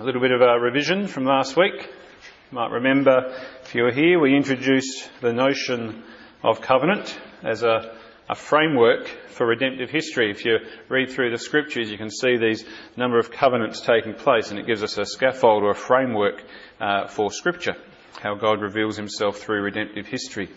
A 0.00 0.02
little 0.02 0.22
bit 0.22 0.32
of 0.32 0.40
a 0.40 0.58
revision 0.58 1.08
from 1.08 1.26
last 1.26 1.58
week. 1.58 1.74
You 1.74 2.52
might 2.52 2.70
remember, 2.70 3.36
if 3.64 3.74
you 3.74 3.82
were 3.82 3.92
here, 3.92 4.18
we 4.18 4.34
introduced 4.34 5.10
the 5.20 5.34
notion 5.34 6.02
of 6.42 6.62
covenant 6.62 7.20
as 7.42 7.62
a, 7.62 7.94
a 8.26 8.34
framework 8.34 9.08
for 9.28 9.46
redemptive 9.46 9.90
history. 9.90 10.30
If 10.30 10.46
you 10.46 10.56
read 10.88 11.10
through 11.10 11.32
the 11.32 11.38
scriptures, 11.38 11.90
you 11.90 11.98
can 11.98 12.08
see 12.08 12.38
these 12.38 12.64
number 12.96 13.18
of 13.18 13.30
covenants 13.30 13.82
taking 13.82 14.14
place, 14.14 14.50
and 14.50 14.58
it 14.58 14.66
gives 14.66 14.82
us 14.82 14.96
a 14.96 15.04
scaffold 15.04 15.64
or 15.64 15.72
a 15.72 15.74
framework 15.74 16.42
uh, 16.80 17.06
for 17.06 17.30
scripture, 17.30 17.76
how 18.22 18.36
God 18.36 18.62
reveals 18.62 18.96
himself 18.96 19.36
through 19.36 19.60
redemptive 19.60 20.06
history. 20.06 20.48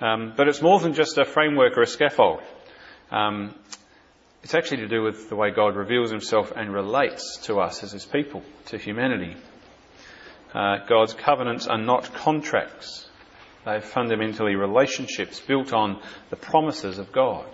Um, 0.00 0.32
but 0.34 0.48
it's 0.48 0.62
more 0.62 0.80
than 0.80 0.94
just 0.94 1.18
a 1.18 1.26
framework 1.26 1.76
or 1.76 1.82
a 1.82 1.86
scaffold. 1.86 2.40
Um, 3.10 3.54
it's 4.42 4.54
actually 4.54 4.78
to 4.78 4.88
do 4.88 5.02
with 5.02 5.28
the 5.28 5.36
way 5.36 5.50
God 5.50 5.76
reveals 5.76 6.10
himself 6.10 6.52
and 6.54 6.72
relates 6.72 7.38
to 7.44 7.60
us 7.60 7.82
as 7.82 7.92
his 7.92 8.06
people, 8.06 8.42
to 8.66 8.78
humanity. 8.78 9.36
Uh, 10.54 10.78
God's 10.88 11.14
covenants 11.14 11.66
are 11.66 11.78
not 11.78 12.12
contracts. 12.14 13.08
They're 13.64 13.80
fundamentally 13.80 14.54
relationships 14.54 15.40
built 15.40 15.72
on 15.72 16.00
the 16.30 16.36
promises 16.36 16.98
of 16.98 17.12
God. 17.12 17.46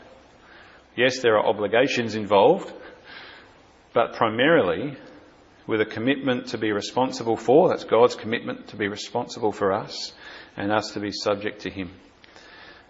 Yes, 0.96 1.20
there 1.20 1.36
are 1.36 1.46
obligations 1.46 2.14
involved, 2.14 2.72
but 3.92 4.14
primarily 4.14 4.96
with 5.66 5.80
a 5.80 5.86
commitment 5.86 6.48
to 6.48 6.58
be 6.58 6.70
responsible 6.70 7.36
for, 7.36 7.68
that's 7.68 7.84
God's 7.84 8.14
commitment 8.14 8.68
to 8.68 8.76
be 8.76 8.88
responsible 8.88 9.52
for 9.52 9.72
us, 9.72 10.14
and 10.56 10.72
us 10.72 10.92
to 10.92 11.00
be 11.00 11.10
subject 11.10 11.62
to 11.62 11.70
Him. 11.70 11.90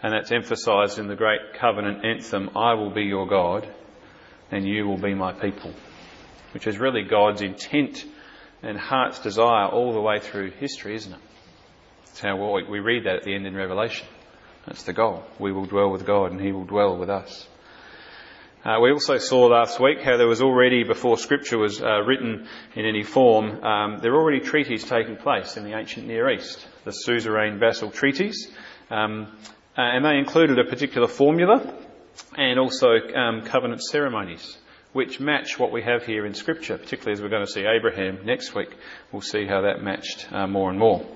And 0.03 0.13
that's 0.13 0.31
emphasised 0.31 0.99
in 0.99 1.09
the 1.09 1.17
great 1.17 1.55
covenant 1.59 2.05
anthem, 2.05 2.51
I 2.55 2.75
will 2.75 2.91
be 2.91 3.05
your 3.05 3.27
God, 3.27 3.67
and 4.51 4.67
you 4.67 4.87
will 4.87 4.99
be 4.99 5.15
my 5.15 5.33
people, 5.33 5.73
which 6.55 6.67
is 6.67 6.79
really 6.79 7.03
God's 7.03 7.43
intent 7.43 8.05
and 8.63 8.79
heart's 8.79 9.21
desire 9.21 9.69
all 9.69 9.93
the 9.93 10.01
way 10.01 10.19
through 10.19 10.51
history, 10.53 10.95
isn't 10.95 11.13
it? 11.13 11.21
It's 12.05 12.21
how 12.21 12.37
we 12.69 12.81
read 12.81 13.05
that 13.05 13.17
at 13.17 13.23
the 13.25 13.35
end 13.35 13.47
in 13.47 13.55
Revelation. 13.55 14.07
That's 14.67 14.85
the 14.85 14.93
goal. 14.93 15.25
We 15.39 15.53
will 15.53 15.67
dwell 15.67 15.91
with 15.91 16.07
God 16.07 16.33
and 16.33 16.41
He 16.41 16.53
will 16.53 16.65
dwell 16.65 16.97
with 16.97 17.11
us. 17.11 17.47
Uh, 18.65 18.81
we 18.81 18.91
also 18.91 19.17
saw 19.19 19.47
last 19.47 19.79
week 19.79 20.03
how 20.03 20.17
there 20.17 20.27
was 20.27 20.43
already, 20.43 20.83
before 20.83 21.17
Scripture 21.19 21.57
was 21.57 21.81
uh, 21.81 22.01
written 22.01 22.49
in 22.75 22.85
any 22.85 23.05
form, 23.05 23.63
um, 23.63 23.99
there 23.99 24.11
were 24.11 24.21
already 24.21 24.41
treaties 24.41 24.83
taking 24.83 25.17
place 25.17 25.57
in 25.57 25.63
the 25.63 25.79
ancient 25.79 26.09
Near 26.09 26.29
East, 26.31 26.67
the 26.85 26.91
suzerain 26.91 27.61
vassal 27.61 27.93
treaties, 27.93 28.51
um, 28.91 29.37
uh, 29.79 29.83
and 29.83 30.05
they 30.05 30.17
included 30.17 30.59
a 30.59 30.65
particular 30.65 31.07
formula 31.07 31.73
and 32.37 32.59
also 32.59 32.89
um, 33.15 33.43
covenant 33.43 33.83
ceremonies, 33.83 34.59
which 34.93 35.21
match 35.21 35.59
what 35.59 35.73
we 35.73 35.83
have 35.83 36.05
here 36.05 36.27
in 36.27 36.35
Scripture, 36.35 36.79
particularly 36.79 37.13
as 37.13 37.23
we're 37.23 37.29
going 37.29 37.45
to 37.45 37.51
see 37.51 37.65
Abraham 37.65 38.25
next 38.25 38.55
week. 38.55 38.75
We'll 39.13 39.23
see 39.23 39.47
how 39.47 39.63
that 39.63 39.83
matched 39.83 40.33
uh, 40.33 40.47
more 40.47 40.71
and 40.71 40.79
more. 40.79 41.07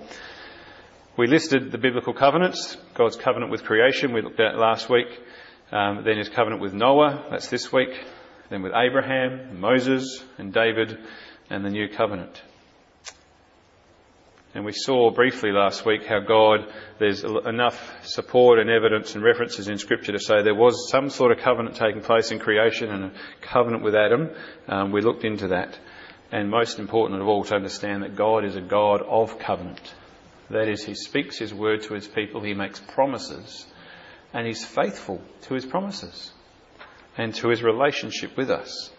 We 1.17 1.27
listed 1.27 1.73
the 1.73 1.79
biblical 1.79 2.15
covenants, 2.15 2.77
God's 2.95 3.17
covenant 3.17 3.51
with 3.51 3.65
creation, 3.65 4.13
we 4.13 4.23
looked 4.23 4.41
at 4.41 4.57
last 4.57 4.89
week, 4.89 5.09
um, 5.73 6.03
then 6.05 6.19
his 6.19 6.29
covenant 6.29 6.63
with 6.63 6.73
Noah, 6.73 7.27
that's 7.31 7.49
this 7.49 7.73
week, 7.73 7.91
then 8.49 8.63
with 8.63 8.73
Abraham, 8.75 9.61
Moses, 9.61 10.25
and 10.39 10.53
David, 10.53 10.99
and 11.51 11.65
the 11.65 11.71
new 11.71 11.89
covenant. 11.89 12.41
And 14.53 14.65
we 14.65 14.73
saw 14.73 15.13
briefly 15.13 15.53
last 15.53 15.87
week 15.87 16.07
how 16.07 16.19
God, 16.19 16.67
there's 16.99 17.23
enough 17.23 18.05
support 18.05 18.59
and 18.59 18.69
evidence 18.69 19.15
and 19.15 19.23
references 19.23 19.69
in 19.69 19.79
Scripture 19.79 20.11
to 20.11 20.19
say 20.19 20.43
there 20.43 20.57
was 20.57 20.91
some 20.91 21.09
sort 21.09 21.31
of 21.31 21.39
covenant 21.39 21.77
taking 21.77 22.01
place 22.01 22.33
in 22.33 22.41
creation 22.41 22.91
and 22.91 23.05
a 23.05 23.13
covenant 23.43 23.85
with 23.85 23.95
Adam. 23.95 24.31
Um, 24.67 24.91
we 24.91 25.03
looked 25.03 25.25
into 25.25 25.49
that. 25.49 25.79
And 26.33 26.51
most 26.51 26.81
important 26.81 27.21
of 27.21 27.29
all, 27.29 27.45
to 27.45 27.55
understand 27.55 28.03
that 28.03 28.17
God 28.17 28.45
is 28.45 28.57
a 28.57 28.61
God 28.61 29.03
of 29.03 29.39
covenant. 29.39 29.95
That 30.51 30.69
is, 30.69 30.85
He 30.85 30.95
speaks 30.95 31.39
His 31.39 31.55
word 31.55 31.83
to 31.85 31.95
His 31.95 32.09
people, 32.09 32.41
He 32.41 32.55
makes 32.55 32.81
promises, 32.81 33.67
and 34.33 34.49
He's 34.49 34.65
faithful 34.65 35.21
to 35.43 35.55
His 35.55 35.65
promises 35.65 36.33
and 37.17 37.33
to 37.37 37.51
His 37.51 37.63
relationship 37.63 38.37
with 38.37 38.51
us. 38.51 38.91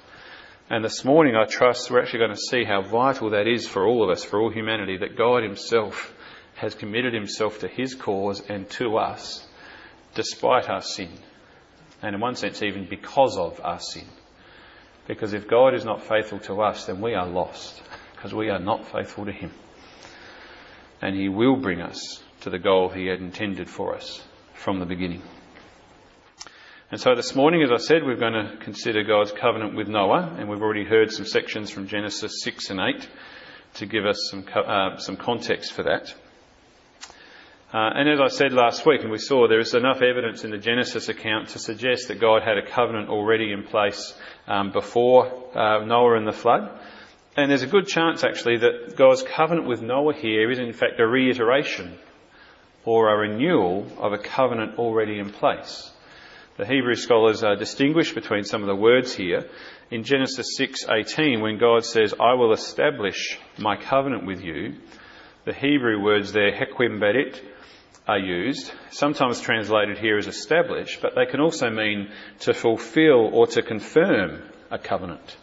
And 0.71 0.85
this 0.85 1.03
morning, 1.03 1.35
I 1.35 1.43
trust 1.43 1.91
we're 1.91 2.01
actually 2.01 2.19
going 2.19 2.31
to 2.31 2.37
see 2.37 2.63
how 2.63 2.81
vital 2.81 3.31
that 3.31 3.45
is 3.45 3.67
for 3.67 3.85
all 3.85 4.05
of 4.05 4.09
us, 4.09 4.23
for 4.23 4.39
all 4.39 4.49
humanity, 4.49 4.95
that 4.99 5.17
God 5.17 5.43
Himself 5.43 6.13
has 6.55 6.75
committed 6.75 7.13
Himself 7.13 7.59
to 7.59 7.67
His 7.67 7.93
cause 7.93 8.39
and 8.47 8.69
to 8.69 8.95
us, 8.95 9.45
despite 10.15 10.69
our 10.69 10.81
sin. 10.81 11.09
And 12.01 12.15
in 12.15 12.21
one 12.21 12.35
sense, 12.35 12.63
even 12.63 12.87
because 12.89 13.37
of 13.37 13.59
our 13.61 13.81
sin. 13.81 14.05
Because 15.09 15.33
if 15.33 15.45
God 15.45 15.73
is 15.73 15.83
not 15.83 16.03
faithful 16.03 16.39
to 16.39 16.61
us, 16.61 16.85
then 16.85 17.01
we 17.01 17.15
are 17.15 17.27
lost, 17.27 17.83
because 18.15 18.33
we 18.33 18.49
are 18.49 18.57
not 18.57 18.89
faithful 18.89 19.25
to 19.25 19.33
Him. 19.33 19.51
And 21.01 21.17
He 21.17 21.27
will 21.27 21.57
bring 21.57 21.81
us 21.81 22.23
to 22.43 22.49
the 22.49 22.59
goal 22.59 22.87
He 22.87 23.07
had 23.07 23.19
intended 23.19 23.69
for 23.69 23.93
us 23.93 24.23
from 24.53 24.79
the 24.79 24.85
beginning. 24.85 25.21
And 26.91 26.99
so 26.99 27.15
this 27.15 27.35
morning, 27.35 27.63
as 27.63 27.71
I 27.71 27.77
said, 27.77 28.03
we're 28.03 28.17
going 28.17 28.33
to 28.33 28.57
consider 28.59 29.05
God's 29.05 29.31
covenant 29.31 29.77
with 29.77 29.87
Noah, 29.87 30.35
and 30.37 30.49
we've 30.49 30.61
already 30.61 30.83
heard 30.83 31.09
some 31.09 31.25
sections 31.25 31.71
from 31.71 31.87
Genesis 31.87 32.43
6 32.43 32.69
and 32.69 32.81
8 32.81 33.09
to 33.75 33.85
give 33.85 34.05
us 34.05 34.27
some, 34.29 34.43
uh, 34.53 34.97
some 34.97 35.15
context 35.15 35.71
for 35.71 35.83
that. 35.83 36.13
Uh, 37.73 37.91
and 37.95 38.09
as 38.09 38.19
I 38.19 38.27
said 38.27 38.51
last 38.51 38.85
week, 38.85 39.03
and 39.03 39.09
we 39.09 39.19
saw, 39.19 39.47
there 39.47 39.61
is 39.61 39.73
enough 39.73 40.01
evidence 40.01 40.43
in 40.43 40.51
the 40.51 40.57
Genesis 40.57 41.07
account 41.07 41.47
to 41.49 41.59
suggest 41.59 42.09
that 42.09 42.19
God 42.19 42.43
had 42.43 42.57
a 42.57 42.69
covenant 42.69 43.07
already 43.07 43.53
in 43.53 43.63
place 43.63 44.13
um, 44.47 44.73
before 44.73 45.27
uh, 45.57 45.85
Noah 45.85 46.17
and 46.17 46.27
the 46.27 46.33
flood. 46.33 46.77
And 47.37 47.49
there's 47.49 47.63
a 47.63 47.67
good 47.67 47.87
chance, 47.87 48.25
actually, 48.25 48.57
that 48.57 48.97
God's 48.97 49.23
covenant 49.23 49.65
with 49.65 49.81
Noah 49.81 50.13
here 50.13 50.51
is 50.51 50.59
in 50.59 50.73
fact 50.73 50.99
a 50.99 51.07
reiteration 51.07 51.97
or 52.83 53.07
a 53.07 53.17
renewal 53.17 53.87
of 53.97 54.11
a 54.11 54.17
covenant 54.17 54.77
already 54.77 55.19
in 55.19 55.29
place. 55.29 55.89
The 56.61 56.67
Hebrew 56.67 56.93
scholars 56.93 57.43
uh, 57.43 57.55
distinguish 57.55 58.13
between 58.13 58.43
some 58.43 58.61
of 58.61 58.67
the 58.67 58.75
words 58.75 59.15
here. 59.15 59.49
In 59.89 60.03
Genesis 60.03 60.59
6:18, 60.59 61.41
when 61.41 61.57
God 61.57 61.83
says, 61.83 62.13
"I 62.19 62.35
will 62.35 62.53
establish 62.53 63.39
my 63.57 63.77
covenant 63.77 64.27
with 64.27 64.43
you," 64.43 64.75
the 65.43 65.55
Hebrew 65.55 65.99
words 65.99 66.33
there, 66.33 66.51
"hequim 66.51 66.99
berit," 66.99 67.41
are 68.07 68.19
used, 68.19 68.71
sometimes 68.91 69.41
translated 69.41 69.97
here 69.97 70.17
as 70.17 70.27
establish, 70.27 70.99
but 71.01 71.15
they 71.15 71.25
can 71.25 71.39
also 71.39 71.71
mean 71.71 72.11
to 72.41 72.53
fulfill 72.53 73.31
or 73.33 73.47
to 73.47 73.63
confirm 73.63 74.43
a 74.69 74.77
covenant. 74.77 75.37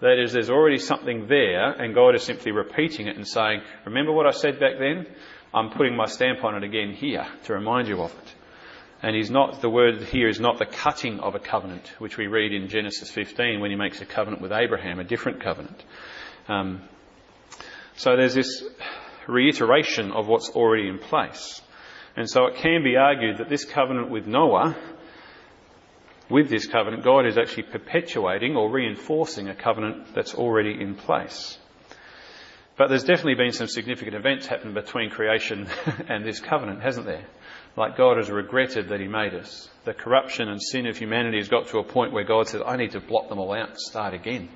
That 0.00 0.18
is, 0.18 0.32
there's 0.32 0.50
already 0.50 0.78
something 0.78 1.28
there, 1.28 1.70
and 1.80 1.94
God 1.94 2.16
is 2.16 2.24
simply 2.24 2.50
repeating 2.50 3.06
it 3.06 3.14
and 3.14 3.28
saying, 3.28 3.62
Remember 3.84 4.10
what 4.10 4.26
I 4.26 4.32
said 4.32 4.58
back 4.58 4.80
then? 4.80 5.06
I'm 5.54 5.70
putting 5.70 5.94
my 5.94 6.06
stamp 6.06 6.42
on 6.42 6.56
it 6.56 6.64
again 6.64 6.92
here 6.92 7.24
to 7.44 7.52
remind 7.52 7.86
you 7.86 8.02
of 8.02 8.10
it. 8.10 8.34
And 9.02 9.16
he's 9.16 9.30
not, 9.30 9.62
the 9.62 9.70
word 9.70 10.02
here 10.02 10.28
is 10.28 10.40
not 10.40 10.58
the 10.58 10.66
cutting 10.66 11.20
of 11.20 11.34
a 11.34 11.38
covenant, 11.38 11.90
which 11.98 12.18
we 12.18 12.26
read 12.26 12.52
in 12.52 12.68
Genesis 12.68 13.10
15 13.10 13.60
when 13.60 13.70
he 13.70 13.76
makes 13.76 14.00
a 14.02 14.06
covenant 14.06 14.42
with 14.42 14.52
Abraham, 14.52 14.98
a 14.98 15.04
different 15.04 15.42
covenant. 15.42 15.82
Um, 16.48 16.82
so 17.96 18.16
there's 18.16 18.34
this 18.34 18.62
reiteration 19.26 20.12
of 20.12 20.28
what's 20.28 20.50
already 20.50 20.88
in 20.88 20.98
place. 20.98 21.62
And 22.16 22.28
so 22.28 22.46
it 22.46 22.56
can 22.56 22.82
be 22.82 22.96
argued 22.96 23.38
that 23.38 23.48
this 23.48 23.64
covenant 23.64 24.10
with 24.10 24.26
Noah, 24.26 24.76
with 26.28 26.50
this 26.50 26.66
covenant, 26.66 27.02
God 27.02 27.26
is 27.26 27.38
actually 27.38 27.64
perpetuating 27.64 28.56
or 28.56 28.70
reinforcing 28.70 29.48
a 29.48 29.54
covenant 29.54 30.14
that's 30.14 30.34
already 30.34 30.78
in 30.78 30.94
place. 30.94 31.58
But 32.76 32.88
there's 32.88 33.04
definitely 33.04 33.34
been 33.34 33.52
some 33.52 33.66
significant 33.66 34.16
events 34.16 34.46
happening 34.46 34.74
between 34.74 35.10
creation 35.10 35.68
and 36.08 36.24
this 36.24 36.40
covenant, 36.40 36.82
hasn't 36.82 37.06
there? 37.06 37.24
Like 37.76 37.96
God 37.96 38.16
has 38.16 38.30
regretted 38.30 38.88
that 38.88 39.00
He 39.00 39.08
made 39.08 39.34
us. 39.34 39.68
The 39.84 39.94
corruption 39.94 40.48
and 40.48 40.60
sin 40.60 40.86
of 40.86 40.96
humanity 40.96 41.38
has 41.38 41.48
got 41.48 41.68
to 41.68 41.78
a 41.78 41.84
point 41.84 42.12
where 42.12 42.24
God 42.24 42.48
says, 42.48 42.62
I 42.66 42.76
need 42.76 42.92
to 42.92 43.00
blot 43.00 43.28
them 43.28 43.38
all 43.38 43.52
out 43.52 43.70
and 43.70 43.78
start 43.78 44.14
again. 44.14 44.48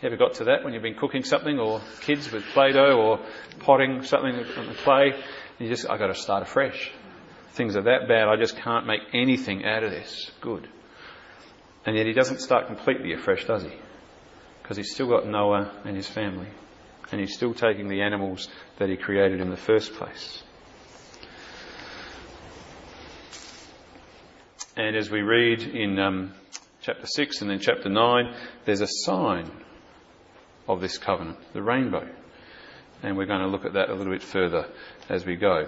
You 0.00 0.08
ever 0.08 0.16
got 0.16 0.34
to 0.34 0.44
that 0.44 0.64
when 0.64 0.74
you've 0.74 0.82
been 0.82 0.96
cooking 0.96 1.22
something 1.22 1.58
or 1.58 1.80
kids 2.00 2.30
with 2.32 2.42
Play-Doh 2.46 2.98
or 2.98 3.20
potting 3.60 4.02
something 4.02 4.34
on 4.34 4.66
the 4.66 4.74
clay? 4.74 5.12
You 5.58 5.68
just, 5.68 5.88
I've 5.88 6.00
got 6.00 6.08
to 6.08 6.14
start 6.14 6.42
afresh. 6.42 6.90
Things 7.52 7.76
are 7.76 7.82
that 7.82 8.08
bad, 8.08 8.28
I 8.28 8.36
just 8.36 8.56
can't 8.56 8.86
make 8.86 9.02
anything 9.12 9.64
out 9.64 9.84
of 9.84 9.90
this 9.90 10.30
good. 10.40 10.68
And 11.86 11.96
yet 11.96 12.06
he 12.06 12.12
doesn't 12.12 12.40
start 12.40 12.66
completely 12.66 13.12
afresh, 13.12 13.44
does 13.44 13.62
he? 13.62 13.72
Because 14.62 14.76
he's 14.76 14.92
still 14.92 15.08
got 15.08 15.26
Noah 15.26 15.70
and 15.84 15.96
his 15.96 16.08
family. 16.08 16.48
And 17.10 17.20
he's 17.20 17.34
still 17.34 17.54
taking 17.54 17.88
the 17.88 18.02
animals 18.02 18.48
that 18.78 18.88
he 18.88 18.96
created 18.96 19.40
in 19.40 19.50
the 19.50 19.56
first 19.56 19.92
place. 19.94 20.42
And 24.74 24.96
as 24.96 25.10
we 25.10 25.20
read 25.20 25.62
in 25.62 25.98
um, 25.98 26.32
chapter 26.80 27.06
6 27.06 27.42
and 27.42 27.50
then 27.50 27.58
chapter 27.58 27.90
9, 27.90 28.34
there's 28.64 28.80
a 28.80 28.86
sign 28.88 29.50
of 30.66 30.80
this 30.80 30.96
covenant, 30.96 31.36
the 31.52 31.62
rainbow. 31.62 32.08
And 33.02 33.18
we're 33.18 33.26
going 33.26 33.42
to 33.42 33.48
look 33.48 33.66
at 33.66 33.74
that 33.74 33.90
a 33.90 33.94
little 33.94 34.12
bit 34.12 34.22
further 34.22 34.66
as 35.10 35.26
we 35.26 35.36
go. 35.36 35.66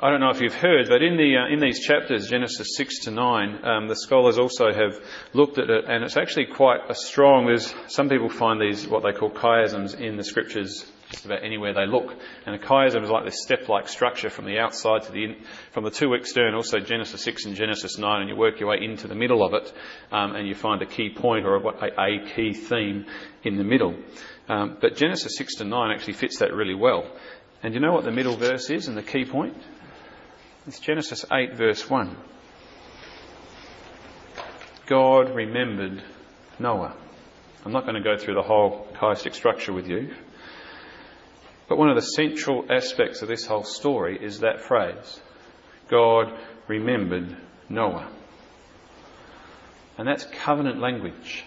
I 0.00 0.10
don't 0.10 0.20
know 0.20 0.30
if 0.30 0.40
you've 0.40 0.54
heard, 0.54 0.88
but 0.88 1.02
in, 1.02 1.18
the, 1.18 1.36
uh, 1.36 1.52
in 1.52 1.60
these 1.60 1.80
chapters, 1.80 2.30
Genesis 2.30 2.76
6 2.76 3.00
to 3.00 3.10
9, 3.10 3.64
um, 3.66 3.88
the 3.88 3.96
scholars 3.96 4.38
also 4.38 4.72
have 4.72 4.98
looked 5.34 5.58
at 5.58 5.68
it, 5.68 5.84
and 5.88 6.04
it's 6.04 6.16
actually 6.16 6.46
quite 6.46 6.88
a 6.88 6.94
strong. 6.94 7.46
There's 7.46 7.74
some 7.88 8.08
people 8.08 8.30
find 8.30 8.60
these 8.60 8.86
what 8.86 9.02
they 9.02 9.12
call 9.12 9.30
chiasms 9.30 10.00
in 10.00 10.16
the 10.16 10.24
scriptures 10.24 10.90
just 11.10 11.24
about 11.24 11.42
anywhere 11.42 11.72
they 11.72 11.86
look, 11.86 12.14
and 12.44 12.54
a 12.54 12.58
chiasm 12.58 13.02
is 13.02 13.10
like 13.10 13.24
this 13.24 13.42
step-like 13.42 13.88
structure 13.88 14.28
from 14.28 14.44
the 14.44 14.58
outside 14.58 15.02
to 15.02 15.12
the 15.12 15.24
in, 15.24 15.36
from 15.72 15.84
the 15.84 15.90
two 15.90 16.12
external, 16.14 16.62
so 16.62 16.78
Genesis 16.78 17.22
6 17.22 17.46
and 17.46 17.56
Genesis 17.56 17.96
9, 17.96 18.20
and 18.20 18.28
you 18.28 18.36
work 18.36 18.60
your 18.60 18.68
way 18.68 18.78
into 18.82 19.08
the 19.08 19.14
middle 19.14 19.42
of 19.42 19.54
it, 19.54 19.72
um, 20.12 20.34
and 20.34 20.46
you 20.46 20.54
find 20.54 20.82
a 20.82 20.86
key 20.86 21.10
point 21.10 21.46
or 21.46 21.56
a, 21.56 21.86
a 21.98 22.34
key 22.34 22.52
theme 22.52 23.06
in 23.42 23.56
the 23.56 23.64
middle. 23.64 23.94
Um, 24.48 24.76
but 24.80 24.96
Genesis 24.96 25.36
6 25.36 25.56
to 25.56 25.64
9 25.64 25.90
actually 25.90 26.14
fits 26.14 26.38
that 26.40 26.52
really 26.52 26.74
well. 26.74 27.10
And 27.62 27.74
you 27.74 27.80
know 27.80 27.92
what 27.92 28.04
the 28.04 28.12
middle 28.12 28.36
verse 28.36 28.70
is 28.70 28.88
and 28.88 28.96
the 28.96 29.02
key 29.02 29.24
point? 29.24 29.56
It's 30.66 30.80
Genesis 30.80 31.24
8, 31.32 31.54
verse 31.54 31.88
1. 31.88 32.16
God 34.86 35.34
remembered 35.34 36.02
Noah. 36.58 36.94
I'm 37.64 37.72
not 37.72 37.84
going 37.84 37.96
to 37.96 38.02
go 38.02 38.16
through 38.16 38.34
the 38.34 38.42
whole 38.42 38.86
chiastic 38.94 39.34
structure 39.34 39.72
with 39.72 39.88
you. 39.88 40.14
But 41.68 41.78
one 41.78 41.90
of 41.90 41.96
the 41.96 42.02
central 42.02 42.64
aspects 42.70 43.22
of 43.22 43.28
this 43.28 43.46
whole 43.46 43.64
story 43.64 44.18
is 44.20 44.40
that 44.40 44.60
phrase 44.60 45.20
God 45.88 46.32
remembered 46.66 47.36
Noah. 47.68 48.10
And 49.98 50.06
that's 50.06 50.24
covenant 50.24 50.80
language. 50.80 51.44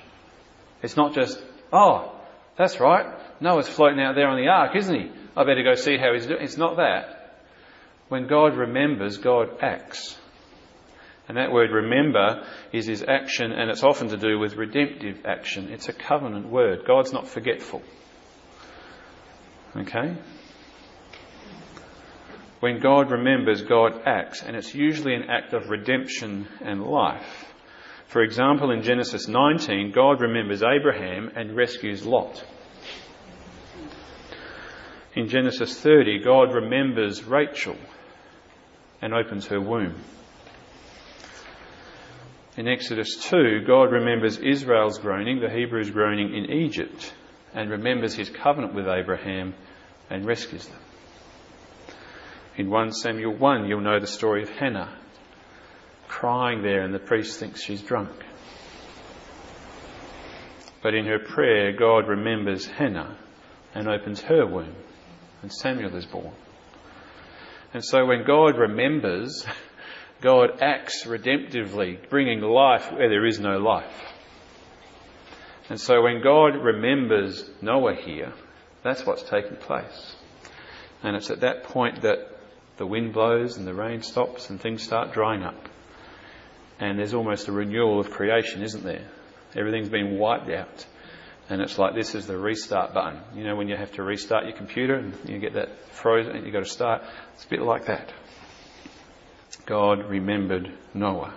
It's 0.83 0.97
not 0.97 1.13
just, 1.13 1.41
oh, 1.71 2.15
that's 2.57 2.79
right, 2.79 3.05
Noah's 3.41 3.67
floating 3.67 4.01
out 4.01 4.15
there 4.15 4.27
on 4.27 4.37
the 4.37 4.49
ark, 4.49 4.75
isn't 4.75 4.93
he? 4.93 5.11
I 5.35 5.43
better 5.43 5.63
go 5.63 5.75
see 5.75 5.97
how 5.97 6.13
he's 6.13 6.27
doing. 6.27 6.43
It's 6.43 6.57
not 6.57 6.77
that. 6.77 7.37
When 8.09 8.27
God 8.27 8.57
remembers, 8.57 9.17
God 9.17 9.63
acts. 9.63 10.17
And 11.27 11.37
that 11.37 11.51
word 11.51 11.71
remember 11.71 12.45
is 12.73 12.87
his 12.87 13.03
action, 13.07 13.53
and 13.53 13.69
it's 13.69 13.83
often 13.83 14.09
to 14.09 14.17
do 14.17 14.37
with 14.37 14.57
redemptive 14.57 15.25
action. 15.25 15.69
It's 15.71 15.87
a 15.87 15.93
covenant 15.93 16.47
word. 16.47 16.83
God's 16.85 17.13
not 17.13 17.27
forgetful. 17.27 17.81
Okay? 19.75 20.15
When 22.59 22.79
God 22.79 23.09
remembers, 23.09 23.61
God 23.63 24.01
acts, 24.05 24.43
and 24.43 24.55
it's 24.55 24.75
usually 24.75 25.15
an 25.15 25.29
act 25.29 25.53
of 25.53 25.69
redemption 25.69 26.47
and 26.61 26.83
life. 26.83 27.51
For 28.07 28.21
example, 28.21 28.71
in 28.71 28.83
Genesis 28.83 29.27
19, 29.27 29.91
God 29.91 30.21
remembers 30.21 30.61
Abraham 30.61 31.31
and 31.35 31.55
rescues 31.55 32.05
Lot. 32.05 32.45
In 35.15 35.27
Genesis 35.27 35.79
30, 35.79 36.19
God 36.23 36.53
remembers 36.53 37.23
Rachel 37.23 37.77
and 39.01 39.13
opens 39.13 39.47
her 39.47 39.59
womb. 39.59 39.95
In 42.57 42.67
Exodus 42.67 43.15
2, 43.29 43.61
God 43.65 43.91
remembers 43.91 44.37
Israel's 44.37 44.99
groaning, 44.99 45.39
the 45.39 45.49
Hebrews 45.49 45.89
groaning 45.89 46.35
in 46.35 46.51
Egypt, 46.51 47.13
and 47.53 47.69
remembers 47.69 48.15
his 48.15 48.29
covenant 48.29 48.73
with 48.73 48.87
Abraham 48.87 49.53
and 50.09 50.25
rescues 50.25 50.67
them. 50.67 50.79
In 52.57 52.69
1 52.69 52.91
Samuel 52.93 53.35
1, 53.37 53.65
you'll 53.65 53.81
know 53.81 53.99
the 53.99 54.07
story 54.07 54.43
of 54.43 54.49
Hannah 54.49 54.97
crying 56.11 56.61
there, 56.61 56.81
and 56.81 56.93
the 56.93 56.99
priest 56.99 57.39
thinks 57.39 57.63
she's 57.63 57.81
drunk. 57.81 58.11
But 60.83 60.93
in 60.93 61.05
her 61.05 61.19
prayer, 61.19 61.71
God 61.71 62.07
remembers 62.07 62.67
Hannah 62.67 63.17
and 63.73 63.87
opens 63.87 64.21
her 64.21 64.45
womb, 64.45 64.75
and 65.41 65.51
Samuel 65.51 65.95
is 65.95 66.05
born. 66.05 66.33
And 67.73 67.83
so 67.83 68.05
when 68.05 68.25
God 68.25 68.57
remembers, 68.57 69.45
God 70.21 70.61
acts 70.61 71.05
redemptively, 71.05 72.09
bringing 72.09 72.41
life 72.41 72.91
where 72.91 73.09
there 73.09 73.25
is 73.25 73.39
no 73.39 73.57
life. 73.57 74.10
And 75.71 75.79
so 75.79 76.01
when 76.01 76.21
God 76.21 76.57
remembers 76.57 77.49
Noah 77.61 77.95
here, 77.95 78.33
that's 78.83 79.05
what's 79.05 79.23
taking 79.23 79.55
place. 79.55 80.17
And 81.01 81.15
it's 81.15 81.29
at 81.29 81.39
that 81.39 81.63
point 81.63 82.01
that 82.01 82.27
the 82.75 82.85
wind 82.85 83.13
blows 83.13 83.55
and 83.55 83.65
the 83.65 83.73
rain 83.73 84.01
stops 84.01 84.49
and 84.49 84.59
things 84.59 84.83
start 84.83 85.13
drying 85.13 85.43
up. 85.43 85.69
And 86.77 86.99
there's 86.99 87.13
almost 87.13 87.47
a 87.47 87.53
renewal 87.53 88.01
of 88.01 88.11
creation, 88.11 88.63
isn't 88.63 88.83
there? 88.83 89.07
Everything's 89.55 89.87
been 89.87 90.19
wiped 90.19 90.49
out. 90.49 90.85
And 91.49 91.61
it's 91.61 91.79
like 91.79 91.95
this 91.95 92.15
is 92.15 92.27
the 92.27 92.37
restart 92.37 92.93
button. 92.93 93.21
You 93.33 93.45
know, 93.45 93.55
when 93.55 93.69
you 93.69 93.77
have 93.77 93.93
to 93.93 94.03
restart 94.03 94.43
your 94.43 94.57
computer 94.57 94.95
and 94.95 95.13
you 95.29 95.39
get 95.39 95.53
that 95.53 95.69
frozen 95.91 96.35
and 96.35 96.43
you've 96.43 96.51
got 96.51 96.65
to 96.65 96.69
start, 96.69 97.01
it's 97.35 97.45
a 97.45 97.47
bit 97.47 97.61
like 97.61 97.85
that. 97.85 98.11
God 99.65 100.09
remembered 100.09 100.69
Noah. 100.93 101.33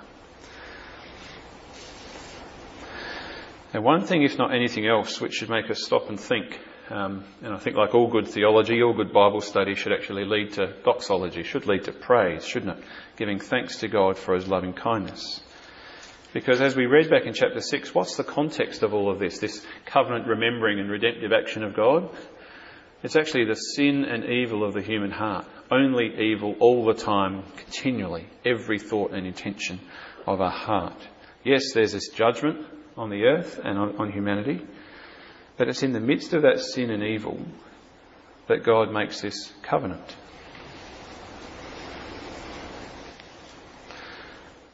And 3.75 3.83
one 3.83 4.05
thing, 4.05 4.23
if 4.23 4.39
not 4.39 4.55
anything 4.55 4.87
else, 4.87 5.21
which 5.21 5.35
should 5.35 5.51
make 5.51 5.69
us 5.69 5.83
stop 5.83 6.09
and 6.09 6.19
think, 6.19 6.61
um, 6.91 7.25
and 7.43 7.53
I 7.53 7.59
think 7.59 7.75
like 7.75 7.93
all 7.93 8.07
good 8.07 8.29
theology, 8.29 8.81
all 8.81 8.95
good 8.95 9.13
Bible 9.13 9.41
study 9.41 9.75
should 9.75 9.93
actually 9.93 10.25
lead 10.25 10.53
to 10.53 10.75
doxology, 10.85 11.43
should 11.43 11.67
lead 11.67 11.83
to 11.85 11.93
praise, 11.93 12.47
shouldn't 12.47 12.79
it? 12.79 12.85
Giving 13.17 13.41
thanks 13.41 13.79
to 13.79 13.89
God 13.89 14.17
for 14.17 14.37
his 14.37 14.47
loving 14.47 14.75
kindness. 14.75 15.41
Because 16.33 16.61
as 16.61 16.77
we 16.77 16.87
read 16.87 17.11
back 17.11 17.27
in 17.27 17.35
chapter 17.35 17.61
6, 17.61 17.93
what's 17.93 18.17
the 18.17 18.23
context 18.23 18.85
of 18.85 18.95
all 18.95 19.11
of 19.11 19.19
this, 19.19 19.41
this 19.41 19.67
covenant 19.87 20.29
remembering 20.29 20.79
and 20.79 20.89
redemptive 20.89 21.33
action 21.33 21.65
of 21.65 21.75
God? 21.75 22.09
It's 23.03 23.17
actually 23.17 23.47
the 23.47 23.57
sin 23.57 24.05
and 24.05 24.25
evil 24.25 24.63
of 24.63 24.75
the 24.75 24.83
human 24.83 25.11
heart. 25.11 25.47
Only 25.69 26.31
evil 26.31 26.55
all 26.61 26.85
the 26.85 26.95
time, 26.95 27.43
continually, 27.57 28.29
every 28.45 28.79
thought 28.79 29.11
and 29.11 29.27
intention 29.27 29.81
of 30.29 30.41
our 30.41 30.51
heart. 30.51 31.09
Yes, 31.43 31.73
there's 31.75 31.93
this 31.93 32.11
judgment 32.11 32.67
on 32.97 33.11
the 33.11 33.25
earth 33.25 33.61
and 33.63 33.79
on, 33.79 33.97
on 33.97 34.13
humanity, 34.13 34.65
but 35.57 35.69
it's 35.69 35.83
in 35.83 35.93
the 35.93 36.01
midst 36.01 36.33
of 36.33 36.43
that 36.43 36.61
sin 36.61 36.91
and 36.91 37.03
evil 37.03 37.39
that 38.49 38.65
God 38.65 38.93
makes 38.93 39.21
this 39.21 39.53
covenant. 39.63 40.17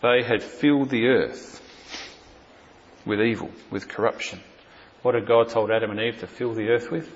They 0.02 0.22
had 0.22 0.42
filled 0.42 0.90
the 0.90 1.08
earth 1.08 1.60
with 3.04 3.20
evil, 3.20 3.50
with 3.70 3.88
corruption. 3.88 4.40
What 5.02 5.14
had 5.14 5.26
God 5.26 5.48
told 5.48 5.70
Adam 5.70 5.90
and 5.90 6.00
Eve 6.00 6.20
to 6.20 6.26
fill 6.26 6.54
the 6.54 6.68
earth 6.68 6.90
with? 6.90 7.10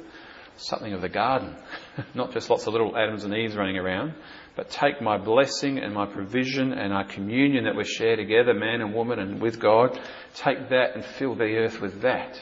Something 0.57 0.93
of 0.93 1.01
the 1.01 1.09
garden. 1.09 1.57
Not 2.15 2.33
just 2.33 2.51
lots 2.51 2.67
of 2.67 2.73
little 2.73 2.97
Adams 2.97 3.25
and 3.25 3.35
Eves 3.35 3.57
running 3.57 3.77
around, 3.77 4.15
but 4.57 4.71
take 4.71 5.01
my 5.01 5.19
blessing 5.19 5.79
and 5.79 5.93
my 5.93 6.07
provision 6.07 6.73
and 6.73 6.93
our 6.93 7.05
communion 7.05 7.65
that 7.65 7.77
we 7.77 7.85
share 7.85 8.17
together, 8.17 8.55
man 8.55 8.81
and 8.81 8.95
woman 8.95 9.19
and 9.19 9.41
with 9.41 9.59
God, 9.61 9.99
take 10.35 10.69
that 10.71 10.95
and 10.95 11.05
fill 11.05 11.35
the 11.35 11.57
earth 11.57 11.81
with 11.81 12.03
that. 12.03 12.41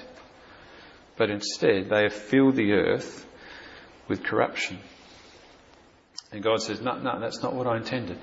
But 1.16 1.30
instead, 1.30 1.88
they 1.88 2.02
have 2.02 2.12
filled 2.12 2.56
the 2.56 2.72
earth 2.72 3.26
with 4.08 4.22
corruption. 4.22 4.78
And 6.32 6.42
God 6.42 6.62
says, 6.62 6.80
no, 6.80 6.98
no, 6.98 7.20
that's 7.20 7.42
not 7.42 7.54
what 7.54 7.66
I 7.66 7.76
intended 7.76 8.18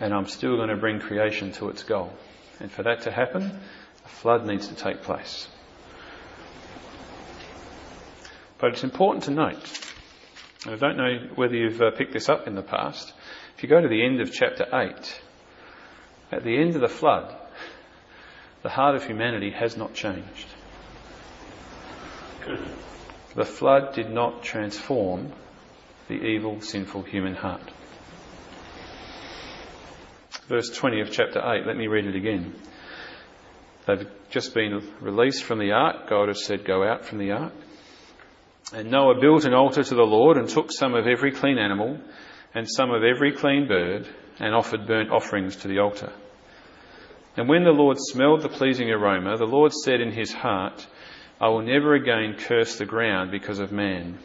and 0.00 0.14
I'm 0.14 0.26
still 0.26 0.56
going 0.56 0.68
to 0.68 0.76
bring 0.76 1.00
creation 1.00 1.52
to 1.52 1.68
its 1.70 1.82
goal. 1.82 2.12
And 2.60 2.70
for 2.70 2.82
that 2.84 3.02
to 3.02 3.10
happen, 3.10 3.58
a 4.04 4.08
flood 4.08 4.46
needs 4.46 4.68
to 4.68 4.74
take 4.74 5.02
place. 5.02 5.48
But 8.58 8.72
it's 8.72 8.84
important 8.84 9.24
to 9.24 9.30
note, 9.30 9.92
I 10.66 10.76
don't 10.76 10.96
know 10.96 11.28
whether 11.34 11.54
you've 11.54 11.80
uh, 11.80 11.90
picked 11.92 12.12
this 12.12 12.28
up 12.28 12.46
in 12.46 12.54
the 12.54 12.62
past, 12.62 13.12
if 13.56 13.62
you 13.62 13.68
go 13.68 13.80
to 13.80 13.88
the 13.88 14.04
end 14.04 14.20
of 14.20 14.32
chapter 14.32 14.66
8, 14.72 15.22
at 16.32 16.44
the 16.44 16.58
end 16.58 16.74
of 16.74 16.80
the 16.80 16.88
flood, 16.88 17.34
the 18.62 18.68
heart 18.68 18.96
of 18.96 19.04
humanity 19.04 19.50
has 19.50 19.76
not 19.76 19.94
changed. 19.94 20.46
The 23.34 23.44
flood 23.44 23.94
did 23.94 24.10
not 24.10 24.42
transform 24.42 25.32
the 26.08 26.14
evil, 26.14 26.60
sinful 26.60 27.02
human 27.02 27.34
heart 27.34 27.70
verse 30.48 30.70
20 30.70 31.02
of 31.02 31.10
chapter 31.10 31.40
8. 31.40 31.66
Let 31.66 31.76
me 31.76 31.86
read 31.86 32.06
it 32.06 32.16
again. 32.16 32.54
They've 33.86 34.08
just 34.30 34.54
been 34.54 34.82
released 35.00 35.44
from 35.44 35.58
the 35.58 35.72
ark. 35.72 36.08
God 36.08 36.28
has 36.28 36.44
said, 36.44 36.64
Go 36.64 36.82
out 36.82 37.04
from 37.04 37.18
the 37.18 37.32
ark. 37.32 37.52
And 38.72 38.90
Noah 38.90 39.18
built 39.20 39.44
an 39.44 39.54
altar 39.54 39.82
to 39.82 39.94
the 39.94 40.02
Lord 40.02 40.36
and 40.36 40.48
took 40.48 40.70
some 40.70 40.94
of 40.94 41.06
every 41.06 41.32
clean 41.32 41.58
animal 41.58 41.98
and 42.54 42.66
some 42.68 42.90
of 42.90 43.02
every 43.02 43.32
clean 43.32 43.66
bird 43.66 44.06
and 44.38 44.54
offered 44.54 44.86
burnt 44.86 45.10
offerings 45.10 45.56
to 45.56 45.68
the 45.68 45.78
altar. 45.78 46.12
And 47.36 47.48
when 47.48 47.64
the 47.64 47.70
Lord 47.70 47.96
smelled 47.98 48.42
the 48.42 48.48
pleasing 48.48 48.90
aroma, 48.90 49.36
the 49.36 49.46
Lord 49.46 49.72
said 49.72 50.00
in 50.00 50.12
his 50.12 50.32
heart, 50.32 50.86
I 51.40 51.48
will 51.48 51.62
never 51.62 51.94
again 51.94 52.36
curse 52.36 52.76
the 52.76 52.84
ground 52.84 53.30
because 53.30 53.58
of 53.58 53.72
man. 53.72 54.18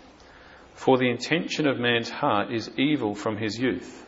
For 0.73 0.97
the 0.97 1.09
intention 1.09 1.67
of 1.67 1.79
man's 1.79 2.09
heart 2.09 2.51
is 2.51 2.71
evil 2.77 3.13
from 3.13 3.38
his 3.38 3.57
youth. 3.57 4.05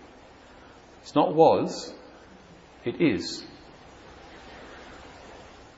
It's 1.01 1.15
not 1.15 1.35
was, 1.35 1.93
it 2.83 2.99
is. 2.99 3.45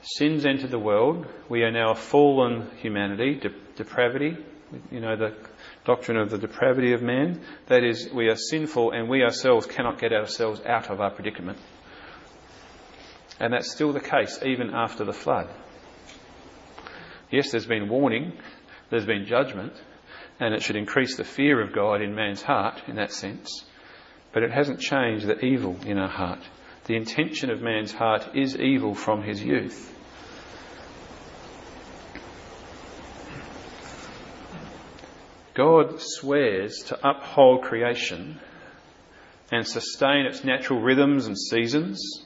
Sin's 0.00 0.46
entered 0.46 0.70
the 0.70 0.78
world. 0.78 1.26
We 1.50 1.62
are 1.64 1.70
now 1.70 1.90
a 1.90 1.94
fallen 1.94 2.70
humanity, 2.78 3.38
depravity, 3.78 4.36
You 4.90 5.00
know, 5.00 5.16
the 5.16 5.34
doctrine 5.84 6.18
of 6.18 6.30
the 6.30 6.36
depravity 6.38 6.92
of 6.92 7.00
man. 7.00 7.40
That 7.66 7.84
is, 7.84 8.10
we 8.12 8.28
are 8.28 8.36
sinful 8.36 8.90
and 8.90 9.08
we 9.08 9.22
ourselves 9.22 9.66
cannot 9.66 9.98
get 9.98 10.12
ourselves 10.12 10.60
out 10.66 10.90
of 10.90 11.00
our 11.00 11.10
predicament. 11.10 11.58
And 13.40 13.52
that's 13.52 13.70
still 13.70 13.92
the 13.92 14.00
case 14.00 14.38
even 14.44 14.70
after 14.74 15.04
the 15.04 15.12
flood. 15.12 15.48
Yes, 17.30 17.50
there's 17.50 17.66
been 17.66 17.88
warning, 17.88 18.32
there's 18.90 19.06
been 19.06 19.26
judgment, 19.26 19.72
and 20.40 20.54
it 20.54 20.62
should 20.62 20.76
increase 20.76 21.16
the 21.16 21.24
fear 21.24 21.62
of 21.62 21.74
God 21.74 22.02
in 22.02 22.14
man's 22.14 22.42
heart 22.42 22.82
in 22.88 22.96
that 22.96 23.12
sense. 23.12 23.64
But 24.32 24.42
it 24.42 24.50
hasn't 24.50 24.80
changed 24.80 25.26
the 25.26 25.42
evil 25.44 25.76
in 25.86 25.98
our 25.98 26.08
heart. 26.08 26.40
The 26.86 26.96
intention 26.96 27.50
of 27.50 27.62
man's 27.62 27.92
heart 27.92 28.34
is 28.34 28.56
evil 28.56 28.94
from 28.94 29.22
his 29.22 29.42
youth. 29.42 29.94
God 35.58 35.96
swears 35.98 36.84
to 36.84 37.08
uphold 37.08 37.62
creation 37.62 38.38
and 39.50 39.66
sustain 39.66 40.24
its 40.24 40.44
natural 40.44 40.80
rhythms 40.80 41.26
and 41.26 41.36
seasons. 41.36 42.24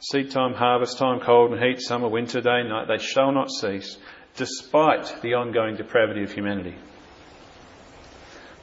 Seed 0.00 0.32
time, 0.32 0.52
harvest 0.52 0.98
time, 0.98 1.20
cold 1.20 1.52
and 1.52 1.62
heat, 1.62 1.80
summer, 1.80 2.08
winter, 2.08 2.40
day, 2.40 2.64
night, 2.64 2.88
they 2.88 2.98
shall 2.98 3.30
not 3.30 3.52
cease, 3.52 3.98
despite 4.34 5.22
the 5.22 5.34
ongoing 5.34 5.76
depravity 5.76 6.24
of 6.24 6.32
humanity. 6.32 6.74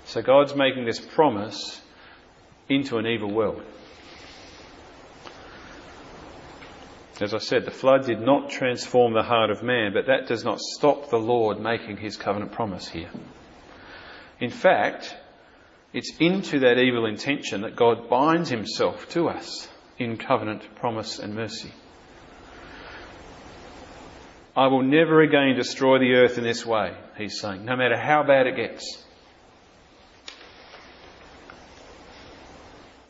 So 0.03 0.21
God's 0.21 0.53
making 0.53 0.83
this 0.83 0.99
promise 0.99 1.81
into 2.67 2.97
an 2.97 3.07
evil 3.07 3.33
world. 3.33 3.63
As 7.21 7.33
I 7.33 7.37
said, 7.37 7.63
the 7.63 7.71
flood 7.71 8.05
did 8.05 8.19
not 8.19 8.49
transform 8.49 9.13
the 9.13 9.23
heart 9.23 9.49
of 9.49 9.63
man, 9.63 9.93
but 9.93 10.07
that 10.07 10.27
does 10.27 10.43
not 10.43 10.59
stop 10.59 11.09
the 11.09 11.19
Lord 11.19 11.61
making 11.61 11.95
his 11.95 12.17
covenant 12.17 12.51
promise 12.51 12.89
here. 12.89 13.11
In 14.41 14.49
fact, 14.49 15.15
it's 15.93 16.11
into 16.19 16.59
that 16.59 16.79
evil 16.79 17.05
intention 17.05 17.61
that 17.61 17.75
God 17.75 18.09
binds 18.09 18.49
himself 18.49 19.07
to 19.09 19.29
us 19.29 19.69
in 19.99 20.17
covenant 20.17 20.75
promise 20.75 21.19
and 21.19 21.35
mercy. 21.35 21.71
I 24.57 24.67
will 24.67 24.81
never 24.81 25.21
again 25.21 25.55
destroy 25.55 25.99
the 25.99 26.13
earth 26.15 26.37
in 26.37 26.43
this 26.43 26.65
way, 26.65 26.93
he's 27.17 27.39
saying, 27.39 27.63
no 27.63 27.75
matter 27.75 27.97
how 27.97 28.23
bad 28.23 28.47
it 28.47 28.55
gets. 28.55 29.05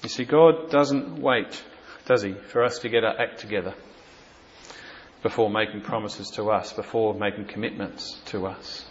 You 0.04 0.10
see, 0.10 0.26
God 0.26 0.70
doesn't 0.70 1.20
wait, 1.20 1.64
does 2.06 2.24
he, 2.24 2.34
for 2.34 2.64
us 2.64 2.80
to 2.80 2.90
get 2.90 3.04
our 3.04 3.20
act 3.20 3.40
together 3.40 3.74
before 5.24 5.50
making 5.50 5.82
promises 5.82 6.30
to 6.32 6.52
us, 6.52 6.74
before 6.74 7.14
making 7.14 7.46
commitments 7.46 8.20
to 8.26 8.48
us. 8.48 8.86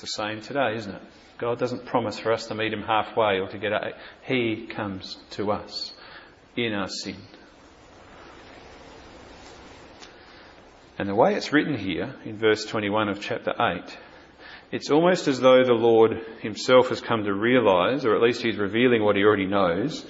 The 0.00 0.06
same 0.06 0.40
today, 0.40 0.76
isn't 0.76 0.94
it? 0.94 1.02
God 1.36 1.58
doesn't 1.58 1.84
promise 1.84 2.18
for 2.18 2.32
us 2.32 2.46
to 2.46 2.54
meet 2.54 2.72
Him 2.72 2.80
halfway 2.82 3.38
or 3.38 3.48
to 3.48 3.58
get 3.58 3.74
out. 3.74 3.92
He 4.22 4.66
comes 4.66 5.18
to 5.32 5.52
us 5.52 5.92
in 6.56 6.72
our 6.72 6.88
sin. 6.88 7.16
And 10.98 11.06
the 11.06 11.14
way 11.14 11.34
it's 11.34 11.52
written 11.52 11.76
here 11.76 12.14
in 12.24 12.38
verse 12.38 12.64
21 12.64 13.10
of 13.10 13.20
chapter 13.20 13.52
8, 13.60 13.98
it's 14.72 14.90
almost 14.90 15.28
as 15.28 15.38
though 15.38 15.64
the 15.64 15.74
Lord 15.74 16.12
Himself 16.40 16.88
has 16.88 17.02
come 17.02 17.24
to 17.24 17.34
realize, 17.34 18.06
or 18.06 18.14
at 18.14 18.22
least 18.22 18.40
He's 18.40 18.56
revealing 18.56 19.02
what 19.04 19.16
He 19.16 19.22
already 19.22 19.46
knows, 19.46 20.06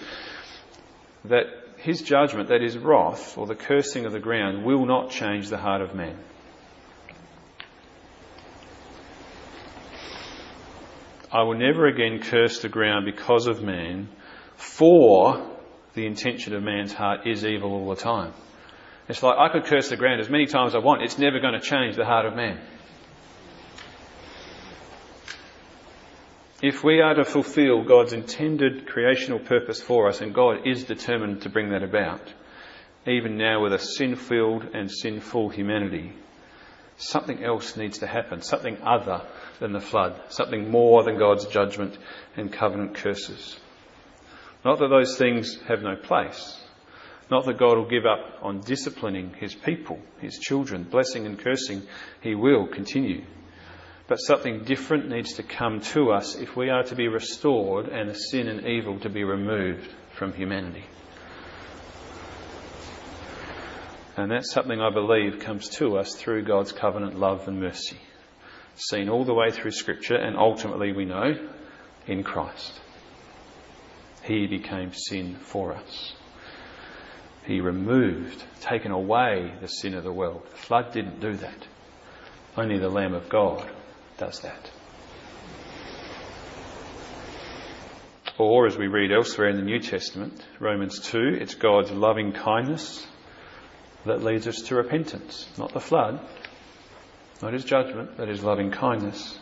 that 1.25 1.47
His 1.79 2.01
judgment, 2.03 2.49
that 2.51 2.63
is 2.63 2.79
wrath, 2.79 3.37
or 3.37 3.47
the 3.47 3.57
cursing 3.57 4.07
of 4.07 4.13
the 4.13 4.21
ground, 4.21 4.65
will 4.65 4.87
not 4.87 5.11
change 5.11 5.49
the 5.49 5.59
heart 5.59 5.81
of 5.81 5.97
man. 5.97 6.17
I 11.33 11.43
will 11.43 11.57
never 11.57 11.87
again 11.87 12.21
curse 12.21 12.61
the 12.61 12.69
ground 12.69 13.07
because 13.07 13.47
of 13.47 13.63
man, 13.63 14.09
for 14.57 15.47
the 15.95 16.07
intention 16.07 16.55
of 16.55 16.63
man's 16.63 16.93
heart 16.93 17.27
is 17.27 17.45
evil 17.45 17.73
all 17.73 17.89
the 17.89 18.01
time. 18.01 18.33
It's 19.09 19.23
like 19.23 19.39
I 19.39 19.49
could 19.49 19.65
curse 19.65 19.89
the 19.89 19.97
ground 19.97 20.21
as 20.21 20.29
many 20.29 20.47
times 20.47 20.73
as 20.73 20.77
I 20.77 20.85
want, 20.85 21.03
it's 21.03 21.19
never 21.19 21.41
going 21.41 21.55
to 21.55 21.61
change 21.61 21.97
the 21.97 22.05
heart 22.05 22.27
of 22.27 22.35
man. 22.35 22.61
If 26.63 26.85
we 26.85 27.01
are 27.01 27.15
to 27.15 27.25
fulfill 27.25 27.85
God's 27.85 28.13
intended 28.13 28.87
creational 28.87 29.39
purpose 29.39 29.81
for 29.81 30.09
us, 30.09 30.21
and 30.21 30.35
God 30.35 30.67
is 30.67 30.85
determined 30.85 31.43
to 31.43 31.49
bring 31.49 31.71
that 31.71 31.83
about, 31.83 32.21
even 33.07 33.39
now 33.39 33.63
with 33.63 33.73
a 33.73 33.79
sin 33.79 34.15
filled 34.15 34.65
and 34.75 34.91
sinful 34.91 35.49
humanity, 35.49 36.13
something 37.01 37.43
else 37.43 37.77
needs 37.77 37.99
to 37.99 38.07
happen, 38.07 38.43
something 38.43 38.79
other 38.83 39.23
than 39.59 39.73
the 39.73 39.81
flood, 39.81 40.21
something 40.29 40.71
more 40.71 41.03
than 41.03 41.19
God's 41.19 41.47
judgment 41.47 41.97
and 42.37 42.53
covenant 42.53 42.95
curses. 42.95 43.59
Not 44.65 44.79
that 44.79 44.89
those 44.89 45.17
things 45.17 45.59
have 45.67 45.83
no 45.83 45.97
place. 45.97 46.59
Not 47.31 47.47
that 47.47 47.59
God 47.59 47.77
will 47.77 47.89
give 47.89 48.07
up 48.07 48.43
on 48.43 48.61
disciplining 48.61 49.33
his 49.35 49.55
people, 49.55 49.99
his 50.21 50.39
children, 50.39 50.83
blessing 50.83 51.27
and 51.27 51.39
cursing. 51.39 51.83
He 52.21 52.35
will 52.35 52.67
continue. 52.67 53.25
But 54.09 54.17
something 54.17 54.65
different 54.65 55.09
needs 55.09 55.35
to 55.35 55.45
come 55.45 55.81
to 55.93 56.11
us 56.11 56.35
if 56.35 56.57
we 56.57 56.69
are 56.69 56.83
to 56.83 56.97
be 56.97 57.07
restored 57.07 57.89
and 57.89 58.15
sin 58.17 58.49
and 58.49 58.67
evil 58.67 58.99
to 59.01 59.09
be 59.09 59.23
removed 59.23 59.89
from 60.13 60.33
humanity. 60.33 60.85
And 64.21 64.31
that's 64.31 64.53
something 64.53 64.81
I 64.81 64.91
believe 64.91 65.41
comes 65.41 65.71
to 65.79 65.97
us 65.97 66.15
through 66.15 66.45
God's 66.45 66.73
covenant 66.73 67.19
love 67.19 67.49
and 67.49 67.59
mercy 67.59 67.97
seen 68.77 69.09
all 69.09 69.25
the 69.25 69.35
way 69.35 69.51
through 69.51 69.71
Scripture, 69.73 70.17
and 70.17 70.37
ultimately 70.37 70.93
we 70.93 71.05
know 71.05 71.35
in 72.07 72.23
Christ. 72.23 72.81
He 74.25 74.47
became 74.47 74.93
sin 74.93 75.37
for 75.37 75.75
us. 75.75 76.15
He 77.47 77.61
removed, 77.61 78.43
taken 78.61 78.91
away 78.91 79.55
the 79.61 79.69
sin 79.69 79.95
of 79.95 80.05
the 80.05 80.13
world. 80.13 80.47
The 80.51 80.57
flood 80.57 80.93
didn't 80.93 81.21
do 81.21 81.35
that. 81.37 81.67
Only 82.57 82.79
the 82.79 82.89
Lamb 82.89 83.15
of 83.15 83.29
God 83.29 83.69
does 84.19 84.41
that. 84.41 84.71
Or, 88.39 88.67
as 88.67 88.77
we 88.77 88.87
read 88.87 89.13
elsewhere 89.13 89.49
in 89.49 89.57
the 89.57 89.63
New 89.63 89.81
Testament, 89.81 90.43
Romans 90.59 91.01
2, 91.01 91.39
it's 91.41 91.55
God's 91.55 91.91
loving 91.91 92.33
kindness 92.33 93.07
that 94.07 94.23
leads 94.23 94.49
us 94.49 94.63
to 94.63 94.75
repentance, 94.75 95.49
not 95.59 95.73
the 95.73 95.81
flood, 95.81 96.21
not 97.43 97.53
his 97.53 97.65
judgment, 97.65 98.17
but 98.17 98.29
his 98.29 98.43
loving 98.43 98.71
kindness. 98.71 99.39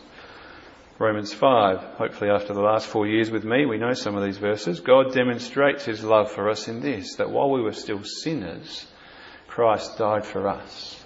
Romans 0.97 1.33
5, 1.33 1.79
hopefully 1.97 2.29
after 2.29 2.53
the 2.53 2.61
last 2.61 2.85
four 2.85 3.07
years 3.07 3.31
with 3.31 3.45
me, 3.45 3.65
we 3.65 3.77
know 3.77 3.93
some 3.93 4.17
of 4.17 4.23
these 4.23 4.37
verses. 4.37 4.81
God 4.81 5.13
demonstrates 5.13 5.85
his 5.85 6.03
love 6.03 6.29
for 6.31 6.49
us 6.49 6.67
in 6.67 6.81
this, 6.81 7.15
that 7.15 7.29
while 7.29 7.49
we 7.49 7.61
were 7.61 7.71
still 7.71 8.03
sinners, 8.03 8.85
Christ 9.47 9.97
died 9.97 10.25
for 10.25 10.47
us. 10.49 11.01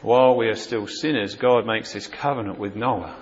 While 0.00 0.36
we 0.36 0.48
are 0.48 0.56
still 0.56 0.86
sinners, 0.86 1.34
God 1.34 1.66
makes 1.66 1.92
this 1.92 2.06
covenant 2.06 2.58
with 2.58 2.76
Noah. 2.76 3.14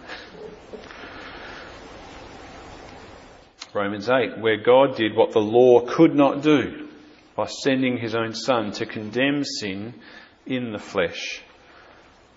Romans 3.74 4.08
8, 4.08 4.38
where 4.38 4.58
God 4.58 4.96
did 4.96 5.16
what 5.16 5.32
the 5.32 5.40
law 5.40 5.80
could 5.80 6.14
not 6.14 6.42
do 6.42 6.81
by 7.36 7.46
sending 7.46 7.98
his 7.98 8.14
own 8.14 8.34
Son 8.34 8.72
to 8.72 8.86
condemn 8.86 9.44
sin 9.44 9.94
in 10.46 10.72
the 10.72 10.78
flesh 10.78 11.42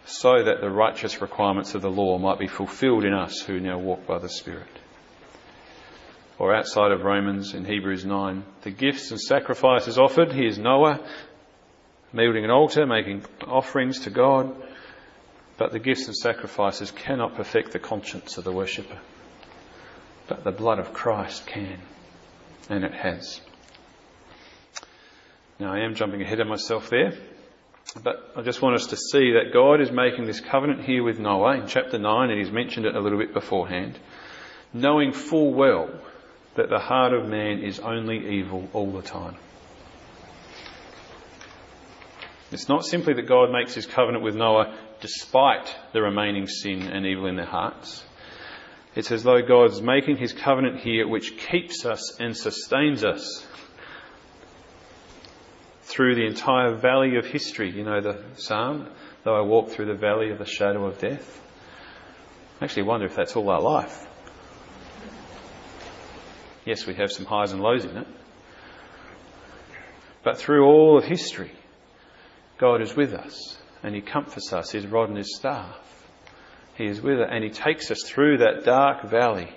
so 0.06 0.44
that 0.44 0.62
the 0.62 0.70
righteous 0.70 1.22
requirements 1.22 1.74
of 1.74 1.82
the 1.82 1.90
law 1.90 2.18
might 2.18 2.40
be 2.40 2.48
fulfilled 2.48 3.04
in 3.04 3.14
us 3.14 3.42
who 3.42 3.60
now 3.60 3.78
walk 3.78 4.06
by 4.06 4.20
the 4.20 4.30
Spirit. 4.30 4.68
Or 6.38 6.54
outside 6.56 6.92
of 6.92 7.04
Romans 7.04 7.54
in 7.54 7.66
Hebrews 7.66 8.06
9, 8.06 8.44
the 8.62 8.72
gifts 8.72 9.10
and 9.12 9.20
sacrifices 9.20 9.98
offered, 9.98 10.32
here's 10.32 10.60
Noah 10.60 11.00
building 12.14 12.46
an 12.46 12.52
altar, 12.52 12.86
making 12.86 13.25
offerings 13.46 14.02
to 14.02 14.10
God, 14.10 14.56
but 15.58 15.72
the 15.72 15.80
gifts 15.80 16.08
and 16.08 16.16
sacrifices 16.16 16.92
cannot 16.92 17.36
perfect 17.36 17.72
the 17.72 17.80
conscience 17.80 18.38
of 18.38 18.44
the 18.44 18.52
worshipper. 18.52 19.00
But 20.28 20.44
the 20.44 20.52
blood 20.52 20.80
of 20.80 20.94
Christ 20.94 21.46
can, 21.46 21.80
and 22.70 22.84
it 22.84 22.94
has. 22.94 23.42
Now 25.59 25.74
I 25.74 25.79
am 25.79 25.95
jumping 25.95 26.21
ahead 26.21 26.39
of 26.39 26.47
myself 26.47 26.89
there. 26.89 27.13
But 28.03 28.31
I 28.35 28.41
just 28.41 28.62
want 28.62 28.75
us 28.75 28.88
to 28.88 28.97
see 28.97 29.33
that 29.33 29.53
God 29.53 29.79
is 29.79 29.91
making 29.91 30.25
this 30.25 30.41
covenant 30.41 30.83
here 30.83 31.03
with 31.03 31.19
Noah 31.19 31.59
in 31.59 31.67
chapter 31.67 31.97
9, 31.97 32.29
and 32.29 32.39
he's 32.39 32.51
mentioned 32.51 32.85
it 32.85 32.95
a 32.95 33.00
little 33.00 33.19
bit 33.19 33.33
beforehand, 33.33 33.97
knowing 34.74 35.13
full 35.13 35.53
well 35.53 35.89
that 36.55 36.69
the 36.69 36.79
heart 36.79 37.13
of 37.13 37.27
man 37.27 37.59
is 37.59 37.79
only 37.79 38.38
evil 38.38 38.67
all 38.74 38.91
the 38.91 39.01
time. 39.01 39.35
It's 42.51 42.69
not 42.69 42.85
simply 42.85 43.13
that 43.13 43.27
God 43.27 43.51
makes 43.51 43.74
his 43.74 43.85
covenant 43.85 44.24
with 44.24 44.35
Noah 44.35 44.77
despite 45.00 45.75
the 45.93 46.01
remaining 46.01 46.47
sin 46.47 46.83
and 46.83 47.05
evil 47.05 47.27
in 47.27 47.35
their 47.35 47.45
hearts. 47.45 48.03
It's 48.95 49.12
as 49.12 49.24
though 49.24 49.41
God's 49.41 49.81
making 49.81 50.17
his 50.17 50.31
covenant 50.31 50.79
here 50.79 51.07
which 51.07 51.38
keeps 51.38 51.85
us 51.85 52.17
and 52.19 52.35
sustains 52.35 53.03
us 53.03 53.45
through 55.96 56.16
the 56.16 56.25
entire 56.25 56.75
valley 56.75 57.16
of 57.16 57.25
history. 57.25 57.72
You 57.72 57.86
know 57.86 58.02
the 58.02 58.22
psalm, 58.36 58.90
though 59.24 59.34
I 59.34 59.42
walk 59.42 59.70
through 59.70 59.86
the 59.86 59.96
valley 59.96 60.30
of 60.30 60.40
the 60.40 60.46
shadow 60.46 60.86
of 60.86 61.00
death. 61.00 61.42
I 62.60 62.66
actually 62.66 62.84
wonder 62.84 63.06
if 63.06 63.16
that's 63.16 63.38
all 63.38 63.50
our 63.50 63.62
life. 63.62 64.06
Yes, 66.66 66.86
we 66.86 66.96
have 66.96 67.14
some 67.14 67.25
highs 67.25 67.54
and 67.54 67.62
lows 67.62 67.86
in 67.86 67.96
it. 67.96 68.08
But 70.22 70.38
through 70.38 70.66
all 70.66 70.98
of 70.98 71.06
history, 71.06 71.54
God 72.58 72.82
is 72.82 72.94
with 72.94 73.14
us 73.14 73.58
and 73.82 73.96
He 73.96 74.02
comforts 74.02 74.52
us, 74.52 74.72
His 74.72 74.86
rod 74.86 75.08
and 75.08 75.18
His 75.18 75.38
staff. 75.38 75.80
He 76.75 76.88
is 76.88 77.02
with 77.02 77.22
us 77.22 77.30
and 77.32 77.42
He 77.42 77.52
takes 77.52 77.90
us 77.90 78.04
through 78.04 78.40
that 78.40 78.66
dark 78.66 79.04
valley 79.04 79.56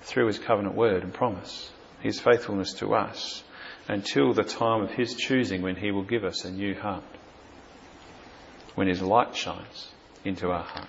through 0.00 0.28
His 0.28 0.38
covenant 0.38 0.76
word 0.76 1.02
and 1.02 1.12
promise, 1.12 1.70
His 2.00 2.18
faithfulness 2.18 2.72
to 2.74 2.94
us 2.94 3.42
until 3.88 4.34
the 4.34 4.44
time 4.44 4.82
of 4.82 4.90
His 4.90 5.14
choosing 5.14 5.62
when 5.62 5.76
He 5.76 5.90
will 5.90 6.04
give 6.04 6.24
us 6.24 6.44
a 6.44 6.50
new 6.50 6.74
heart, 6.74 7.02
when 8.74 8.86
His 8.86 9.02
light 9.02 9.34
shines 9.34 9.90
into 10.24 10.50
our 10.50 10.62
heart. 10.62 10.88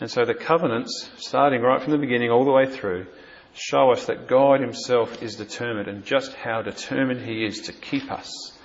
And 0.00 0.10
so 0.10 0.24
the 0.24 0.34
covenants, 0.34 1.10
starting 1.18 1.60
right 1.60 1.82
from 1.82 1.92
the 1.92 1.98
beginning 1.98 2.30
all 2.30 2.46
the 2.46 2.50
way 2.50 2.66
through, 2.66 3.06
show 3.52 3.92
us 3.92 4.06
that 4.06 4.26
God 4.26 4.60
Himself 4.60 5.22
is 5.22 5.36
determined 5.36 5.88
and 5.88 6.04
just 6.04 6.34
how 6.34 6.62
determined 6.62 7.20
He 7.20 7.44
is 7.44 7.60
to 7.62 7.72
keep 7.72 8.10
us 8.10 8.56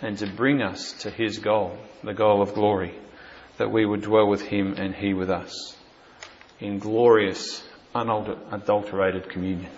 and 0.00 0.16
to 0.18 0.26
bring 0.26 0.62
us 0.62 0.92
to 1.00 1.10
His 1.10 1.38
goal, 1.38 1.76
the 2.04 2.14
goal 2.14 2.40
of 2.40 2.54
glory, 2.54 2.94
that 3.58 3.72
we 3.72 3.84
would 3.84 4.02
dwell 4.02 4.28
with 4.28 4.42
Him 4.42 4.74
and 4.78 4.94
He 4.94 5.12
with 5.12 5.30
us 5.30 5.76
in 6.60 6.78
glorious, 6.78 7.62
unadulterated 7.94 9.28
communion. 9.28 9.70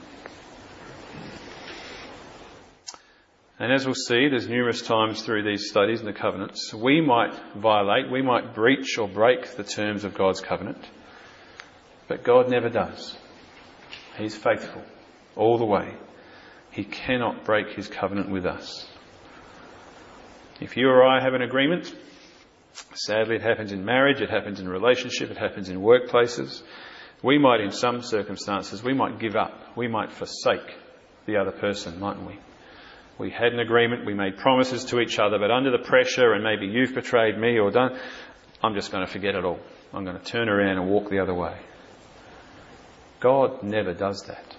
And 3.60 3.72
as 3.72 3.84
we'll 3.84 3.94
see, 3.94 4.28
there's 4.28 4.48
numerous 4.48 4.82
times 4.82 5.22
through 5.22 5.42
these 5.42 5.68
studies 5.68 5.98
in 5.98 6.06
the 6.06 6.12
covenants, 6.12 6.72
we 6.72 7.00
might 7.00 7.34
violate, 7.56 8.10
we 8.10 8.22
might 8.22 8.54
breach 8.54 8.98
or 8.98 9.08
break 9.08 9.56
the 9.56 9.64
terms 9.64 10.04
of 10.04 10.14
God's 10.14 10.40
covenant. 10.40 10.88
But 12.06 12.22
God 12.22 12.48
never 12.48 12.68
does. 12.68 13.16
He's 14.16 14.36
faithful 14.36 14.82
all 15.34 15.58
the 15.58 15.64
way. 15.64 15.94
He 16.70 16.84
cannot 16.84 17.44
break 17.44 17.74
his 17.74 17.88
covenant 17.88 18.30
with 18.30 18.46
us. 18.46 18.88
If 20.60 20.76
you 20.76 20.88
or 20.88 21.04
I 21.04 21.22
have 21.22 21.34
an 21.34 21.42
agreement, 21.42 21.92
sadly 22.94 23.36
it 23.36 23.42
happens 23.42 23.72
in 23.72 23.84
marriage, 23.84 24.20
it 24.20 24.30
happens 24.30 24.60
in 24.60 24.68
relationship, 24.68 25.30
it 25.30 25.36
happens 25.36 25.68
in 25.68 25.80
workplaces. 25.80 26.62
We 27.22 27.38
might, 27.38 27.60
in 27.60 27.72
some 27.72 28.02
circumstances, 28.02 28.84
we 28.84 28.94
might 28.94 29.18
give 29.18 29.34
up. 29.34 29.76
We 29.76 29.88
might 29.88 30.12
forsake 30.12 30.76
the 31.26 31.36
other 31.36 31.50
person, 31.50 31.98
mightn't 31.98 32.26
we? 32.26 32.38
We 33.18 33.30
had 33.30 33.52
an 33.52 33.58
agreement, 33.58 34.06
we 34.06 34.14
made 34.14 34.38
promises 34.38 34.84
to 34.86 35.00
each 35.00 35.18
other, 35.18 35.38
but 35.38 35.50
under 35.50 35.70
the 35.70 35.82
pressure, 35.82 36.32
and 36.32 36.44
maybe 36.44 36.66
you've 36.66 36.94
betrayed 36.94 37.36
me 37.36 37.58
or 37.58 37.70
done, 37.70 37.98
I'm 38.62 38.74
just 38.74 38.92
going 38.92 39.04
to 39.04 39.12
forget 39.12 39.34
it 39.34 39.44
all. 39.44 39.58
I'm 39.92 40.04
going 40.04 40.18
to 40.18 40.24
turn 40.24 40.48
around 40.48 40.78
and 40.78 40.88
walk 40.88 41.10
the 41.10 41.18
other 41.18 41.34
way. 41.34 41.58
God 43.20 43.62
never 43.62 43.92
does 43.92 44.22
that. 44.28 44.56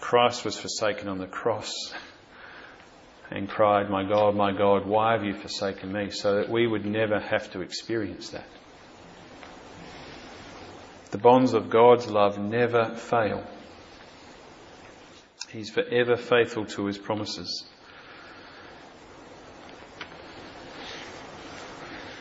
Christ 0.00 0.44
was 0.44 0.56
forsaken 0.56 1.08
on 1.08 1.18
the 1.18 1.26
cross 1.26 1.92
and 3.30 3.48
cried, 3.48 3.90
My 3.90 4.04
God, 4.04 4.36
my 4.36 4.52
God, 4.52 4.86
why 4.86 5.12
have 5.12 5.24
you 5.24 5.34
forsaken 5.34 5.92
me? 5.92 6.10
So 6.10 6.36
that 6.36 6.48
we 6.48 6.66
would 6.66 6.86
never 6.86 7.18
have 7.18 7.50
to 7.52 7.60
experience 7.60 8.30
that. 8.30 8.46
The 11.10 11.18
bonds 11.18 11.52
of 11.52 11.68
God's 11.68 12.06
love 12.06 12.38
never 12.38 12.94
fail. 12.94 13.46
He's 15.54 15.70
forever 15.70 16.16
faithful 16.16 16.66
to 16.66 16.86
his 16.86 16.98
promises. 16.98 17.64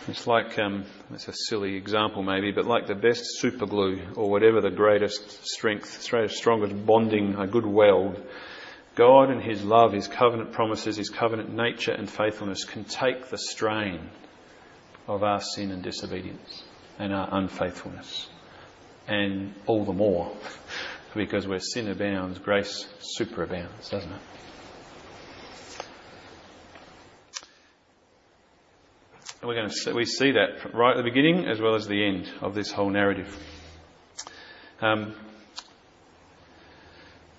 It's 0.08 0.28
like, 0.28 0.60
um, 0.60 0.86
it's 1.12 1.28
a 1.28 1.34
silly 1.34 1.75
example 1.75 2.22
maybe, 2.22 2.52
but 2.52 2.66
like 2.66 2.86
the 2.86 2.94
best 2.94 3.24
super 3.40 3.66
glue 3.66 4.02
or 4.16 4.30
whatever 4.30 4.62
the 4.62 4.70
greatest 4.70 5.48
strength, 5.48 6.00
strongest 6.00 6.86
bonding, 6.86 7.34
a 7.34 7.48
good 7.48 7.66
weld, 7.66 8.24
God 8.94 9.32
and 9.32 9.42
His 9.42 9.63
love, 9.63 9.94
His 9.94 10.08
covenant 10.08 10.52
promises, 10.52 10.98
His 10.98 11.10
covenant 11.10 11.52
nature 11.52 11.94
and 11.94 12.08
faithfulness 12.08 12.66
can 12.66 12.84
take 12.84 13.30
the 13.30 13.40
strain 13.40 14.12
of 15.07 15.24
our 15.24 15.42
sin 15.42 15.72
and 15.72 15.81
disobedience 15.81 16.64
and 17.00 17.12
our 17.12 17.29
unfaithfulness. 17.31 18.29
And 19.07 19.55
all 19.66 19.86
the 19.86 19.94
more, 19.94 20.31
because 21.16 21.48
where 21.48 21.60
sin 21.60 21.90
abounds, 21.90 22.40
grace 22.40 22.88
superabounds, 23.20 23.90
doesn't 23.90 24.12
it? 24.12 24.22
And 29.42 29.50
we're 29.50 29.56
going 29.56 29.70
to 29.70 29.76
see, 29.76 29.92
we 29.92 30.06
see 30.06 30.32
that 30.32 30.74
right 30.74 30.92
at 30.92 30.98
the 30.98 31.04
beginning 31.04 31.46
as 31.48 31.60
well 31.60 31.76
as 31.76 31.86
the 31.86 32.02
end 32.02 32.32
of 32.42 32.56
this 32.56 32.72
whole 32.72 32.90
narrative. 32.90 33.38
Um, 34.82 35.16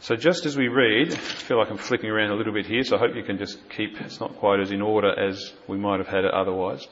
so 0.01 0.15
just 0.15 0.45
as 0.45 0.55
we 0.55 0.69
read, 0.69 1.13
I 1.13 1.17
feel 1.17 1.59
like 1.59 1.71
I'm 1.71 1.79
flicking 1.79 2.11
around 2.11 2.31
a 2.31 2.35
little 2.35 2.53
bit 2.53 2.67
here, 2.67 2.83
so 2.85 2.97
I 2.97 2.99
hope 2.99 3.17
you 3.17 3.23
can 3.23 3.39
just 3.39 3.59
keep, 3.71 3.99
it's 4.03 4.21
not 4.21 4.37
quite 4.37 4.61
as 4.61 4.71
in 4.71 4.83
order 4.83 5.19
as 5.19 5.55
we 5.67 5.79
might 5.79 5.99
have 5.99 6.09
had 6.09 6.25
it 6.25 6.35
otherwise. 6.35 6.87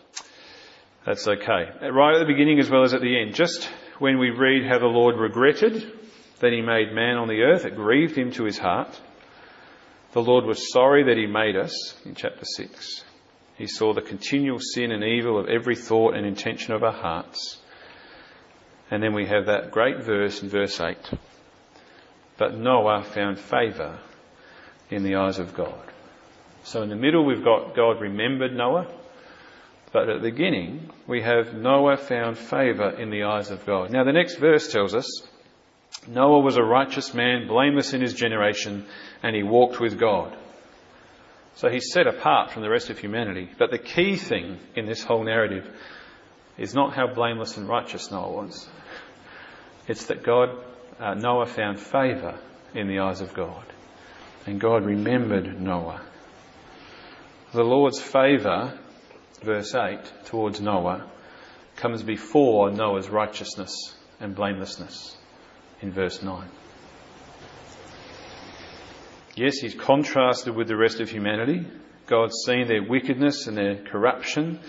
That's 1.05 1.29
okay. 1.29 1.89
Right 1.91 2.15
at 2.15 2.21
the 2.21 2.33
beginning 2.33 2.59
as 2.59 2.71
well 2.71 2.85
as 2.85 2.95
at 2.95 3.03
the 3.03 3.21
end, 3.21 3.35
just 3.35 3.71
when 3.99 4.19
we 4.19 4.31
read 4.31 4.67
how 4.67 4.79
the 4.79 4.87
Lord 4.87 5.17
regretted 5.19 5.93
that 6.43 6.53
he 6.53 6.61
made 6.61 6.93
man 6.93 7.17
on 7.17 7.29
the 7.29 7.43
earth, 7.43 7.65
it 7.65 7.77
grieved 7.77 8.19
him 8.19 8.33
to 8.33 8.43
his 8.43 8.59
heart. 8.59 9.01
The 10.13 10.21
Lord 10.21 10.45
was 10.45 10.73
sorry 10.73 11.05
that 11.05 11.17
he 11.17 11.27
made 11.27 11.57
us, 11.57 11.95
in 12.05 12.17
chapter 12.17 12.45
6. 12.45 13.05
He 13.57 13.69
saw 13.69 13.95
the 13.95 14.03
continual 14.03 14.59
sin 14.59 14.91
and 14.91 15.05
evil 15.05 15.39
of 15.39 15.49
every 15.49 15.77
thought 15.77 16.15
and 16.15 16.27
intention 16.27 16.75
of 16.75 16.83
our 16.83 16.93
hearts. 16.93 17.59
And 18.91 19.01
then 19.01 19.15
we 19.15 19.25
have 19.27 19.47
that 19.47 19.71
great 19.71 20.03
verse 20.03 20.43
in 20.43 20.49
verse 20.49 20.81
8. 20.81 20.97
But 22.39 22.59
Noah 22.59 23.05
found 23.05 23.39
favour 23.39 24.01
in 24.91 25.05
the 25.05 25.15
eyes 25.15 25.39
of 25.39 25.55
God. 25.55 25.93
So 26.65 26.83
in 26.83 26.89
the 26.89 26.97
middle 26.97 27.25
we've 27.25 27.45
got 27.45 27.77
God 27.77 28.01
remembered 28.01 28.53
Noah. 28.53 28.89
But 29.93 30.09
at 30.09 30.21
the 30.21 30.31
beginning 30.31 30.91
we 31.07 31.23
have 31.23 31.55
Noah 31.55 31.99
found 31.99 32.37
favour 32.37 32.91
in 32.91 33.11
the 33.11 33.23
eyes 33.23 33.53
of 33.53 33.65
God. 33.65 33.93
Now 33.93 34.03
the 34.03 34.13
next 34.13 34.37
verse 34.37 34.73
tells 34.73 34.93
us 34.93 35.07
Noah 36.09 36.41
was 36.41 36.57
a 36.57 36.63
righteous 36.63 37.15
man, 37.15 37.47
blameless 37.47 37.93
in 37.93 38.01
his 38.01 38.15
generation, 38.15 38.87
and 39.23 39.37
he 39.37 39.43
walked 39.43 39.81
with 39.81 39.99
God. 39.99 40.37
So 41.55 41.69
he's 41.69 41.93
set 41.93 42.07
apart 42.07 42.51
from 42.51 42.63
the 42.63 42.71
rest 42.71 42.91
of 42.91 42.99
humanity. 42.99 43.51
But 43.59 43.71
the 43.71 43.79
key 43.79 44.17
thing 44.17 44.59
in 44.75 44.87
this 44.87 45.05
whole 45.05 45.23
narrative 45.23 45.69
is 46.59 46.75
not 46.75 46.95
how 46.95 47.13
blameless 47.13 47.57
and 47.57 47.69
righteous 47.69 48.11
Noah 48.11 48.33
was. 48.33 48.69
It's 49.87 50.07
that 50.07 50.23
God, 50.23 50.51
uh, 50.99 51.15
Noah 51.15 51.47
found 51.47 51.79
favour 51.79 52.39
in 52.75 52.89
the 52.89 53.01
eyes 53.01 53.21
of 53.21 53.35
God. 53.35 53.65
And 54.47 54.61
God 54.61 54.85
remembered 54.85 55.61
Noah. 55.61 56.01
The 57.53 57.63
Lord's 57.63 58.01
favour, 58.01 58.79
verse 59.43 59.75
8, 59.75 60.01
towards 60.25 60.61
Noah 60.61 61.07
comes 61.77 62.03
before 62.03 62.71
Noah's 62.71 63.09
righteousness 63.09 63.95
and 64.21 64.35
blamelessness 64.35 65.17
in 65.83 65.93
verse 65.93 66.23
9. 66.23 66.49
Yes, 69.35 69.57
he's 69.59 69.75
contrasted 69.75 70.55
with 70.55 70.69
the 70.69 70.77
rest 70.77 71.01
of 71.01 71.11
humanity. 71.11 71.67
God's 72.07 72.43
seen 72.45 72.69
their 72.69 72.83
wickedness 72.83 73.47
and 73.47 73.57
their 73.57 73.77
corruption, 73.77 74.61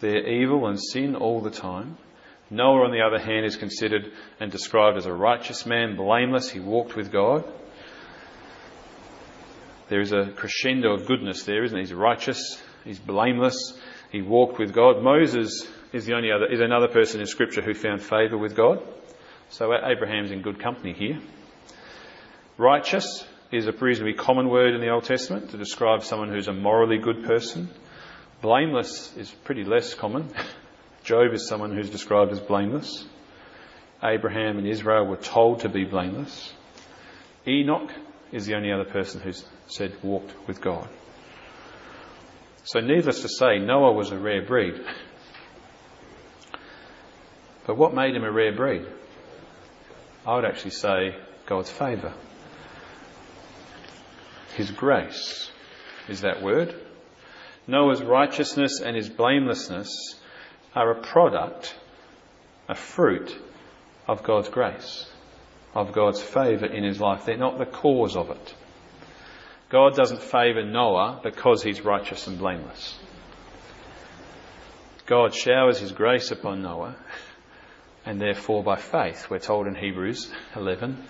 their 0.00 0.26
evil 0.26 0.66
and 0.66 0.78
sin 0.78 1.16
all 1.16 1.40
the 1.40 1.50
time. 1.50 1.96
Noah, 2.50 2.84
on 2.84 2.90
the 2.92 3.00
other 3.00 3.18
hand, 3.18 3.46
is 3.46 3.56
considered 3.56 4.12
and 4.38 4.52
described 4.52 4.98
as 4.98 5.06
a 5.06 5.12
righteous 5.12 5.64
man, 5.64 5.96
blameless. 5.96 6.50
He 6.50 6.60
walked 6.60 6.94
with 6.96 7.10
God. 7.10 7.44
There 9.88 10.00
is 10.00 10.12
a 10.12 10.30
crescendo 10.36 10.92
of 10.92 11.06
goodness 11.06 11.44
there, 11.44 11.64
isn't 11.64 11.76
he? 11.76 11.82
He's 11.82 11.94
righteous. 11.94 12.62
He's 12.84 12.98
blameless. 12.98 13.78
He 14.10 14.20
walked 14.20 14.58
with 14.58 14.74
God. 14.74 15.02
Moses 15.02 15.66
is 15.94 16.04
the 16.04 16.14
only 16.14 16.30
other, 16.30 16.46
is 16.46 16.60
another 16.60 16.88
person 16.88 17.20
in 17.20 17.26
Scripture 17.26 17.62
who 17.62 17.72
found 17.72 18.02
favour 18.02 18.36
with 18.36 18.54
God. 18.54 18.82
So 19.52 19.70
Abraham's 19.74 20.30
in 20.30 20.40
good 20.40 20.60
company 20.60 20.94
here. 20.94 21.20
Righteous, 22.56 23.26
is 23.52 23.66
a 23.66 23.72
reasonably 23.72 24.14
common 24.14 24.48
word 24.48 24.74
in 24.74 24.80
the 24.80 24.88
Old 24.88 25.04
Testament 25.04 25.50
to 25.50 25.58
describe 25.58 26.02
someone 26.04 26.30
who's 26.30 26.48
a 26.48 26.54
morally 26.54 26.96
good 26.96 27.24
person. 27.24 27.68
Blameless 28.40 29.14
is 29.14 29.30
pretty 29.44 29.62
less 29.62 29.92
common. 29.92 30.30
Job 31.04 31.34
is 31.34 31.46
someone 31.46 31.76
who's 31.76 31.90
described 31.90 32.32
as 32.32 32.40
blameless. 32.40 33.06
Abraham 34.02 34.56
and 34.56 34.66
Israel 34.66 35.04
were 35.04 35.18
told 35.18 35.60
to 35.60 35.68
be 35.68 35.84
blameless. 35.84 36.54
Enoch 37.46 37.92
is 38.32 38.46
the 38.46 38.54
only 38.54 38.72
other 38.72 38.90
person 38.90 39.20
who's 39.20 39.44
said 39.66 39.92
walked 40.02 40.32
with 40.48 40.62
God. 40.62 40.88
So 42.64 42.80
needless 42.80 43.20
to 43.20 43.28
say, 43.28 43.58
Noah 43.58 43.92
was 43.92 44.12
a 44.12 44.18
rare 44.18 44.46
breed. 44.46 44.80
But 47.66 47.76
what 47.76 47.94
made 47.94 48.16
him 48.16 48.24
a 48.24 48.32
rare 48.32 48.56
breed? 48.56 48.86
I 50.26 50.36
would 50.36 50.44
actually 50.44 50.70
say 50.70 51.16
God's 51.46 51.70
favour. 51.70 52.12
His 54.56 54.70
grace 54.70 55.50
is 56.08 56.20
that 56.20 56.42
word. 56.42 56.74
Noah's 57.66 58.02
righteousness 58.02 58.80
and 58.80 58.96
his 58.96 59.08
blamelessness 59.08 60.16
are 60.74 60.90
a 60.90 61.00
product, 61.00 61.74
a 62.68 62.74
fruit 62.74 63.36
of 64.06 64.22
God's 64.22 64.48
grace, 64.48 65.10
of 65.74 65.92
God's 65.92 66.20
favour 66.20 66.66
in 66.66 66.84
his 66.84 67.00
life. 67.00 67.24
They're 67.24 67.36
not 67.36 67.58
the 67.58 67.66
cause 67.66 68.16
of 68.16 68.30
it. 68.30 68.54
God 69.70 69.96
doesn't 69.96 70.20
favour 70.20 70.64
Noah 70.64 71.20
because 71.22 71.62
he's 71.62 71.80
righteous 71.80 72.26
and 72.26 72.38
blameless. 72.38 72.98
God 75.06 75.34
showers 75.34 75.78
his 75.78 75.92
grace 75.92 76.30
upon 76.30 76.62
Noah, 76.62 76.94
and 78.04 78.20
therefore 78.20 78.62
by 78.62 78.76
faith, 78.76 79.28
we're 79.30 79.38
told 79.38 79.66
in 79.66 79.74
Hebrews 79.74 80.30
11, 80.56 81.02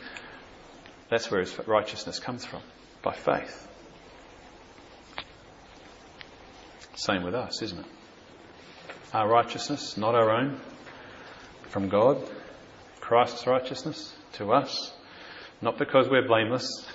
that's 1.09 1.31
where 1.31 1.41
his 1.41 1.59
righteousness 1.67 2.19
comes 2.19 2.45
from, 2.45 2.63
by 3.03 3.13
faith. 3.13 3.69
Same 6.95 7.23
with 7.23 7.35
us, 7.35 7.63
isn't 7.63 7.81
it? 7.81 7.87
Our 9.13 9.29
righteousness, 9.29 9.97
not 9.97 10.15
our 10.15 10.31
own, 10.31 10.61
from 11.69 11.89
God. 11.89 12.23
Christ's 13.01 13.47
righteousness 13.47 14.15
to 14.35 14.53
us, 14.53 14.93
not 15.61 15.79
because 15.79 16.09
we're 16.09 16.27
blameless, 16.27 16.87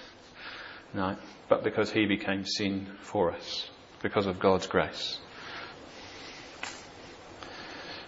no, 0.93 1.15
but 1.49 1.63
because 1.63 1.91
he 1.91 2.05
became 2.05 2.45
sin 2.45 2.87
for 3.01 3.31
us, 3.31 3.69
because 4.01 4.25
of 4.25 4.39
God's 4.39 4.67
grace. 4.67 5.19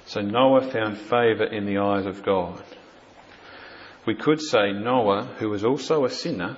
So 0.09 0.21
Noah 0.21 0.71
found 0.71 0.97
favour 0.97 1.43
in 1.43 1.67
the 1.67 1.77
eyes 1.77 2.07
of 2.07 2.23
God. 2.23 2.63
We 4.07 4.15
could 4.15 4.41
say 4.41 4.71
Noah, 4.71 5.35
who 5.37 5.49
was 5.49 5.63
also 5.63 6.03
a 6.03 6.09
sinner, 6.09 6.57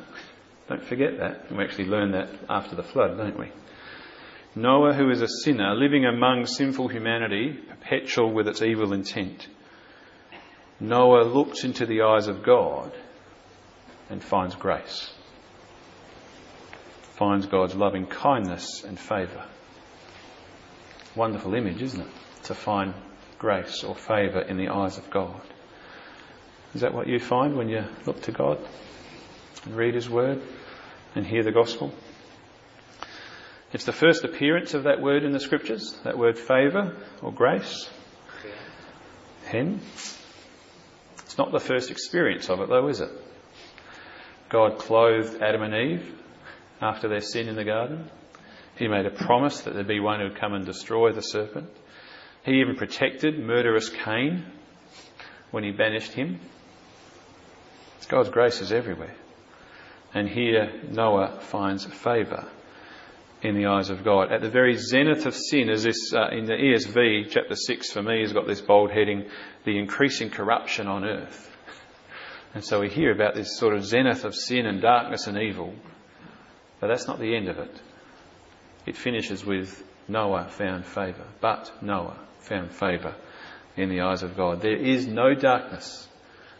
don't 0.70 0.86
forget 0.86 1.18
that. 1.18 1.52
We 1.52 1.62
actually 1.62 1.90
learn 1.90 2.14
that 2.14 2.30
after 2.50 2.78
the 2.78 2.84
flood, 2.84 3.18
don't 3.18 3.38
we? 3.38 3.52
Noah, 4.56 4.94
who 4.94 5.10
is 5.10 5.22
a 5.22 5.28
sinner, 5.28 5.76
living 5.76 6.06
among 6.06 6.46
sinful 6.46 6.88
humanity, 6.88 7.60
perpetual 7.68 8.32
with 8.32 8.48
its 8.48 8.62
evil 8.62 8.94
intent. 8.94 9.50
Noah 10.80 11.26
looks 11.26 11.66
into 11.66 11.86
the 11.86 12.04
eyes 12.04 12.30
of 12.30 12.44
God 12.44 12.94
and 14.10 14.24
finds 14.24 14.56
grace. 14.56 15.14
Finds 17.18 17.48
God's 17.48 17.76
loving 17.76 18.06
kindness 18.06 18.86
and 18.86 18.98
favour. 18.98 19.44
Wonderful 21.18 21.54
image, 21.54 21.82
isn't 21.82 22.00
it? 22.00 22.14
To 22.44 22.56
find 22.56 22.94
grace 23.42 23.84
or 23.84 23.96
favour 23.96 24.40
in 24.40 24.56
the 24.56 24.68
eyes 24.68 25.00
of 25.00 25.10
God. 25.10 25.42
Is 26.76 26.82
that 26.82 26.94
what 26.94 27.08
you 27.08 27.18
find 27.18 27.58
when 27.58 27.70
you 27.70 27.84
look 28.06 28.22
to 28.24 28.32
God 28.32 28.60
and 29.66 29.76
read 29.76 29.96
His 29.96 30.08
Word 30.08 30.40
and 31.16 31.26
hear 31.26 31.42
the 31.42 31.52
Gospel? 31.52 31.92
It's 33.74 33.86
the 33.86 33.94
first 33.94 34.24
appearance 34.24 34.76
of 34.76 34.84
that 34.84 35.02
word 35.02 35.24
in 35.24 35.32
the 35.32 35.40
scriptures, 35.40 36.00
that 36.04 36.20
word 36.20 36.38
favour 36.38 36.96
or 37.24 37.32
grace. 37.32 37.90
Hen. 39.46 39.82
It's 41.16 41.38
not 41.40 41.52
the 41.52 41.60
first 41.60 41.90
experience 41.90 42.48
of 42.48 42.62
it 42.62 42.70
though, 42.70 42.90
is 42.90 43.02
it? 43.02 43.10
God 44.50 44.78
clothed 44.78 45.42
Adam 45.42 45.64
and 45.64 45.74
Eve 45.74 46.14
after 46.80 47.08
their 47.08 47.22
sin 47.22 47.48
in 47.48 47.56
the 47.56 47.64
garden. 47.64 48.08
He 48.76 48.88
made 48.88 49.08
a 49.08 49.12
promise 49.12 49.62
that 49.62 49.74
there'd 49.74 49.88
be 49.88 50.00
one 50.00 50.20
who'd 50.20 50.40
come 50.40 50.54
and 50.54 50.64
destroy 50.64 51.12
the 51.12 51.22
serpent. 51.22 51.72
He 52.44 52.60
even 52.60 52.76
protected 52.76 53.40
murderous 53.40 53.90
Cain 53.90 54.46
when 55.52 55.64
he 55.64 55.72
banished 55.72 56.14
him. 56.14 56.40
God's 58.08 58.30
grace 58.30 58.60
is 58.62 58.72
everywhere. 58.74 59.16
And 60.14 60.28
here 60.28 60.70
Noah 60.90 61.40
finds 61.40 61.86
favour 61.86 62.46
in 63.42 63.56
the 63.56 63.68
eyes 63.68 63.90
of 63.90 64.04
God. 64.04 64.32
At 64.32 64.42
the 64.42 64.50
very 64.50 64.76
zenith 64.76 65.26
of 65.26 65.36
sin, 65.36 65.70
as 65.70 65.84
this 65.84 66.14
uh, 66.14 66.28
in 66.30 66.46
the 66.46 66.54
ESV, 66.54 67.30
chapter 67.30 67.56
6 67.56 67.92
for 67.92 68.04
me 68.04 68.22
has 68.22 68.34
got 68.34 68.48
this 68.48 68.60
bold 68.60 68.92
heading, 68.92 69.30
the 69.64 69.80
increasing 69.80 70.30
corruption 70.30 70.88
on 70.88 71.06
earth. 71.06 71.50
And 72.54 72.66
so 72.66 72.82
we 72.82 72.90
hear 72.90 73.14
about 73.14 73.34
this 73.34 73.58
sort 73.58 73.74
of 73.74 73.86
zenith 73.86 74.26
of 74.26 74.36
sin 74.36 74.66
and 74.66 74.82
darkness 74.82 75.28
and 75.28 75.38
evil. 75.38 75.74
But 76.82 76.88
that's 76.88 77.08
not 77.08 77.20
the 77.20 77.36
end 77.36 77.48
of 77.48 77.60
it. 77.60 77.82
It 78.86 78.98
finishes 78.98 79.46
with 79.46 79.88
Noah 80.10 80.50
found 80.50 80.86
favour. 80.86 81.28
But 81.40 81.72
Noah 81.82 82.20
found 82.42 82.72
favour 82.72 83.16
in 83.78 83.90
the 83.90 84.02
eyes 84.02 84.24
of 84.24 84.36
God. 84.36 84.62
There 84.62 84.76
is 84.76 85.08
no 85.08 85.34
darkness. 85.34 86.08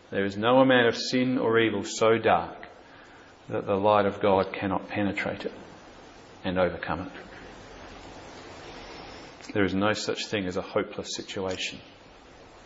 There 0.10 0.26
is 0.26 0.38
no 0.38 0.60
amount 0.60 0.88
of 0.88 0.98
sin 0.98 1.38
or 1.38 1.60
evil 1.60 1.84
so 1.84 2.18
dark 2.18 2.68
that 3.50 3.66
the 3.66 3.76
light 3.76 4.06
of 4.06 4.22
God 4.22 4.54
cannot 4.54 4.88
penetrate 4.88 5.46
it 5.46 5.54
and 6.44 6.58
overcome 6.58 7.02
it. 7.02 7.12
There 9.54 9.64
is 9.64 9.74
no 9.74 9.94
such 9.94 10.28
thing 10.28 10.46
as 10.46 10.58
a 10.58 10.62
hopeless 10.62 11.16
situation 11.16 11.80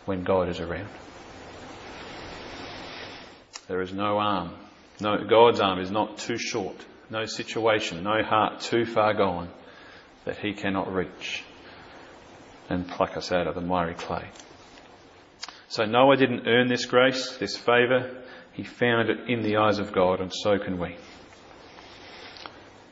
when 0.04 0.22
God 0.22 0.48
is 0.48 0.60
around. 0.60 0.90
There 3.68 3.80
is 3.80 3.92
no 3.92 4.18
arm. 4.18 4.54
No, 5.00 5.24
God's 5.28 5.60
arm 5.60 5.80
is 5.80 5.90
not 5.90 6.18
too 6.18 6.38
short. 6.38 6.76
No 7.10 7.26
situation, 7.26 8.02
no 8.04 8.22
heart 8.22 8.60
too 8.60 8.84
far 8.84 9.14
gone 9.14 9.48
that 10.24 10.38
He 10.38 10.52
cannot 10.52 10.92
reach 10.92 11.44
and 12.68 12.88
pluck 12.88 13.16
us 13.16 13.32
out 13.32 13.46
of 13.46 13.54
the 13.54 13.60
miry 13.60 13.94
clay. 13.94 14.28
So 15.68 15.84
Noah 15.84 16.16
didn't 16.16 16.46
earn 16.46 16.68
this 16.68 16.86
grace, 16.86 17.36
this 17.38 17.56
favour. 17.56 18.22
He 18.52 18.62
found 18.62 19.10
it 19.10 19.28
in 19.28 19.42
the 19.42 19.56
eyes 19.56 19.78
of 19.78 19.92
God, 19.92 20.20
and 20.20 20.32
so 20.32 20.58
can 20.58 20.78
we. 20.78 20.96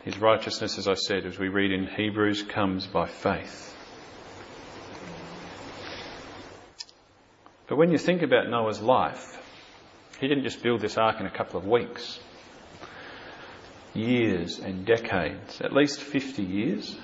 His 0.05 0.19
righteousness, 0.19 0.77
as 0.77 0.87
I 0.87 0.95
said, 0.95 1.25
as 1.25 1.39
we 1.39 1.49
read 1.49 1.73
in 1.73 1.87
Hebrews, 1.87 2.43
comes 2.43 2.87
by 2.87 3.07
faith. 3.07 3.75
But 7.67 7.77
when 7.77 7.91
you 7.91 7.97
think 7.97 8.23
about 8.23 8.51
Noah's 8.51 8.83
life, 8.83 9.41
he 10.21 10.29
didn't 10.29 10.45
just 10.45 10.63
build 10.63 10.81
this 10.81 10.99
ark 10.99 11.21
in 11.21 11.27
a 11.27 11.31
couple 11.31 11.59
of 11.59 11.67
weeks. 11.67 12.21
Years 13.95 14.59
and 14.59 14.85
decades, 14.85 15.61
at 15.63 15.73
least 15.73 16.01
50 16.01 16.43
years, 16.43 16.97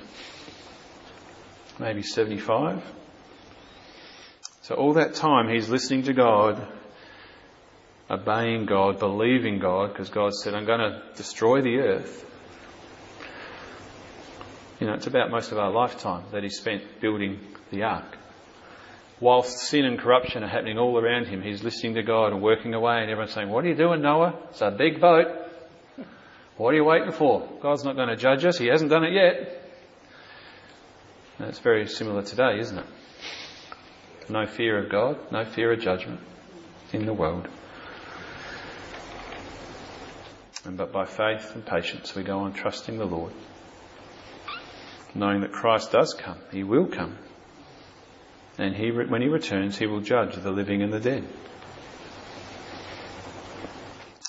maybe 1.80 2.02
75. 2.02 2.82
So 4.62 4.74
all 4.74 4.92
that 4.94 5.14
time 5.14 5.48
he's 5.48 5.68
listening 5.68 6.04
to 6.04 6.12
God, 6.12 6.64
obeying 8.08 8.66
God, 8.66 8.98
believing 8.98 9.58
God, 9.58 9.92
because 9.92 10.10
God 10.10 10.34
said, 10.34 10.54
I'm 10.54 10.66
going 10.66 10.80
to 10.80 11.02
destroy 11.16 11.62
the 11.62 11.78
earth. 11.78 12.26
You 14.78 14.86
know, 14.86 14.94
it's 14.94 15.06
about 15.06 15.30
most 15.30 15.52
of 15.52 15.58
our 15.58 15.70
lifetime 15.70 16.24
that 16.32 16.42
he 16.42 16.50
spent 16.50 17.00
building 17.00 17.40
the 17.70 17.82
ark. 17.82 18.16
Whilst 19.18 19.58
sin 19.58 19.84
and 19.84 19.98
corruption 19.98 20.42
are 20.42 20.48
happening 20.48 20.78
all 20.78 20.98
around 20.98 21.26
him, 21.26 21.42
he's 21.42 21.62
listening 21.62 21.94
to 21.94 22.02
God 22.02 22.32
and 22.32 22.40
working 22.40 22.72
away, 22.72 23.00
and 23.00 23.10
everyone's 23.10 23.32
saying, 23.32 23.50
What 23.50 23.64
are 23.64 23.68
you 23.68 23.74
doing, 23.74 24.00
Noah? 24.00 24.38
It's 24.50 24.62
a 24.62 24.70
big 24.70 25.00
boat. 25.00 25.26
What 26.56 26.70
are 26.70 26.76
you 26.76 26.84
waiting 26.84 27.12
for? 27.12 27.46
God's 27.60 27.84
not 27.84 27.96
going 27.96 28.08
to 28.08 28.16
judge 28.16 28.44
us. 28.46 28.56
He 28.56 28.66
hasn't 28.66 28.90
done 28.90 29.04
it 29.04 29.12
yet. 29.12 29.59
And 31.40 31.48
it's 31.48 31.58
very 31.58 31.88
similar 31.88 32.22
today, 32.22 32.60
isn't 32.60 32.78
it? 32.78 32.86
No 34.28 34.46
fear 34.46 34.78
of 34.78 34.90
God, 34.90 35.32
no 35.32 35.44
fear 35.44 35.72
of 35.72 35.80
judgment 35.80 36.20
in 36.92 37.06
the 37.06 37.14
world. 37.14 37.48
And 40.64 40.76
but 40.76 40.92
by 40.92 41.06
faith 41.06 41.54
and 41.54 41.64
patience 41.64 42.14
we 42.14 42.22
go 42.22 42.40
on 42.40 42.52
trusting 42.52 42.98
the 42.98 43.06
Lord 43.06 43.32
knowing 45.14 45.40
that 45.40 45.52
Christ 45.52 45.92
does 45.92 46.14
come. 46.14 46.38
He 46.52 46.64
will 46.64 46.86
come. 46.86 47.18
And 48.58 48.74
he, 48.74 48.90
when 48.90 49.22
he 49.22 49.28
returns, 49.28 49.78
he 49.78 49.86
will 49.86 50.00
judge 50.00 50.36
the 50.36 50.50
living 50.50 50.82
and 50.82 50.92
the 50.92 51.00
dead. 51.00 51.26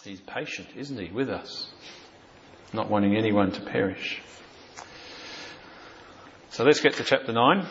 He's 0.03 0.21
patient, 0.21 0.69
isn't 0.75 0.97
he, 0.97 1.11
with 1.11 1.29
us, 1.29 1.69
not 2.73 2.89
wanting 2.89 3.15
anyone 3.15 3.51
to 3.51 3.61
perish. 3.61 4.21
So 6.51 6.65
let's 6.65 6.81
get 6.81 6.95
to 6.95 7.05
chapter 7.05 7.31
9. 7.31 7.65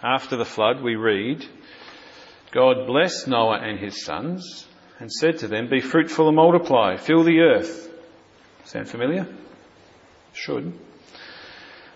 After 0.00 0.36
the 0.36 0.44
flood, 0.44 0.80
we 0.80 0.94
read, 0.94 1.44
God 2.52 2.86
blessed 2.86 3.26
Noah 3.26 3.58
and 3.60 3.80
his 3.80 4.04
sons 4.04 4.64
and 5.00 5.10
said 5.10 5.38
to 5.38 5.48
them, 5.48 5.68
Be 5.68 5.80
fruitful 5.80 6.28
and 6.28 6.36
multiply, 6.36 6.98
fill 6.98 7.24
the 7.24 7.40
earth. 7.40 7.90
Sound 8.62 8.88
familiar? 8.88 9.26
Should. 10.34 10.78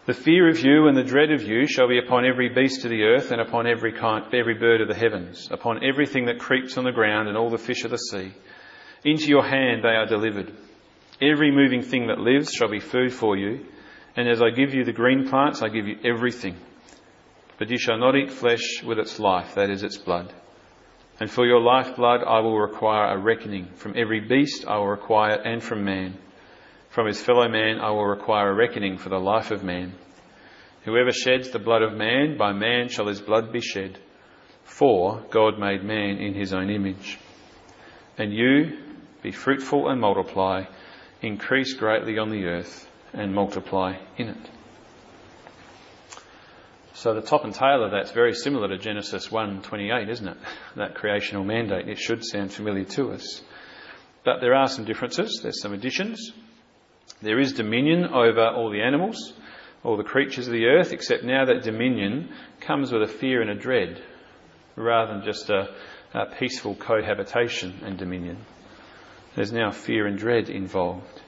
The 0.07 0.14
fear 0.14 0.48
of 0.48 0.59
you 0.59 0.88
and 0.88 0.96
the 0.96 1.05
dread 1.05 1.31
of 1.31 1.42
you 1.42 1.68
shall 1.68 1.87
be 1.87 2.00
upon 2.00 2.26
every 2.26 2.48
beast 2.48 2.85
of 2.85 2.90
the 2.90 3.05
earth 3.05 3.31
and 3.31 3.40
upon 3.40 3.68
every, 3.68 3.92
kind, 3.92 4.24
every 4.35 4.55
bird 4.55 4.81
of 4.81 4.88
the 4.88 4.96
heavens, 4.96 5.48
upon 5.52 5.85
everything 5.85 6.24
that 6.24 6.40
creeps 6.40 6.76
on 6.76 6.83
the 6.83 6.90
ground 6.90 7.29
and 7.29 7.38
all 7.38 7.50
the 7.50 7.57
fish 7.57 7.85
of 7.85 7.92
the 7.92 7.98
sea. 7.98 8.33
Into 9.05 9.29
your 9.29 9.44
hand 9.44 9.85
they 9.85 9.90
are 9.90 10.07
delivered. 10.07 10.52
Every 11.22 11.52
moving 11.52 11.83
thing 11.83 12.09
that 12.09 12.18
lives 12.18 12.52
shall 12.52 12.68
be 12.68 12.81
food 12.81 13.12
for 13.12 13.37
you. 13.37 13.64
And 14.16 14.29
as 14.29 14.40
I 14.40 14.48
give 14.48 14.74
you 14.74 14.85
the 14.85 14.92
green 14.92 15.29
plants, 15.29 15.62
I 15.62 15.68
give 15.68 15.87
you 15.87 15.98
everything. 16.02 16.57
But 17.59 17.70
you 17.70 17.79
shall 17.79 17.98
not 17.98 18.16
eat 18.16 18.31
flesh 18.31 18.83
with 18.83 18.98
its 18.98 19.18
life, 19.20 19.55
that 19.55 19.70
is 19.70 19.83
its 19.83 19.98
blood. 19.98 20.33
And 21.20 21.31
for 21.31 21.46
your 21.46 21.61
lifeblood 21.61 22.22
I 22.24 22.40
will 22.40 22.59
require 22.59 23.14
a 23.14 23.18
reckoning. 23.18 23.66
From 23.76 23.94
every 23.96 24.20
beast 24.20 24.66
I 24.66 24.79
will 24.79 24.88
require, 24.88 25.35
and 25.35 25.62
from 25.62 25.85
man 25.85 26.18
From 26.90 27.07
his 27.07 27.22
fellow 27.22 27.48
man 27.48 27.79
I 27.79 27.90
will 27.90 28.07
require 28.07 28.50
a 28.50 28.55
reckoning 28.55 28.96
for 28.96 29.11
the 29.11 29.18
life 29.18 29.50
of 29.50 29.62
man. 29.62 29.92
Whoever 30.85 31.12
sheds 31.12 31.50
the 31.50 31.59
blood 31.59 31.83
of 31.83 31.94
man, 31.94 32.38
by 32.38 32.52
man 32.52 32.88
shall 32.88 33.09
his 33.09 33.20
blood 33.20 33.52
be 33.52 33.61
shed. 33.61 33.98
For 34.64 35.22
God 35.31 35.59
made 35.59 35.85
man 35.85 36.18
in 36.18 36.35
his 36.35 36.55
own 36.55 36.70
image. 36.70 37.18
And 38.16 38.33
you, 38.33 38.79
be 39.22 39.33
fruitful 39.33 39.88
and 39.88 40.00
multiply, 40.00 40.64
increase 41.20 41.74
greatly 41.74 42.18
on 42.18 42.31
the 42.31 42.44
earth, 42.44 42.90
and 43.16 43.35
multiply 43.35 43.96
in 44.16 44.29
it. 44.29 44.50
So 46.94 47.12
the 47.14 47.20
top 47.20 47.44
and 47.44 47.55
tail 47.55 47.85
of 47.85 47.90
that's 47.90 48.12
very 48.12 48.33
similar 48.33 48.68
to 48.68 48.79
Genesis 48.79 49.29
1:28, 49.29 50.09
isn't 50.09 50.29
it? 50.29 50.37
That 50.76 50.94
creational 50.94 51.44
mandate. 51.44 51.88
It 51.88 51.98
should 51.98 52.24
sound 52.24 52.52
familiar 52.52 52.85
to 52.85 53.12
us. 53.12 53.42
But 54.24 54.40
there 54.40 54.55
are 54.55 54.66
some 54.66 54.85
differences, 54.85 55.40
there's 55.42 55.61
some 55.61 55.72
additions. 55.72 56.33
There 57.22 57.38
is 57.38 57.52
dominion 57.52 58.07
over 58.07 58.48
all 58.48 58.70
the 58.70 58.83
animals, 58.83 59.33
all 59.85 59.96
the 59.96 60.05
creatures 60.05 60.48
of 60.48 60.52
the 60.52 60.66
earth, 60.66 60.92
except 60.92 61.22
now 61.22 61.44
that 61.44 61.62
dominion 61.62 62.31
comes 62.61 62.92
with 62.92 63.02
a 63.02 63.07
fear 63.07 63.40
and 63.40 63.50
a 63.50 63.55
dread, 63.55 64.02
rather 64.74 65.12
than 65.12 65.24
just 65.24 65.48
a, 65.48 65.68
a 66.12 66.26
peaceful 66.38 66.74
cohabitation 66.74 67.81
and 67.85 67.98
dominion. 67.98 68.38
There's 69.35 69.52
now 69.52 69.70
fear 69.70 70.07
and 70.07 70.18
dread 70.18 70.48
involved. 70.48 71.22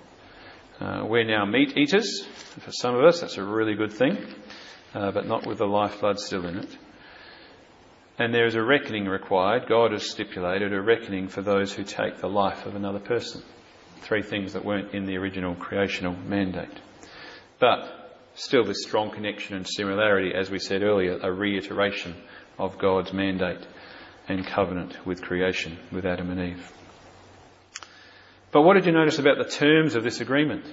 Uh, 0.81 1.05
we're 1.07 1.25
now 1.25 1.45
meat 1.45 1.77
eaters. 1.77 2.25
For 2.61 2.71
some 2.71 2.95
of 2.95 3.05
us, 3.05 3.21
that's 3.21 3.37
a 3.37 3.45
really 3.45 3.75
good 3.75 3.93
thing, 3.93 4.17
uh, 4.95 5.11
but 5.11 5.27
not 5.27 5.47
with 5.47 5.59
the 5.59 5.67
lifeblood 5.67 6.19
still 6.19 6.47
in 6.47 6.59
it. 6.59 6.79
And 8.19 8.35
there 8.35 8.47
is 8.47 8.55
a 8.55 8.62
reckoning 8.62 9.07
required. 9.07 9.69
God 9.69 9.93
has 9.93 10.09
stipulated 10.09 10.73
a 10.73 10.81
reckoning 10.81 11.29
for 11.29 11.43
those 11.43 11.73
who 11.73 11.85
take 11.85 12.19
the 12.19 12.29
life 12.29 12.67
of 12.67 12.75
another 12.75 13.01
person 13.01 13.43
three 14.03 14.23
things 14.23 14.53
that 14.53 14.64
weren't 14.64 14.95
in 14.95 15.05
the 15.05 15.17
original 15.17 15.55
creational 15.55 16.14
mandate. 16.14 16.81
But 17.59 18.17
still, 18.35 18.64
this 18.64 18.83
strong 18.83 19.11
connection 19.11 19.57
and 19.57 19.67
similarity, 19.67 20.33
as 20.35 20.51
we 20.51 20.59
said 20.59 20.83
earlier, 20.83 21.19
a 21.21 21.33
reiteration 21.33 22.14
of 22.59 22.79
God's 22.79 23.12
mandate 23.12 23.67
and 24.29 24.47
covenant 24.47 25.07
with 25.07 25.23
creation, 25.23 25.79
with 25.93 26.05
Adam 26.05 26.31
and 26.31 26.53
Eve. 26.53 26.73
But 28.50 28.62
what 28.62 28.74
did 28.74 28.87
you 28.87 28.92
notice 28.92 29.18
about 29.18 29.38
the 29.38 29.50
terms 29.50 29.94
of 29.94 30.04
this 30.04 30.20
agreement, 30.20 30.64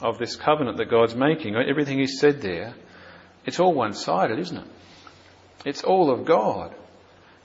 of 0.00 0.18
this 0.18 0.36
covenant 0.36 0.78
that 0.78 0.90
God's 0.90 1.14
making? 1.14 1.54
Everything 1.56 1.98
He 1.98 2.06
said 2.06 2.40
there, 2.40 2.74
it's 3.44 3.60
all 3.60 3.72
one 3.72 3.94
sided, 3.94 4.38
isn't 4.38 4.56
it? 4.56 4.66
It's 5.64 5.84
all 5.84 6.10
of 6.10 6.24
God. 6.24 6.74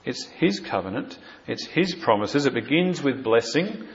It's 0.04 0.24
His 0.24 0.58
covenant, 0.58 1.18
it's 1.46 1.64
His 1.64 1.94
promises. 1.94 2.46
It 2.46 2.54
begins 2.54 3.02
with 3.02 3.22
blessing 3.22 3.86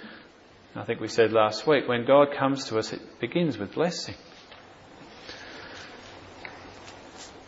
I 0.78 0.84
think 0.84 1.00
we 1.00 1.08
said 1.08 1.34
last 1.34 1.66
week, 1.66 1.88
when 1.88 2.06
God 2.06 2.34
comes 2.38 2.66
to 2.66 2.78
us, 2.78 2.94
it 2.94 3.20
begins 3.20 3.58
with 3.58 3.74
blessing. 3.74 4.16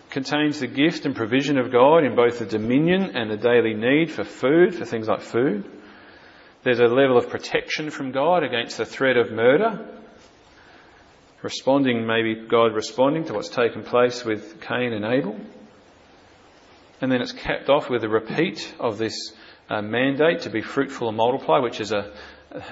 contains 0.09 0.59
the 0.59 0.65
gift 0.65 1.05
and 1.05 1.15
provision 1.15 1.59
of 1.59 1.71
God 1.71 2.03
in 2.03 2.15
both 2.15 2.39
the 2.39 2.45
dominion 2.45 3.15
and 3.15 3.29
the 3.29 3.37
daily 3.37 3.75
need 3.75 4.09
for 4.09 4.23
food, 4.23 4.73
for 4.73 4.83
things 4.83 5.07
like 5.07 5.21
food. 5.21 5.63
There's 6.63 6.79
a 6.79 6.87
level 6.87 7.17
of 7.17 7.29
protection 7.29 7.89
from 7.89 8.11
God 8.11 8.43
against 8.43 8.77
the 8.77 8.85
threat 8.85 9.15
of 9.15 9.31
murder. 9.31 9.87
Responding, 11.41 12.05
maybe 12.05 12.35
God 12.35 12.73
responding 12.73 13.25
to 13.25 13.33
what's 13.33 13.47
taken 13.47 13.83
place 13.83 14.25
with 14.25 14.59
Cain 14.59 14.91
and 14.91 15.05
Abel. 15.05 15.39
And 16.99 17.09
then 17.09 17.21
it's 17.21 17.31
capped 17.31 17.69
off 17.69 17.89
with 17.89 18.03
a 18.03 18.09
repeat 18.09 18.75
of 18.77 18.97
this 18.97 19.31
uh, 19.69 19.81
mandate 19.81 20.41
to 20.41 20.49
be 20.49 20.61
fruitful 20.61 21.07
and 21.07 21.15
multiply, 21.15 21.59
which 21.59 21.79
is 21.79 21.93
a, 21.93 22.11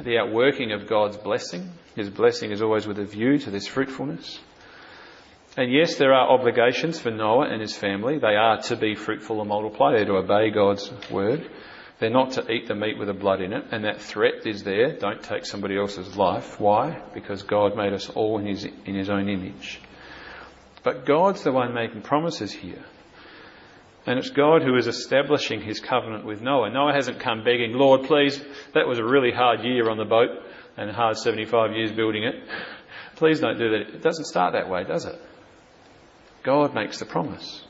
the 0.02 0.18
outworking 0.18 0.74
of 0.74 0.88
God's 0.88 1.16
blessing. 1.16 1.72
His 1.96 2.10
blessing 2.10 2.52
is 2.52 2.62
always 2.62 2.86
with 2.86 3.00
a 3.00 3.06
view 3.06 3.38
to 3.38 3.50
this 3.50 3.68
fruitfulness. 3.68 4.38
And 5.56 5.72
yes, 5.72 5.96
there 5.96 6.14
are 6.14 6.30
obligations 6.30 7.00
for 7.00 7.10
Noah 7.10 7.48
and 7.50 7.62
his 7.62 7.76
family. 7.76 8.20
They 8.20 8.36
are 8.36 8.62
to 8.64 8.76
be 8.76 8.96
fruitful 8.96 9.40
and 9.40 9.48
multiply. 9.48 9.94
They're 9.94 10.06
to 10.06 10.18
obey 10.18 10.50
God's 10.52 10.92
word. 11.10 11.50
They're 12.00 12.10
not 12.12 12.32
to 12.34 12.52
eat 12.52 12.68
the 12.68 12.76
meat 12.76 12.98
with 12.98 13.08
the 13.08 13.14
blood 13.14 13.42
in 13.42 13.54
it. 13.54 13.66
And 13.72 13.84
that 13.86 14.02
threat 14.02 14.46
is 14.46 14.64
there. 14.64 14.94
Don't 14.98 15.22
take 15.22 15.46
somebody 15.46 15.78
else's 15.78 16.16
life. 16.16 16.60
Why? 16.60 17.02
Because 17.14 17.42
God 17.42 17.76
made 17.76 17.94
us 17.94 18.10
all 18.10 18.38
in 18.38 18.46
his, 18.46 18.66
in 18.66 18.96
his 18.96 19.10
own 19.10 19.30
image. 19.30 19.82
But 20.84 21.06
God's 21.06 21.44
the 21.44 21.52
one 21.52 21.74
making 21.74 22.04
promises 22.04 22.52
here. 22.52 22.84
And 24.06 24.20
it's 24.20 24.30
God 24.30 24.62
who 24.62 24.76
is 24.78 24.88
establishing 24.88 25.62
his 25.62 25.80
covenant 25.80 26.24
with 26.24 26.42
Noah. 26.42 26.70
Noah 26.70 26.94
hasn't 26.94 27.20
come 27.20 27.44
begging, 27.44 27.74
Lord, 27.74 28.04
please, 28.04 28.42
that 28.74 28.88
was 28.88 29.00
a 29.00 29.04
really 29.04 29.32
hard 29.32 29.64
year 29.64 29.90
on 29.90 29.98
the 29.98 30.06
boat 30.06 30.30
and 30.78 30.90
hard 30.92 31.18
75 31.18 31.74
years 31.74 31.92
building 31.92 32.24
it. 32.24 32.36
Please 33.16 33.40
don't 33.40 33.58
do 33.58 33.72
that. 33.72 33.96
It 33.96 34.02
doesn't 34.04 34.26
start 34.26 34.54
that 34.54 34.70
way, 34.70 34.84
does 34.84 35.06
it? 35.06 35.20
God 36.44 36.74
makes 36.74 37.00
the 37.00 37.06
promise 37.06 37.67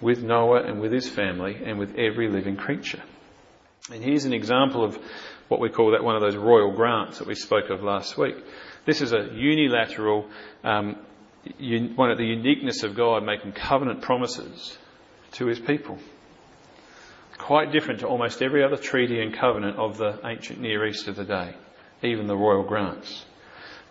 with 0.00 0.22
Noah 0.22 0.62
and 0.62 0.80
with 0.80 0.92
his 0.92 1.08
family 1.08 1.60
and 1.64 1.78
with 1.78 1.96
every 1.96 2.28
living 2.28 2.56
creature. 2.56 3.02
And 3.92 4.02
here's 4.02 4.24
an 4.24 4.32
example 4.32 4.84
of 4.84 4.98
what 5.48 5.60
we 5.60 5.68
call 5.68 5.92
that 5.92 6.04
one 6.04 6.14
of 6.14 6.22
those 6.22 6.36
royal 6.36 6.72
grants 6.72 7.18
that 7.18 7.26
we 7.26 7.34
spoke 7.34 7.70
of 7.70 7.82
last 7.82 8.16
week. 8.16 8.36
This 8.86 9.00
is 9.00 9.12
a 9.12 9.28
unilateral, 9.32 10.28
um, 10.62 10.96
un- 11.60 11.92
one 11.96 12.10
of 12.10 12.18
the 12.18 12.24
uniqueness 12.24 12.82
of 12.82 12.94
God 12.94 13.24
making 13.24 13.52
covenant 13.52 14.00
promises 14.02 14.78
to 15.32 15.46
his 15.46 15.58
people. 15.58 15.98
Quite 17.36 17.72
different 17.72 18.00
to 18.00 18.06
almost 18.06 18.42
every 18.42 18.62
other 18.62 18.76
treaty 18.76 19.20
and 19.20 19.34
covenant 19.34 19.76
of 19.76 19.96
the 19.96 20.20
ancient 20.24 20.60
Near 20.60 20.86
East 20.86 21.08
of 21.08 21.16
the 21.16 21.24
day, 21.24 21.54
even 22.02 22.26
the 22.26 22.36
royal 22.36 22.62
grants. 22.62 23.24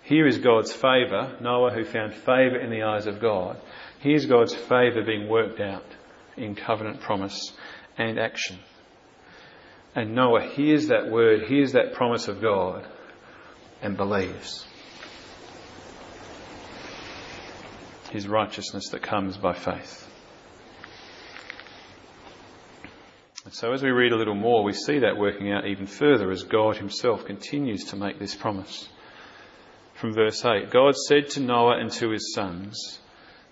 Here 0.03 0.27
is 0.27 0.37
God's 0.37 0.71
favour, 0.71 1.37
Noah 1.41 1.71
who 1.73 1.83
found 1.83 2.13
favour 2.13 2.57
in 2.57 2.69
the 2.69 2.83
eyes 2.83 3.05
of 3.05 3.19
God. 3.19 3.57
Here's 3.99 4.25
God's 4.25 4.55
favour 4.55 5.03
being 5.03 5.27
worked 5.27 5.59
out 5.59 5.83
in 6.39 6.55
covenant 6.55 7.01
promise 7.01 7.53
and 7.97 8.19
action. 8.19 8.57
And 9.95 10.15
Noah 10.15 10.47
hears 10.47 10.87
that 10.87 11.09
word, 11.09 11.47
hears 11.47 11.73
that 11.73 11.93
promise 11.93 12.27
of 12.27 12.41
God, 12.41 12.87
and 13.81 13.97
believes. 13.97 14.65
His 18.11 18.27
righteousness 18.27 18.89
that 18.89 19.01
comes 19.01 19.37
by 19.37 19.53
faith. 19.53 20.07
And 23.45 23.53
so 23.53 23.71
as 23.73 23.81
we 23.81 23.89
read 23.89 24.11
a 24.11 24.17
little 24.17 24.35
more, 24.35 24.63
we 24.63 24.73
see 24.73 24.99
that 24.99 25.17
working 25.17 25.51
out 25.51 25.65
even 25.65 25.87
further 25.87 26.29
as 26.29 26.43
God 26.43 26.77
himself 26.77 27.25
continues 27.25 27.85
to 27.85 27.95
make 27.95 28.19
this 28.19 28.35
promise. 28.35 28.87
From 29.95 30.13
verse 30.13 30.45
8, 30.45 30.69
God 30.69 30.95
said 30.95 31.29
to 31.31 31.39
Noah 31.39 31.79
and 31.79 31.91
to 31.93 32.09
his 32.11 32.33
sons, 32.33 32.99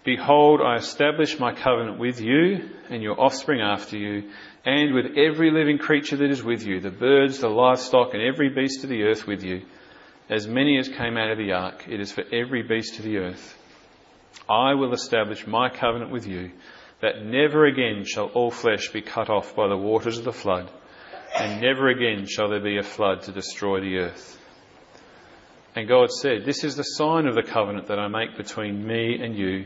Behold, 0.08 0.62
I 0.62 0.78
establish 0.78 1.38
my 1.38 1.54
covenant 1.54 2.00
with 2.00 2.22
you 2.22 2.70
and 2.90 3.04
your 3.04 3.20
offspring 3.20 3.60
after 3.60 3.98
you, 3.98 4.32
and 4.64 4.94
with 4.94 5.18
every 5.18 5.52
living 5.52 5.80
creature 5.80 6.16
that 6.16 6.32
is 6.32 6.42
with 6.42 6.66
you, 6.66 6.80
the 6.80 6.90
birds, 6.90 7.40
the 7.40 7.50
livestock, 7.50 8.14
and 8.14 8.24
every 8.24 8.48
beast 8.48 8.86
of 8.86 8.90
the 8.90 9.04
earth 9.04 9.28
with 9.28 9.44
you, 9.44 9.64
as 10.30 10.48
many 10.48 10.78
as 10.80 10.88
came 10.88 11.18
out 11.18 11.32
of 11.32 11.38
the 11.38 11.52
ark, 11.52 11.90
it 11.90 12.00
is 12.00 12.14
for 12.14 12.24
every 12.32 12.64
beast 12.64 12.98
of 13.00 13.04
the 13.04 13.18
earth. 13.18 13.62
I 14.50 14.76
will 14.76 14.94
establish 14.94 15.46
my 15.46 15.68
covenant 15.68 16.10
with 16.10 16.26
you 16.26 16.52
that 17.02 17.26
never 17.26 17.66
again 17.66 18.06
shall 18.06 18.28
all 18.28 18.50
flesh 18.50 18.88
be 18.94 19.02
cut 19.02 19.30
off 19.30 19.58
by 19.58 19.68
the 19.68 19.76
waters 19.76 20.18
of 20.20 20.24
the 20.24 20.32
flood, 20.32 20.72
and 21.38 21.62
never 21.62 21.90
again 21.90 22.28
shall 22.28 22.48
there 22.48 22.64
be 22.64 22.78
a 22.78 22.82
flood 22.82 23.24
to 23.24 23.34
destroy 23.34 23.82
the 23.82 23.98
earth. 23.98 24.40
And 25.76 25.86
God 25.86 26.12
said, 26.12 26.46
This 26.46 26.64
is 26.64 26.78
the 26.78 26.84
sign 26.84 27.28
of 27.28 27.36
the 27.36 27.44
covenant 27.44 27.88
that 27.88 28.00
I 28.00 28.08
make 28.08 28.38
between 28.38 28.88
me 28.88 29.20
and 29.22 29.38
you 29.38 29.66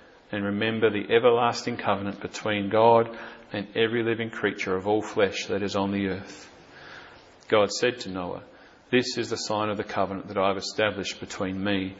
and 0.31 0.45
remember 0.45 0.89
the 0.89 1.13
everlasting 1.13 1.77
covenant 1.77 2.21
between 2.21 2.69
God 2.69 3.09
and 3.51 3.67
every 3.75 4.03
living 4.03 4.29
creature 4.29 4.75
of 4.75 4.87
all 4.87 5.01
flesh 5.01 5.47
that 5.47 5.61
is 5.61 5.75
on 5.75 5.91
the 5.91 6.07
earth. 6.07 6.49
God 7.47 7.71
said 7.71 7.99
to 8.01 8.09
Noah, 8.09 8.43
This 8.89 9.17
is 9.17 9.29
the 9.29 9.35
sign 9.35 9.69
of 9.69 9.77
the 9.77 9.83
covenant 9.83 10.29
that 10.29 10.37
I 10.37 10.47
have 10.47 10.57
established 10.57 11.19
between 11.19 11.61
me 11.61 11.95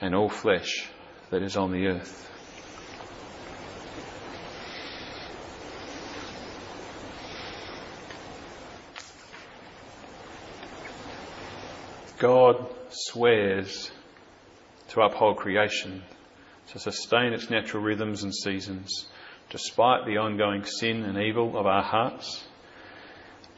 and 0.00 0.14
all 0.14 0.28
flesh 0.28 0.88
that 1.30 1.42
is 1.42 1.56
on 1.56 1.70
the 1.70 1.86
earth. 1.86 2.22
God 12.18 12.74
swears 12.88 13.90
to 14.88 15.02
uphold 15.02 15.36
creation, 15.36 16.02
to 16.72 16.78
sustain 16.78 17.32
its 17.32 17.50
natural 17.50 17.82
rhythms 17.82 18.22
and 18.22 18.34
seasons, 18.34 19.06
despite 19.50 20.04
the 20.04 20.18
ongoing 20.18 20.64
sin 20.64 21.04
and 21.04 21.18
evil 21.18 21.56
of 21.56 21.66
our 21.66 21.82
hearts. 21.82 22.44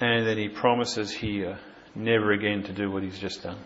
And 0.00 0.26
then 0.26 0.38
he 0.38 0.48
promises 0.48 1.10
here 1.10 1.58
never 1.94 2.32
again 2.32 2.62
to 2.64 2.72
do 2.72 2.90
what 2.90 3.02
he's 3.02 3.18
just 3.18 3.42
done. 3.42 3.58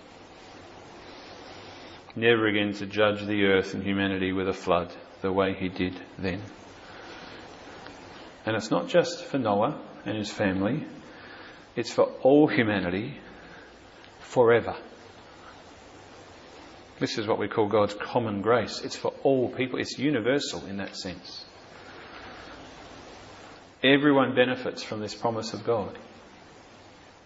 Never 2.14 2.46
again 2.46 2.72
to 2.74 2.86
judge 2.86 3.24
the 3.24 3.44
earth 3.44 3.74
and 3.74 3.82
humanity 3.82 4.32
with 4.32 4.48
a 4.48 4.52
flood 4.52 4.92
the 5.22 5.32
way 5.32 5.54
he 5.54 5.68
did 5.68 5.98
then. 6.18 6.42
And 8.44 8.56
it's 8.56 8.70
not 8.70 8.88
just 8.88 9.24
for 9.24 9.38
Noah 9.38 9.80
and 10.04 10.16
his 10.16 10.30
family, 10.30 10.84
it's 11.76 11.92
for 11.92 12.04
all 12.22 12.48
humanity 12.48 13.18
forever. 14.20 14.76
This 17.02 17.18
is 17.18 17.26
what 17.26 17.40
we 17.40 17.48
call 17.48 17.66
God's 17.66 17.94
common 17.94 18.42
grace. 18.42 18.80
It's 18.84 18.94
for 18.94 19.12
all 19.24 19.48
people. 19.48 19.80
It's 19.80 19.98
universal 19.98 20.64
in 20.66 20.76
that 20.76 20.94
sense. 20.94 21.44
Everyone 23.82 24.36
benefits 24.36 24.84
from 24.84 25.00
this 25.00 25.12
promise 25.12 25.52
of 25.52 25.64
God. 25.64 25.98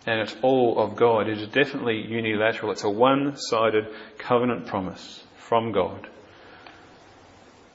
And 0.06 0.22
it's 0.22 0.34
all 0.40 0.78
of 0.78 0.96
God. 0.96 1.28
It 1.28 1.36
is 1.36 1.48
definitely 1.48 2.06
unilateral. 2.08 2.72
It's 2.72 2.84
a 2.84 2.88
one-sided 2.88 3.88
covenant 4.16 4.66
promise 4.66 5.22
from 5.36 5.72
God 5.72 6.08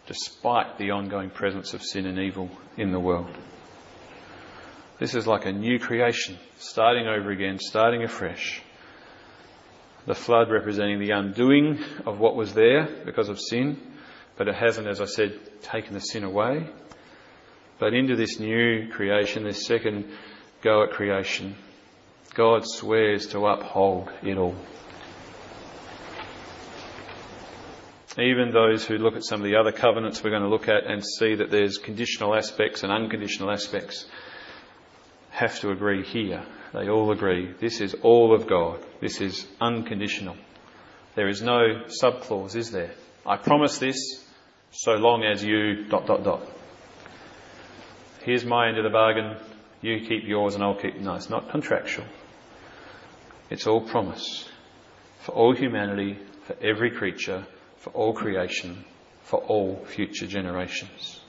despite 0.08 0.80
the 0.80 0.90
ongoing 0.90 1.30
presence 1.30 1.76
of 1.76 1.84
sin 1.84 2.08
and 2.08 2.18
evil 2.18 2.50
in 2.78 2.92
the 2.92 3.00
world. 3.00 3.30
This 4.98 5.14
is 5.14 5.28
like 5.28 5.46
a 5.46 5.52
new 5.52 5.78
creation, 5.78 6.40
starting 6.58 7.06
over 7.06 7.30
again, 7.30 7.60
starting 7.60 8.04
afresh. 8.04 8.64
The 10.06 10.16
flood 10.16 10.50
representing 10.50 11.00
the 11.00 11.12
undoing 11.12 11.84
of 12.06 12.20
what 12.20 12.36
was 12.36 12.54
there 12.54 12.88
because 13.06 13.30
of 13.30 13.40
sin, 13.40 13.80
but 14.36 14.48
it 14.48 14.56
hasn't, 14.56 14.88
as 14.88 15.00
I 15.00 15.06
said, 15.06 15.40
taken 15.62 15.94
the 15.94 16.00
sin 16.00 16.24
away. 16.24 16.68
But 17.78 17.94
into 17.94 18.16
this 18.16 18.40
new 18.40 18.90
creation, 18.90 19.44
this 19.44 19.66
second 19.66 20.12
go 20.62 20.84
at 20.84 20.92
creation, 20.92 21.56
God 22.34 22.64
swears 22.66 23.28
to 23.28 23.46
uphold 23.46 24.10
it 24.24 24.38
all. 24.38 24.56
Even 28.18 28.52
those 28.52 28.86
who 28.86 28.98
look 28.98 29.16
at 29.16 29.24
some 29.24 29.42
of 29.42 29.46
the 29.46 29.56
other 29.56 29.72
covenants 29.72 30.24
we're 30.24 30.32
going 30.32 30.42
to 30.42 30.50
look 30.50 30.68
at 30.68 30.86
and 30.86 31.04
see 31.06 31.36
that 31.36 31.50
there's 31.50 31.78
conditional 31.78 32.36
aspects 32.36 32.84
and 32.84 32.92
unconditional 32.92 33.50
aspects 33.52 34.06
have 35.30 35.60
to 35.62 35.72
agree 35.72 36.04
here. 36.04 36.44
They 36.74 36.90
all 36.90 37.12
agree. 37.12 37.54
This 37.60 37.82
is 37.82 37.96
all 38.02 38.34
of 38.34 38.48
God. 38.48 38.80
This 39.02 39.20
is 39.20 39.46
unconditional. 39.60 40.38
There 41.16 41.28
is 41.28 41.42
no 41.42 41.84
subclause, 42.02 42.56
is 42.56 42.72
there? 42.72 42.92
I 43.26 43.36
promise 43.38 43.78
this 43.78 44.26
so 44.72 44.94
long 44.94 45.24
as 45.24 45.44
you 45.44 45.86
dot 45.90 46.08
dot 46.08 46.24
dot. 46.24 46.42
Here's 48.24 48.46
my 48.46 48.70
end 48.70 48.78
of 48.78 48.84
the 48.84 48.90
bargain. 48.90 49.36
You 49.82 50.06
keep 50.08 50.24
yours 50.26 50.56
and 50.56 50.64
I'll 50.64 50.80
keep. 50.80 50.96
No, 50.96 51.16
it's 51.16 51.30
not 51.30 51.50
contractual. 51.50 52.06
It's 53.50 53.68
all 53.68 53.82
promise 53.82 54.48
for 55.20 55.34
all 55.34 55.56
humanity, 55.56 56.18
for 56.46 56.56
every 56.62 56.92
creature, 56.92 57.46
for 57.78 57.90
all 57.92 58.14
creation, 58.14 58.86
for 59.24 59.40
all 59.40 59.84
future 59.86 60.26
generations. 60.26 61.20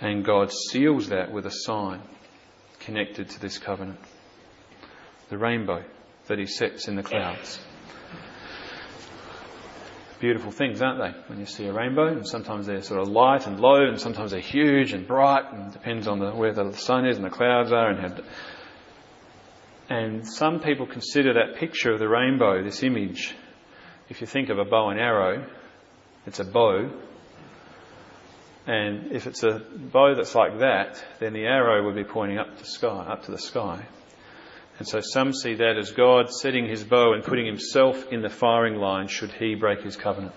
And 0.00 0.24
God 0.24 0.50
seals 0.52 1.10
that 1.10 1.32
with 1.32 1.46
a 1.46 1.50
sign 1.50 2.00
connected 2.84 3.28
to 3.30 3.40
this 3.40 3.58
covenant 3.58 3.98
the 5.30 5.38
rainbow 5.38 5.82
that 6.26 6.38
He 6.38 6.46
sets 6.46 6.88
in 6.88 6.96
the 6.96 7.02
clouds. 7.02 7.58
Beautiful 10.20 10.50
things, 10.50 10.80
aren't 10.80 11.00
they? 11.00 11.18
When 11.28 11.40
you 11.40 11.46
see 11.46 11.66
a 11.66 11.72
rainbow, 11.72 12.06
and 12.06 12.26
sometimes 12.26 12.66
they're 12.66 12.82
sort 12.82 13.00
of 13.00 13.08
light 13.08 13.46
and 13.46 13.58
low, 13.58 13.86
and 13.86 14.00
sometimes 14.00 14.30
they're 14.30 14.40
huge 14.40 14.92
and 14.92 15.06
bright, 15.06 15.52
and 15.52 15.72
depends 15.72 16.06
on 16.06 16.18
the, 16.18 16.30
where 16.30 16.52
the 16.52 16.72
sun 16.72 17.06
is 17.06 17.16
and 17.16 17.24
the 17.24 17.30
clouds 17.30 17.72
are, 17.72 17.90
and 17.90 18.00
how. 18.00 18.22
And 19.90 20.26
some 20.26 20.60
people 20.60 20.86
consider 20.86 21.34
that 21.34 21.58
picture 21.58 21.92
of 21.92 21.98
the 21.98 22.08
rainbow, 22.08 22.62
this 22.62 22.82
image, 22.82 23.34
if 24.08 24.20
you 24.20 24.26
think 24.26 24.48
of 24.48 24.58
a 24.58 24.64
bow 24.64 24.90
and 24.90 25.00
arrow, 25.00 25.46
it's 26.26 26.40
a 26.40 26.44
bow. 26.44 26.90
And 28.66 29.12
if 29.12 29.26
it's 29.26 29.42
a 29.42 29.60
bow 29.60 30.14
that's 30.14 30.34
like 30.34 30.60
that, 30.60 31.04
then 31.20 31.34
the 31.34 31.44
arrow 31.44 31.84
would 31.84 31.96
be 31.96 32.04
pointing 32.04 32.38
up 32.38 32.56
to 32.58 32.64
sky, 32.64 33.06
up 33.06 33.24
to 33.24 33.30
the 33.30 33.38
sky. 33.38 33.84
And 34.78 34.88
so 34.88 35.00
some 35.00 35.32
see 35.32 35.54
that 35.56 35.76
as 35.76 35.92
God 35.92 36.30
setting 36.30 36.66
his 36.66 36.82
bow 36.82 37.12
and 37.12 37.22
putting 37.22 37.46
himself 37.46 38.10
in 38.10 38.22
the 38.22 38.30
firing 38.30 38.76
line 38.76 39.08
should 39.08 39.32
he 39.32 39.54
break 39.54 39.82
his 39.82 39.96
covenant. 39.96 40.34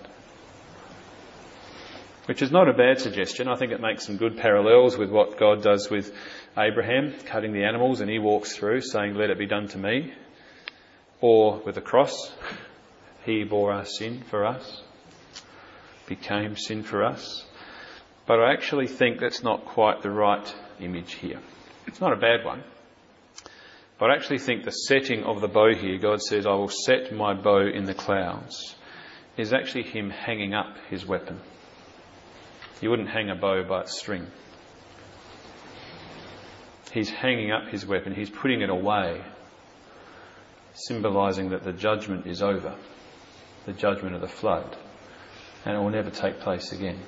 Which 2.26 2.42
is 2.42 2.52
not 2.52 2.68
a 2.68 2.74
bad 2.74 3.00
suggestion. 3.00 3.48
I 3.48 3.56
think 3.56 3.72
it 3.72 3.80
makes 3.80 4.04
some 4.04 4.18
good 4.18 4.36
parallels 4.36 4.98
with 4.98 5.10
what 5.10 5.38
God 5.38 5.62
does 5.62 5.88
with 5.90 6.14
Abraham, 6.58 7.14
cutting 7.24 7.54
the 7.54 7.64
animals, 7.64 8.00
and 8.00 8.10
he 8.10 8.18
walks 8.18 8.54
through 8.54 8.82
saying, 8.82 9.14
Let 9.14 9.30
it 9.30 9.38
be 9.38 9.46
done 9.46 9.66
to 9.68 9.78
me. 9.78 10.12
Or 11.22 11.62
with 11.64 11.76
the 11.76 11.80
cross, 11.80 12.30
he 13.24 13.44
bore 13.44 13.72
our 13.72 13.86
sin 13.86 14.22
for 14.28 14.44
us, 14.44 14.82
became 16.06 16.54
sin 16.54 16.82
for 16.82 17.02
us. 17.02 17.47
But 18.28 18.40
I 18.40 18.52
actually 18.52 18.88
think 18.88 19.20
that's 19.20 19.42
not 19.42 19.64
quite 19.64 20.02
the 20.02 20.10
right 20.10 20.54
image 20.80 21.14
here. 21.14 21.40
It's 21.86 21.98
not 21.98 22.12
a 22.12 22.16
bad 22.16 22.44
one. 22.44 22.62
But 23.98 24.10
I 24.10 24.16
actually 24.16 24.38
think 24.38 24.64
the 24.64 24.70
setting 24.70 25.24
of 25.24 25.40
the 25.40 25.48
bow 25.48 25.74
here, 25.74 25.96
God 25.96 26.20
says, 26.20 26.44
I 26.46 26.52
will 26.52 26.68
set 26.68 27.10
my 27.10 27.32
bow 27.32 27.66
in 27.66 27.84
the 27.84 27.94
clouds, 27.94 28.76
is 29.38 29.54
actually 29.54 29.84
Him 29.84 30.10
hanging 30.10 30.52
up 30.52 30.76
His 30.90 31.06
weapon. 31.06 31.40
You 32.82 32.90
wouldn't 32.90 33.08
hang 33.08 33.30
a 33.30 33.34
bow 33.34 33.64
by 33.64 33.80
its 33.80 33.98
string. 33.98 34.26
He's 36.92 37.08
hanging 37.08 37.50
up 37.50 37.68
His 37.68 37.86
weapon, 37.86 38.14
He's 38.14 38.30
putting 38.30 38.60
it 38.60 38.68
away, 38.68 39.22
symbolizing 40.74 41.48
that 41.48 41.64
the 41.64 41.72
judgment 41.72 42.26
is 42.26 42.42
over 42.42 42.74
the 43.64 43.72
judgment 43.72 44.14
of 44.14 44.20
the 44.20 44.28
flood, 44.28 44.76
and 45.64 45.74
it 45.74 45.78
will 45.78 45.88
never 45.88 46.10
take 46.10 46.40
place 46.40 46.72
again. 46.72 47.00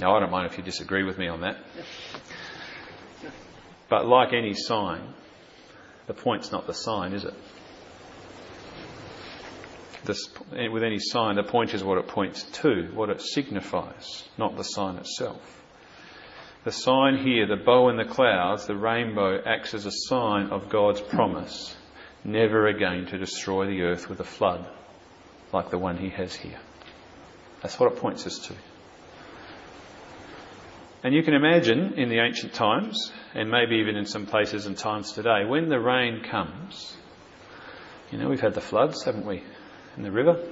Now, 0.00 0.16
I 0.16 0.20
don't 0.20 0.30
mind 0.30 0.50
if 0.50 0.56
you 0.56 0.64
disagree 0.64 1.04
with 1.04 1.18
me 1.18 1.28
on 1.28 1.40
that. 1.40 1.56
But 3.88 4.06
like 4.06 4.32
any 4.32 4.54
sign, 4.54 5.14
the 6.06 6.14
point's 6.14 6.52
not 6.52 6.66
the 6.66 6.74
sign, 6.74 7.12
is 7.12 7.24
it? 7.24 7.34
This, 10.04 10.28
with 10.52 10.82
any 10.82 10.98
sign, 10.98 11.36
the 11.36 11.42
point 11.42 11.74
is 11.74 11.82
what 11.82 11.98
it 11.98 12.06
points 12.06 12.44
to, 12.62 12.90
what 12.94 13.10
it 13.10 13.20
signifies, 13.20 14.28
not 14.38 14.56
the 14.56 14.62
sign 14.62 14.96
itself. 14.96 15.62
The 16.64 16.72
sign 16.72 17.18
here, 17.18 17.46
the 17.46 17.56
bow 17.56 17.88
in 17.88 17.96
the 17.96 18.04
clouds, 18.04 18.66
the 18.66 18.76
rainbow, 18.76 19.42
acts 19.44 19.74
as 19.74 19.86
a 19.86 19.90
sign 19.90 20.50
of 20.50 20.68
God's 20.68 21.00
promise 21.00 21.76
never 22.24 22.66
again 22.66 23.06
to 23.06 23.18
destroy 23.18 23.66
the 23.66 23.82
earth 23.82 24.08
with 24.08 24.20
a 24.20 24.24
flood 24.24 24.68
like 25.52 25.70
the 25.70 25.78
one 25.78 25.96
he 25.96 26.10
has 26.10 26.34
here. 26.34 26.58
That's 27.62 27.78
what 27.78 27.92
it 27.92 27.98
points 27.98 28.26
us 28.26 28.38
to. 28.48 28.54
And 31.02 31.14
you 31.14 31.22
can 31.22 31.34
imagine 31.34 31.94
in 31.94 32.08
the 32.08 32.18
ancient 32.18 32.54
times, 32.54 33.12
and 33.34 33.50
maybe 33.50 33.76
even 33.76 33.96
in 33.96 34.04
some 34.04 34.26
places 34.26 34.66
and 34.66 34.76
times 34.76 35.12
today, 35.12 35.44
when 35.46 35.68
the 35.68 35.78
rain 35.78 36.22
comes, 36.28 36.96
you 38.10 38.18
know, 38.18 38.28
we've 38.28 38.40
had 38.40 38.54
the 38.54 38.60
floods, 38.60 39.04
haven't 39.04 39.26
we, 39.26 39.42
in 39.96 40.02
the 40.02 40.10
river? 40.10 40.44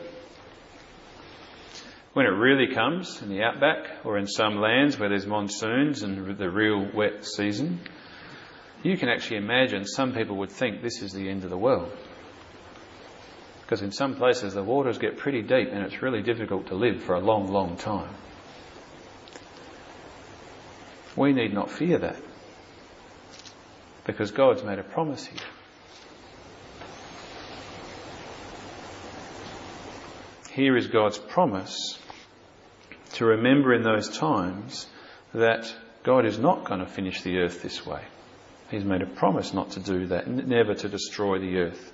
When 2.13 2.27
it 2.27 2.31
really 2.31 2.73
comes 2.73 3.21
in 3.23 3.29
the 3.29 3.43
outback 3.43 4.05
or 4.05 4.19
in 4.19 4.27
some 4.27 4.57
lands 4.57 4.99
where 4.99 5.09
there's 5.09 5.27
monsoons 5.27 6.03
and 6.03 6.39
the 6.39 6.51
real 6.51 6.91
wet 6.95 7.25
season, 7.25 7.81
you 8.83 8.97
can 8.97 9.09
actually 9.09 9.39
imagine 9.39 9.85
some 9.85 10.15
people 10.15 10.37
would 10.37 10.53
think 10.53 10.81
this 10.81 11.03
is 11.03 11.13
the 11.13 11.29
end 11.29 11.45
of 11.45 11.51
the 11.51 11.59
world. 11.59 11.91
Because 13.63 13.83
in 13.83 13.91
some 13.91 14.15
places 14.15 14.55
the 14.55 14.63
waters 14.63 14.99
get 14.99 15.19
pretty 15.19 15.43
deep 15.43 15.69
and 15.73 15.83
it's 15.83 16.01
really 16.03 16.23
difficult 16.23 16.69
to 16.69 16.75
live 16.75 17.03
for 17.03 17.17
a 17.17 17.21
long, 17.21 17.49
long 17.49 17.77
time. 17.77 18.15
We 21.17 21.33
need 21.33 21.55
not 21.55 21.71
fear 21.71 21.99
that. 21.99 22.17
Because 24.05 24.31
God's 24.31 24.63
made 24.63 24.79
a 24.79 24.85
promise 24.85 25.27
here. 25.27 25.41
Here 30.53 30.77
is 30.77 30.87
God's 30.87 31.19
promise 31.19 31.99
to 33.15 33.25
remember 33.25 33.75
in 33.75 33.83
those 33.83 34.09
times 34.17 34.87
that 35.35 35.75
God 36.03 36.25
is 36.25 36.39
not 36.39 36.65
going 36.65 36.81
to 36.81 36.87
finish 36.87 37.23
the 37.23 37.39
earth 37.39 37.63
this 37.63 37.85
way. 37.85 38.03
He's 38.71 38.85
made 38.85 39.03
a 39.03 39.07
promise 39.07 39.53
not 39.53 39.73
to 39.73 39.81
do 39.81 40.07
that, 40.07 40.29
never 40.29 40.75
to 40.75 40.89
destroy 40.89 41.39
the 41.39 41.59
earth 41.59 41.93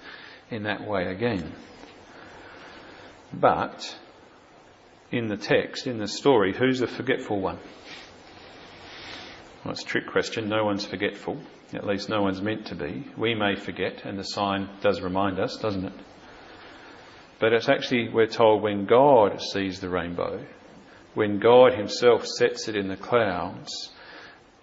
in 0.50 0.64
that 0.64 0.86
way 0.86 1.06
again. 1.06 1.52
But 3.32 3.96
in 5.10 5.28
the 5.28 5.36
text, 5.36 5.86
in 5.86 5.98
the 5.98 6.08
story, 6.08 6.54
who's 6.54 6.80
the 6.80 6.86
forgetful 6.86 7.40
one? 7.40 7.58
Well, 9.64 9.72
it's 9.72 9.82
a 9.82 9.86
trick 9.86 10.08
question. 10.08 10.48
No 10.48 10.64
one's 10.64 10.84
forgetful. 10.84 11.38
At 11.72 11.86
least 11.86 12.08
no 12.08 12.22
one's 12.22 12.42
meant 12.42 12.66
to 12.66 12.74
be. 12.74 13.06
We 13.16 13.34
may 13.34 13.54
forget, 13.54 14.04
and 14.04 14.18
the 14.18 14.24
sign 14.24 14.68
does 14.80 15.00
remind 15.00 15.38
us, 15.38 15.56
doesn't 15.56 15.84
it? 15.84 15.92
But 17.38 17.52
it's 17.52 17.68
actually, 17.68 18.08
we're 18.08 18.26
told, 18.26 18.62
when 18.62 18.86
God 18.86 19.40
sees 19.40 19.80
the 19.80 19.88
rainbow, 19.88 20.44
when 21.14 21.38
God 21.38 21.74
Himself 21.74 22.26
sets 22.26 22.68
it 22.68 22.76
in 22.76 22.88
the 22.88 22.96
clouds, 22.96 23.90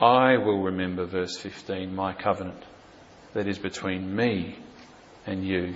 I 0.02 0.38
will 0.38 0.64
remember, 0.64 1.06
verse 1.06 1.38
15, 1.38 1.94
my 1.94 2.14
covenant 2.14 2.64
that 3.34 3.48
is 3.48 3.58
between 3.58 4.16
me 4.16 4.58
and 5.26 5.46
you 5.46 5.76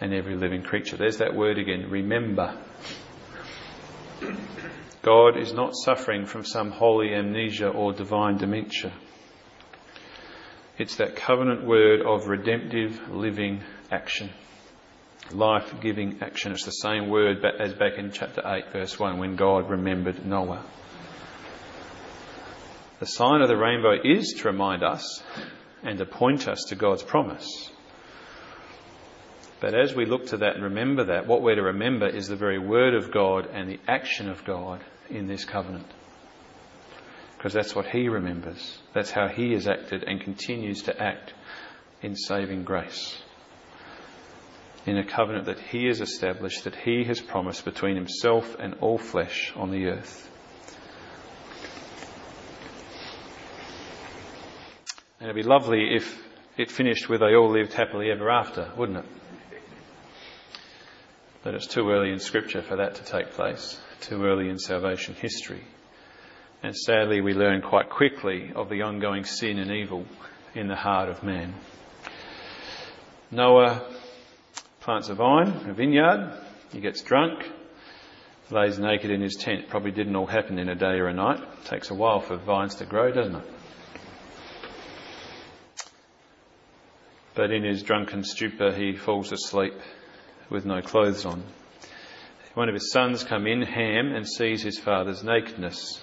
and 0.00 0.12
every 0.12 0.36
living 0.36 0.62
creature. 0.62 0.96
There's 0.96 1.18
that 1.18 1.34
word 1.34 1.58
again, 1.58 1.88
remember. 1.90 2.58
God 5.02 5.36
is 5.36 5.52
not 5.52 5.74
suffering 5.74 6.26
from 6.26 6.44
some 6.44 6.70
holy 6.70 7.12
amnesia 7.12 7.68
or 7.68 7.92
divine 7.92 8.36
dementia. 8.36 8.92
It's 10.78 10.96
that 10.96 11.16
covenant 11.16 11.66
word 11.66 12.02
of 12.02 12.28
redemptive 12.28 13.10
living 13.10 13.62
action. 13.90 14.30
Life 15.32 15.74
giving 15.80 16.22
action. 16.22 16.52
It's 16.52 16.64
the 16.64 16.70
same 16.70 17.08
word 17.08 17.44
as 17.44 17.74
back 17.74 17.98
in 17.98 18.12
chapter 18.12 18.42
8, 18.44 18.72
verse 18.72 18.96
1, 18.96 19.18
when 19.18 19.34
God 19.34 19.68
remembered 19.68 20.24
Noah. 20.24 20.64
The 23.00 23.06
sign 23.06 23.42
of 23.42 23.48
the 23.48 23.56
rainbow 23.56 23.96
is 24.04 24.34
to 24.38 24.48
remind 24.48 24.84
us 24.84 25.20
and 25.82 25.98
to 25.98 26.06
point 26.06 26.46
us 26.46 26.66
to 26.68 26.76
God's 26.76 27.02
promise. 27.02 27.70
But 29.60 29.74
as 29.74 29.94
we 29.94 30.06
look 30.06 30.26
to 30.26 30.36
that 30.38 30.54
and 30.54 30.64
remember 30.64 31.04
that, 31.06 31.26
what 31.26 31.42
we're 31.42 31.56
to 31.56 31.62
remember 31.62 32.06
is 32.06 32.28
the 32.28 32.36
very 32.36 32.58
word 32.60 32.94
of 32.94 33.12
God 33.12 33.48
and 33.52 33.68
the 33.68 33.80
action 33.88 34.28
of 34.28 34.44
God 34.44 34.80
in 35.10 35.26
this 35.26 35.44
covenant. 35.44 35.86
Because 37.36 37.52
that's 37.52 37.74
what 37.74 37.86
He 37.86 38.08
remembers. 38.08 38.78
That's 38.94 39.10
how 39.10 39.28
He 39.28 39.52
has 39.52 39.66
acted 39.66 40.04
and 40.04 40.20
continues 40.20 40.82
to 40.82 41.02
act 41.02 41.34
in 42.02 42.14
saving 42.16 42.64
grace. 42.64 43.20
In 44.86 44.96
a 44.96 45.04
covenant 45.04 45.46
that 45.46 45.58
He 45.58 45.86
has 45.86 46.00
established, 46.00 46.64
that 46.64 46.76
He 46.76 47.04
has 47.04 47.20
promised 47.20 47.64
between 47.64 47.96
Himself 47.96 48.56
and 48.58 48.74
all 48.80 48.98
flesh 48.98 49.52
on 49.56 49.70
the 49.70 49.86
earth. 49.86 50.28
And 55.18 55.30
it'd 55.30 55.40
be 55.40 55.48
lovely 55.48 55.94
if 55.94 56.20
it 56.56 56.70
finished 56.70 57.08
with 57.08 57.20
they 57.20 57.36
all 57.36 57.52
lived 57.52 57.72
happily 57.72 58.10
ever 58.10 58.28
after, 58.28 58.72
wouldn't 58.76 58.98
it? 58.98 59.04
But 61.44 61.54
it's 61.54 61.66
too 61.66 61.90
early 61.90 62.10
in 62.10 62.18
Scripture 62.18 62.62
for 62.62 62.76
that 62.76 62.96
to 62.96 63.04
take 63.04 63.30
place, 63.32 63.80
too 64.02 64.24
early 64.24 64.48
in 64.48 64.58
salvation 64.58 65.14
history. 65.14 65.62
And 66.62 66.76
sadly, 66.76 67.20
we 67.20 67.34
learn 67.34 67.62
quite 67.62 67.88
quickly 67.88 68.52
of 68.54 68.68
the 68.68 68.82
ongoing 68.82 69.24
sin 69.24 69.58
and 69.58 69.70
evil 69.70 70.04
in 70.54 70.68
the 70.68 70.76
heart 70.76 71.08
of 71.08 71.22
man. 71.22 71.54
Noah 73.30 73.88
plants 74.80 75.08
a 75.08 75.14
vine, 75.14 75.48
a 75.68 75.72
vineyard, 75.72 76.38
he 76.72 76.80
gets 76.80 77.02
drunk, 77.02 77.50
lays 78.50 78.78
naked 78.78 79.10
in 79.10 79.20
his 79.20 79.36
tent. 79.36 79.68
Probably 79.68 79.90
didn't 79.90 80.14
all 80.14 80.26
happen 80.26 80.58
in 80.58 80.68
a 80.68 80.74
day 80.74 80.98
or 80.98 81.08
a 81.08 81.14
night. 81.14 81.40
It 81.40 81.64
takes 81.66 81.90
a 81.90 81.94
while 81.94 82.20
for 82.20 82.36
vines 82.36 82.76
to 82.76 82.84
grow, 82.84 83.10
doesn't 83.10 83.36
it? 83.36 83.44
But 87.34 87.50
in 87.50 87.64
his 87.64 87.82
drunken 87.82 88.24
stupor, 88.24 88.72
he 88.72 88.94
falls 88.94 89.32
asleep 89.32 89.74
with 90.50 90.66
no 90.66 90.82
clothes 90.82 91.24
on. 91.24 91.42
One 92.54 92.68
of 92.68 92.74
his 92.74 92.92
sons 92.92 93.24
come 93.24 93.46
in, 93.46 93.62
Ham, 93.62 94.14
and 94.14 94.28
sees 94.28 94.62
his 94.62 94.78
father's 94.78 95.24
nakedness. 95.24 96.02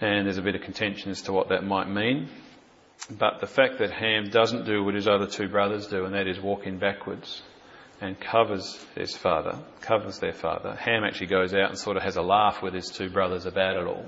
And 0.00 0.26
there's 0.26 0.38
a 0.38 0.42
bit 0.42 0.56
of 0.56 0.62
contention 0.62 1.10
as 1.10 1.22
to 1.22 1.32
what 1.32 1.50
that 1.50 1.64
might 1.64 1.88
mean. 1.88 2.28
But 3.10 3.40
the 3.40 3.46
fact 3.46 3.78
that 3.78 3.90
Ham 3.92 4.30
doesn't 4.30 4.64
do 4.64 4.82
what 4.82 4.94
his 4.94 5.06
other 5.06 5.26
two 5.26 5.48
brothers 5.48 5.86
do, 5.86 6.04
and 6.04 6.14
that 6.14 6.26
is 6.26 6.40
walk 6.40 6.66
in 6.66 6.78
backwards 6.78 7.42
and 8.00 8.18
covers 8.18 8.84
his 8.96 9.16
father, 9.16 9.58
covers 9.80 10.18
their 10.18 10.32
father. 10.32 10.74
Ham 10.74 11.04
actually 11.04 11.28
goes 11.28 11.54
out 11.54 11.68
and 11.68 11.78
sort 11.78 11.96
of 11.96 12.02
has 12.02 12.16
a 12.16 12.22
laugh 12.22 12.62
with 12.62 12.74
his 12.74 12.88
two 12.88 13.08
brothers 13.08 13.46
about 13.46 13.76
it 13.76 13.86
all, 13.86 14.06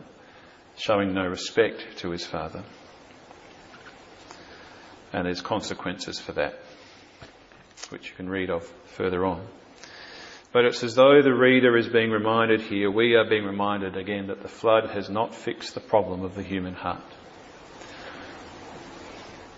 showing 0.76 1.14
no 1.14 1.24
respect 1.24 1.98
to 1.98 2.10
his 2.10 2.26
father 2.26 2.64
and 5.14 5.26
there's 5.26 5.40
consequences 5.40 6.18
for 6.18 6.32
that, 6.32 6.58
which 7.90 8.10
you 8.10 8.16
can 8.16 8.28
read 8.28 8.50
of 8.50 8.64
further 8.86 9.24
on. 9.24 9.46
But 10.54 10.66
it's 10.66 10.84
as 10.84 10.94
though 10.94 11.20
the 11.20 11.34
reader 11.34 11.76
is 11.76 11.88
being 11.88 12.12
reminded 12.12 12.60
here, 12.60 12.88
we 12.88 13.16
are 13.16 13.28
being 13.28 13.44
reminded 13.44 13.96
again 13.96 14.28
that 14.28 14.40
the 14.40 14.48
flood 14.48 14.88
has 14.90 15.10
not 15.10 15.34
fixed 15.34 15.74
the 15.74 15.80
problem 15.80 16.22
of 16.22 16.36
the 16.36 16.44
human 16.44 16.74
heart. 16.74 17.02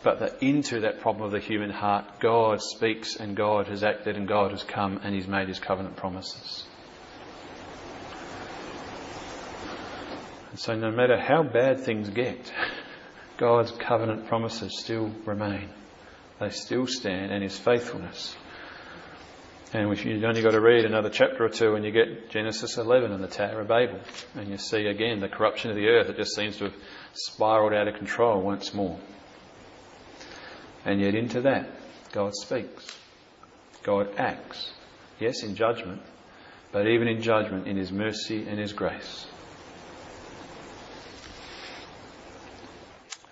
But 0.03 0.21
that 0.21 0.43
into 0.43 0.81
that 0.81 1.01
problem 1.01 1.27
of 1.27 1.33
the 1.33 1.39
human 1.39 1.69
heart, 1.69 2.19
God 2.19 2.63
speaks 2.63 3.17
and 3.17 3.37
God 3.37 3.69
has 3.69 3.85
acted 3.85 4.17
and 4.17 4.27
God 4.27 4.53
has 4.53 4.63
come 4.63 4.99
and 5.05 5.15
He's 5.15 5.29
made 5.29 5.49
His 5.49 5.59
covenant 5.59 5.97
promises. 5.97 6.65
And 10.51 10.59
so 10.59 10.77
no 10.77 10.91
matter 10.91 11.21
how 11.21 11.43
bad 11.43 11.81
things 11.81 12.09
get, 12.09 12.51
God's 13.37 13.71
covenant 13.73 14.29
promises 14.29 14.79
still 14.79 15.11
remain. 15.27 15.69
They 16.41 16.49
still 16.49 16.87
stand 16.87 17.33
and 17.33 17.43
His 17.43 17.59
faithfulness. 17.59 18.35
And 19.73 19.93
if 19.93 20.05
you've 20.05 20.23
only 20.25 20.43
got 20.43 20.53
to 20.53 20.61
read 20.61 20.85
another 20.85 21.11
chapter 21.11 21.45
or 21.45 21.49
two 21.49 21.75
and 21.75 21.85
you 21.85 21.91
get 21.91 22.31
Genesis 22.31 22.79
11 22.79 23.13
and 23.13 23.23
the 23.23 23.29
Tower 23.29 23.61
of 23.61 23.69
Babel, 23.69 24.01
and 24.35 24.49
you 24.49 24.59
see 24.59 24.87
again 24.87 25.21
the 25.21 25.29
corruption 25.29 25.71
of 25.71 25.77
the 25.77 25.89
earth, 25.89 26.09
it 26.09 26.17
just 26.17 26.35
seems 26.35 26.57
to 26.59 26.65
have 26.65 26.75
spiraled 27.13 27.73
out 27.73 27.89
of 27.89 27.95
control 27.97 28.41
once 28.41 28.73
more. 28.73 28.99
And 30.85 31.01
yet 31.01 31.15
into 31.15 31.41
that, 31.43 31.69
God 32.13 32.35
speaks. 32.35 32.97
God 33.83 34.15
acts. 34.17 34.73
Yes, 35.19 35.43
in 35.43 35.57
judgment, 35.57 36.03
but 36.71 36.87
even 36.87 37.09
in 37.09 37.21
judgment, 37.21 37.67
in 37.67 37.77
His 37.77 37.91
mercy 37.91 38.47
and 38.47 38.59
His 38.59 38.73
grace. 38.73 39.27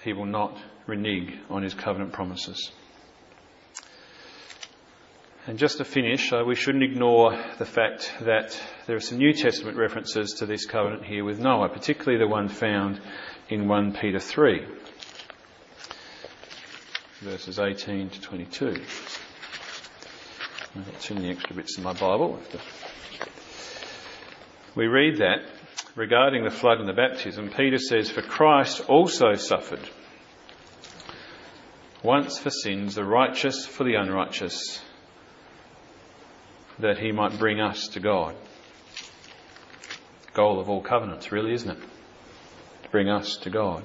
he 0.04 0.12
will 0.12 0.26
not 0.26 0.56
renege 0.86 1.32
on 1.48 1.62
his 1.62 1.72
covenant 1.72 2.12
promises. 2.12 2.70
And 5.46 5.58
just 5.58 5.76
to 5.76 5.84
finish, 5.84 6.32
uh, 6.32 6.42
we 6.46 6.54
shouldn't 6.54 6.84
ignore 6.84 7.38
the 7.58 7.66
fact 7.66 8.10
that 8.22 8.58
there 8.86 8.96
are 8.96 9.00
some 9.00 9.18
New 9.18 9.34
Testament 9.34 9.76
references 9.76 10.32
to 10.38 10.46
this 10.46 10.64
covenant 10.64 11.04
here 11.04 11.22
with 11.22 11.38
Noah, 11.38 11.68
particularly 11.68 12.18
the 12.18 12.26
one 12.26 12.48
found 12.48 12.98
in 13.50 13.68
1 13.68 13.92
Peter 13.92 14.18
3, 14.18 14.64
verses 17.20 17.58
18 17.58 18.08
to 18.08 18.20
22. 18.22 18.82
I've 20.76 20.86
got 20.90 21.00
too 21.00 21.14
many 21.14 21.28
extra 21.28 21.54
bits 21.54 21.76
in 21.76 21.84
my 21.84 21.92
Bible. 21.92 22.40
We 24.74 24.86
read 24.86 25.18
that 25.18 25.44
regarding 25.94 26.44
the 26.44 26.50
flood 26.50 26.80
and 26.80 26.88
the 26.88 26.94
baptism, 26.94 27.50
Peter 27.50 27.78
says, 27.78 28.10
For 28.10 28.22
Christ 28.22 28.88
also 28.88 29.34
suffered 29.34 29.90
once 32.02 32.38
for 32.38 32.48
sins, 32.48 32.94
the 32.94 33.04
righteous 33.04 33.66
for 33.66 33.84
the 33.84 33.96
unrighteous, 33.96 34.80
that 36.78 36.98
he 36.98 37.12
might 37.12 37.38
bring 37.38 37.60
us 37.60 37.88
to 37.88 38.00
God. 38.00 38.34
Goal 40.32 40.60
of 40.60 40.68
all 40.68 40.82
covenants, 40.82 41.30
really, 41.30 41.52
isn't 41.52 41.70
it? 41.70 41.78
To 42.82 42.88
bring 42.90 43.08
us 43.08 43.36
to 43.42 43.50
God. 43.50 43.84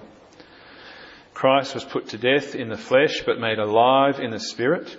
Christ 1.34 1.76
was 1.76 1.86
put 1.86 2.10
to 2.10 2.18
death 2.18 2.56
in 2.56 2.70
the 2.70 2.78
flesh, 2.78 3.22
but 3.26 3.40
made 3.40 3.60
alive 3.60 4.20
in 4.20 4.32
the 4.32 4.40
spirit, 4.40 4.98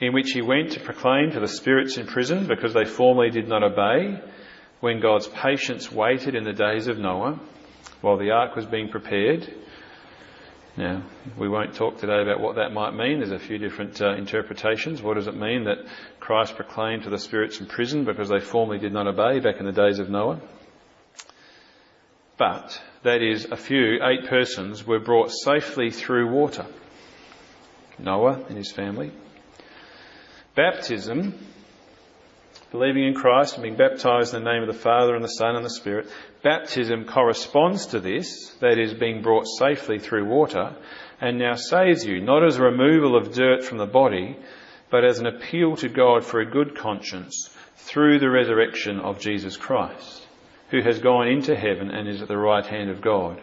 in 0.00 0.12
which 0.12 0.30
he 0.30 0.40
went 0.40 0.72
to 0.72 0.80
proclaim 0.80 1.32
to 1.32 1.40
the 1.40 1.48
spirits 1.48 1.98
in 1.98 2.06
prison 2.06 2.46
because 2.46 2.72
they 2.72 2.84
formerly 2.84 3.30
did 3.30 3.48
not 3.48 3.62
obey 3.62 4.20
when 4.80 5.00
God's 5.00 5.26
patience 5.26 5.90
waited 5.90 6.34
in 6.34 6.44
the 6.44 6.52
days 6.52 6.86
of 6.86 6.98
Noah 6.98 7.40
while 8.00 8.18
the 8.18 8.30
ark 8.30 8.54
was 8.54 8.66
being 8.66 8.88
prepared. 8.88 9.52
Now, 10.76 11.02
we 11.38 11.48
won't 11.48 11.74
talk 11.74 11.98
today 11.98 12.20
about 12.20 12.40
what 12.40 12.56
that 12.56 12.70
might 12.70 12.92
mean. 12.92 13.20
There's 13.20 13.30
a 13.30 13.38
few 13.38 13.56
different 13.56 14.02
uh, 14.02 14.14
interpretations. 14.14 15.00
What 15.00 15.14
does 15.14 15.26
it 15.26 15.34
mean 15.34 15.64
that 15.64 15.78
Christ 16.20 16.54
proclaimed 16.54 17.04
to 17.04 17.10
the 17.10 17.18
spirits 17.18 17.60
in 17.60 17.66
prison 17.66 18.04
because 18.04 18.28
they 18.28 18.40
formerly 18.40 18.78
did 18.78 18.92
not 18.92 19.06
obey 19.06 19.40
back 19.40 19.58
in 19.58 19.64
the 19.64 19.72
days 19.72 19.98
of 19.98 20.10
Noah? 20.10 20.38
But 22.36 22.78
that 23.04 23.22
is, 23.22 23.46
a 23.46 23.56
few, 23.56 24.04
eight 24.04 24.28
persons, 24.28 24.86
were 24.86 25.00
brought 25.00 25.30
safely 25.30 25.90
through 25.90 26.30
water. 26.30 26.66
Noah 27.98 28.44
and 28.46 28.58
his 28.58 28.70
family. 28.70 29.12
Baptism 30.54 31.38
believing 32.78 33.04
in 33.04 33.14
Christ 33.14 33.54
and 33.54 33.62
being 33.62 33.76
baptized 33.76 34.34
in 34.34 34.44
the 34.44 34.52
name 34.52 34.60
of 34.60 34.68
the 34.68 34.82
Father 34.82 35.14
and 35.14 35.24
the 35.24 35.28
Son 35.28 35.56
and 35.56 35.64
the 35.64 35.70
Spirit, 35.70 36.06
baptism 36.42 37.06
corresponds 37.06 37.86
to 37.86 38.00
this, 38.00 38.50
that 38.60 38.78
is, 38.78 38.92
being 38.92 39.22
brought 39.22 39.46
safely 39.46 39.98
through 39.98 40.26
water, 40.26 40.76
and 41.18 41.38
now 41.38 41.54
saves 41.54 42.04
you, 42.04 42.20
not 42.20 42.44
as 42.44 42.58
a 42.58 42.62
removal 42.62 43.16
of 43.16 43.32
dirt 43.32 43.64
from 43.64 43.78
the 43.78 43.86
body, 43.86 44.36
but 44.90 45.06
as 45.06 45.18
an 45.18 45.26
appeal 45.26 45.74
to 45.76 45.88
God 45.88 46.22
for 46.22 46.40
a 46.40 46.50
good 46.50 46.76
conscience 46.76 47.48
through 47.76 48.18
the 48.18 48.28
resurrection 48.28 49.00
of 49.00 49.20
Jesus 49.20 49.56
Christ, 49.56 50.26
who 50.70 50.82
has 50.82 50.98
gone 50.98 51.28
into 51.28 51.56
heaven 51.56 51.90
and 51.90 52.06
is 52.06 52.20
at 52.20 52.28
the 52.28 52.36
right 52.36 52.66
hand 52.66 52.90
of 52.90 53.00
God, 53.00 53.40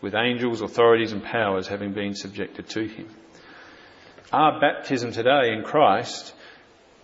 with 0.00 0.16
angels, 0.16 0.60
authorities, 0.60 1.12
and 1.12 1.22
powers 1.22 1.68
having 1.68 1.92
been 1.92 2.16
subjected 2.16 2.68
to 2.70 2.88
him. 2.88 3.08
Our 4.32 4.58
baptism 4.58 5.12
today 5.12 5.52
in 5.52 5.62
Christ 5.62 6.34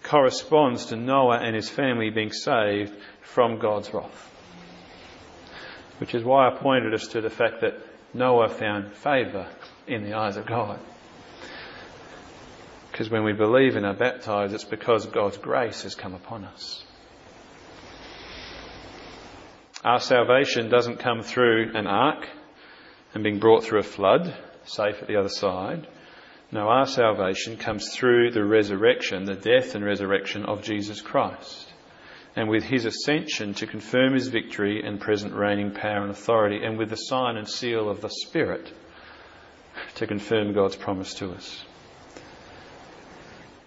corresponds 0.08 0.86
to 0.86 0.96
Noah 0.96 1.38
and 1.38 1.54
his 1.54 1.68
family 1.68 2.10
being 2.10 2.32
saved 2.32 2.94
from 3.20 3.58
God's 3.58 3.92
wrath. 3.92 4.34
Which 5.98 6.14
is 6.14 6.24
why 6.24 6.48
I 6.48 6.56
pointed 6.56 6.94
us 6.94 7.08
to 7.08 7.20
the 7.20 7.30
fact 7.30 7.60
that 7.60 7.74
Noah 8.14 8.48
found 8.48 8.92
favour 8.92 9.48
in 9.86 10.04
the 10.04 10.14
eyes 10.14 10.36
of 10.36 10.46
God. 10.46 10.80
Because 12.90 13.10
when 13.10 13.24
we 13.24 13.32
believe 13.32 13.76
and 13.76 13.84
are 13.84 13.94
baptized, 13.94 14.54
it's 14.54 14.64
because 14.64 15.06
God's 15.06 15.36
grace 15.36 15.82
has 15.82 15.94
come 15.94 16.14
upon 16.14 16.44
us. 16.44 16.84
Our 19.84 20.00
salvation 20.00 20.68
doesn't 20.68 20.98
come 20.98 21.22
through 21.22 21.72
an 21.74 21.86
ark 21.86 22.26
and 23.14 23.22
being 23.22 23.38
brought 23.38 23.62
through 23.62 23.80
a 23.80 23.84
flood, 23.84 24.34
safe 24.64 24.96
at 25.00 25.06
the 25.06 25.16
other 25.16 25.28
side. 25.28 25.86
No, 26.50 26.68
our 26.68 26.86
salvation 26.86 27.58
comes 27.58 27.94
through 27.94 28.30
the 28.30 28.44
resurrection, 28.44 29.24
the 29.24 29.34
death 29.34 29.74
and 29.74 29.84
resurrection 29.84 30.46
of 30.46 30.62
Jesus 30.62 31.02
Christ. 31.02 31.72
And 32.34 32.48
with 32.48 32.64
his 32.64 32.86
ascension 32.86 33.54
to 33.54 33.66
confirm 33.66 34.14
his 34.14 34.28
victory 34.28 34.82
and 34.82 35.00
present 35.00 35.34
reigning 35.34 35.72
power 35.72 36.02
and 36.02 36.10
authority, 36.10 36.64
and 36.64 36.78
with 36.78 36.88
the 36.88 36.96
sign 36.96 37.36
and 37.36 37.48
seal 37.48 37.90
of 37.90 38.00
the 38.00 38.08
Spirit 38.08 38.72
to 39.96 40.06
confirm 40.06 40.54
God's 40.54 40.76
promise 40.76 41.14
to 41.14 41.32
us. 41.32 41.64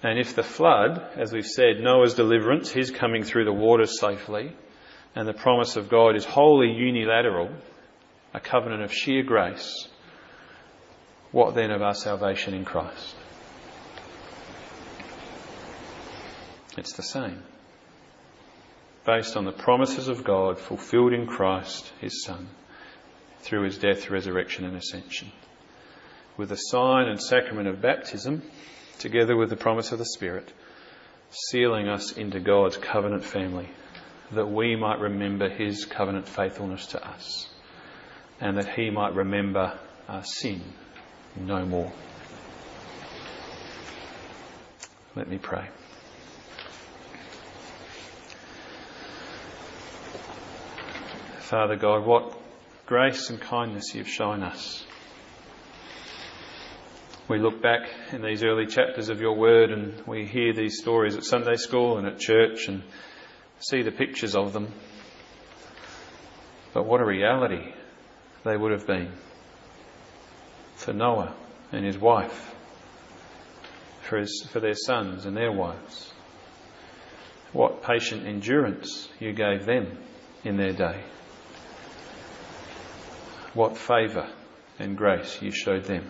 And 0.01 0.17
if 0.17 0.34
the 0.36 0.43
flood, 0.43 1.05
as 1.15 1.32
we've 1.32 1.45
said, 1.45 1.79
Noah's 1.79 2.15
deliverance, 2.15 2.71
his 2.71 2.89
coming 2.89 3.23
through 3.23 3.45
the 3.45 3.53
waters 3.53 3.99
safely, 3.99 4.55
and 5.15 5.27
the 5.27 5.34
promise 5.34 5.75
of 5.75 5.89
God 5.89 6.15
is 6.15 6.25
wholly 6.25 6.71
unilateral, 6.71 7.51
a 8.34 8.39
covenant 8.39 8.82
of 8.82 8.93
sheer 8.93 9.21
grace, 9.21 9.88
what 11.32 11.55
then 11.55 11.71
of 11.71 11.82
our 11.82 11.93
salvation 11.93 12.53
in 12.53 12.65
Christ? 12.65 13.15
It's 16.77 16.93
the 16.93 17.03
same. 17.03 17.43
Based 19.05 19.36
on 19.36 19.45
the 19.45 19.51
promises 19.51 20.07
of 20.07 20.23
God 20.23 20.59
fulfilled 20.59 21.13
in 21.13 21.27
Christ, 21.27 21.91
his 21.99 22.23
Son, 22.23 22.47
through 23.39 23.63
his 23.63 23.77
death, 23.77 24.09
resurrection, 24.09 24.65
and 24.65 24.77
ascension. 24.77 25.32
With 26.38 26.49
the 26.49 26.55
sign 26.55 27.07
and 27.07 27.21
sacrament 27.21 27.67
of 27.67 27.82
baptism, 27.82 28.43
together 28.99 29.36
with 29.36 29.49
the 29.49 29.55
promise 29.57 29.91
of 29.91 29.99
the 29.99 30.05
Spirit, 30.05 30.51
sealing 31.29 31.88
us 31.88 32.11
into 32.13 32.39
God's 32.39 32.77
covenant 32.77 33.23
family 33.23 33.69
that 34.32 34.47
we 34.47 34.75
might 34.75 34.99
remember 34.99 35.49
his 35.49 35.86
covenant 35.86 36.27
faithfulness 36.27 36.88
to 36.88 37.05
us 37.05 37.49
and 38.39 38.57
that 38.57 38.75
he 38.75 38.89
might 38.89 39.13
remember 39.13 39.77
our 40.07 40.23
sin 40.23 40.61
no 41.36 41.65
more. 41.65 41.91
Let 45.15 45.27
me 45.27 45.38
pray. 45.38 45.67
Father 51.39 51.75
God, 51.75 52.05
what 52.05 52.38
grace 52.86 53.29
and 53.29 53.41
kindness 53.41 53.93
you've 53.93 54.07
shown 54.07 54.41
us. 54.41 54.86
We 57.27 57.39
look 57.39 57.61
back 57.61 57.89
in 58.11 58.21
these 58.21 58.43
early 58.43 58.65
chapters 58.65 59.09
of 59.09 59.21
your 59.21 59.38
word 59.38 59.71
and 59.71 60.05
we 60.05 60.25
hear 60.25 60.53
these 60.53 60.79
stories 60.79 61.15
at 61.15 61.23
Sunday 61.23 61.55
school 61.55 61.97
and 61.97 62.07
at 62.07 62.19
church 62.19 62.67
and 62.67 62.84
see 63.59 63.82
the 63.82 63.91
pictures 63.91 64.36
of 64.36 64.53
them. 64.53 64.73
But 66.73 66.86
what 66.86 67.01
a 67.01 67.05
reality 67.05 67.73
they 68.43 68.55
would 68.55 68.71
have 68.71 68.88
been 68.88 69.11
for 70.82 70.93
Noah 70.93 71.36
and 71.71 71.86
his 71.86 71.97
wife, 71.97 72.55
for, 74.01 74.17
his, 74.17 74.47
for 74.51 74.59
their 74.59 74.75
sons 74.75 75.25
and 75.25 75.38
their 75.38 75.51
wives. 75.51 76.11
What 77.53 77.84
patient 77.84 78.25
endurance 78.25 79.07
you 79.19 79.34
gave 79.34 79.65
them 79.65 79.97
in 80.43 80.57
their 80.57 80.73
day. 80.73 81.03
What 83.53 83.77
favour 83.77 84.27
and 84.79 84.97
grace 84.97 85.41
you 85.41 85.51
showed 85.51 85.84
them. 85.84 86.09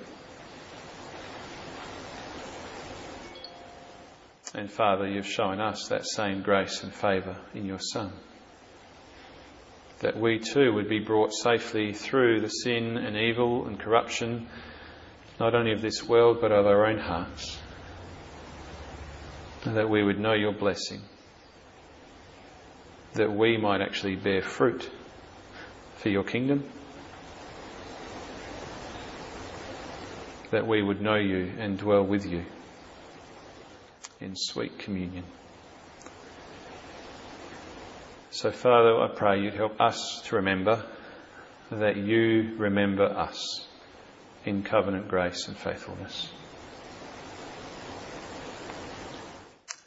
And 4.53 4.71
Father, 4.71 5.07
you've 5.07 5.27
shown 5.27 5.59
us 5.59 5.87
that 5.89 6.05
same 6.05 6.43
grace 6.43 6.83
and 6.83 6.93
favour 6.93 7.37
in 7.53 7.65
your 7.65 7.79
Son. 7.79 8.11
That 10.01 10.19
we 10.19 10.39
too 10.39 10.73
would 10.73 10.89
be 10.89 10.99
brought 10.99 11.31
safely 11.31 11.93
through 11.93 12.41
the 12.41 12.49
sin 12.49 12.97
and 12.97 13.15
evil 13.15 13.67
and 13.67 13.79
corruption, 13.79 14.47
not 15.39 15.53
only 15.53 15.73
of 15.73 15.81
this 15.81 16.03
world, 16.03 16.39
but 16.41 16.51
of 16.51 16.65
our 16.65 16.87
own 16.87 16.97
hearts. 16.97 17.59
And 19.63 19.77
that 19.77 19.89
we 19.89 20.03
would 20.03 20.19
know 20.19 20.33
your 20.33 20.53
blessing. 20.53 21.01
That 23.13 23.31
we 23.31 23.57
might 23.57 23.81
actually 23.81 24.15
bear 24.15 24.41
fruit 24.41 24.89
for 25.97 26.09
your 26.09 26.23
kingdom. 26.23 26.63
That 30.49 30.65
we 30.65 30.81
would 30.81 30.99
know 30.99 31.15
you 31.15 31.53
and 31.59 31.77
dwell 31.77 32.03
with 32.03 32.25
you 32.25 32.43
in 34.19 34.35
sweet 34.35 34.79
communion. 34.79 35.25
So, 38.41 38.49
Father, 38.49 38.99
I 38.99 39.07
pray 39.07 39.39
you'd 39.39 39.53
help 39.53 39.79
us 39.79 40.23
to 40.25 40.37
remember 40.37 40.83
that 41.69 41.95
you 41.95 42.55
remember 42.57 43.03
us 43.03 43.67
in 44.45 44.63
covenant 44.63 45.09
grace 45.09 45.47
and 45.47 45.55
faithfulness. 45.55 46.27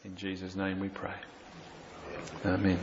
In 0.05 0.15
Jesus' 0.15 0.55
name 0.55 0.79
we 0.79 0.89
pray. 0.89 1.17
Amen. 2.45 2.79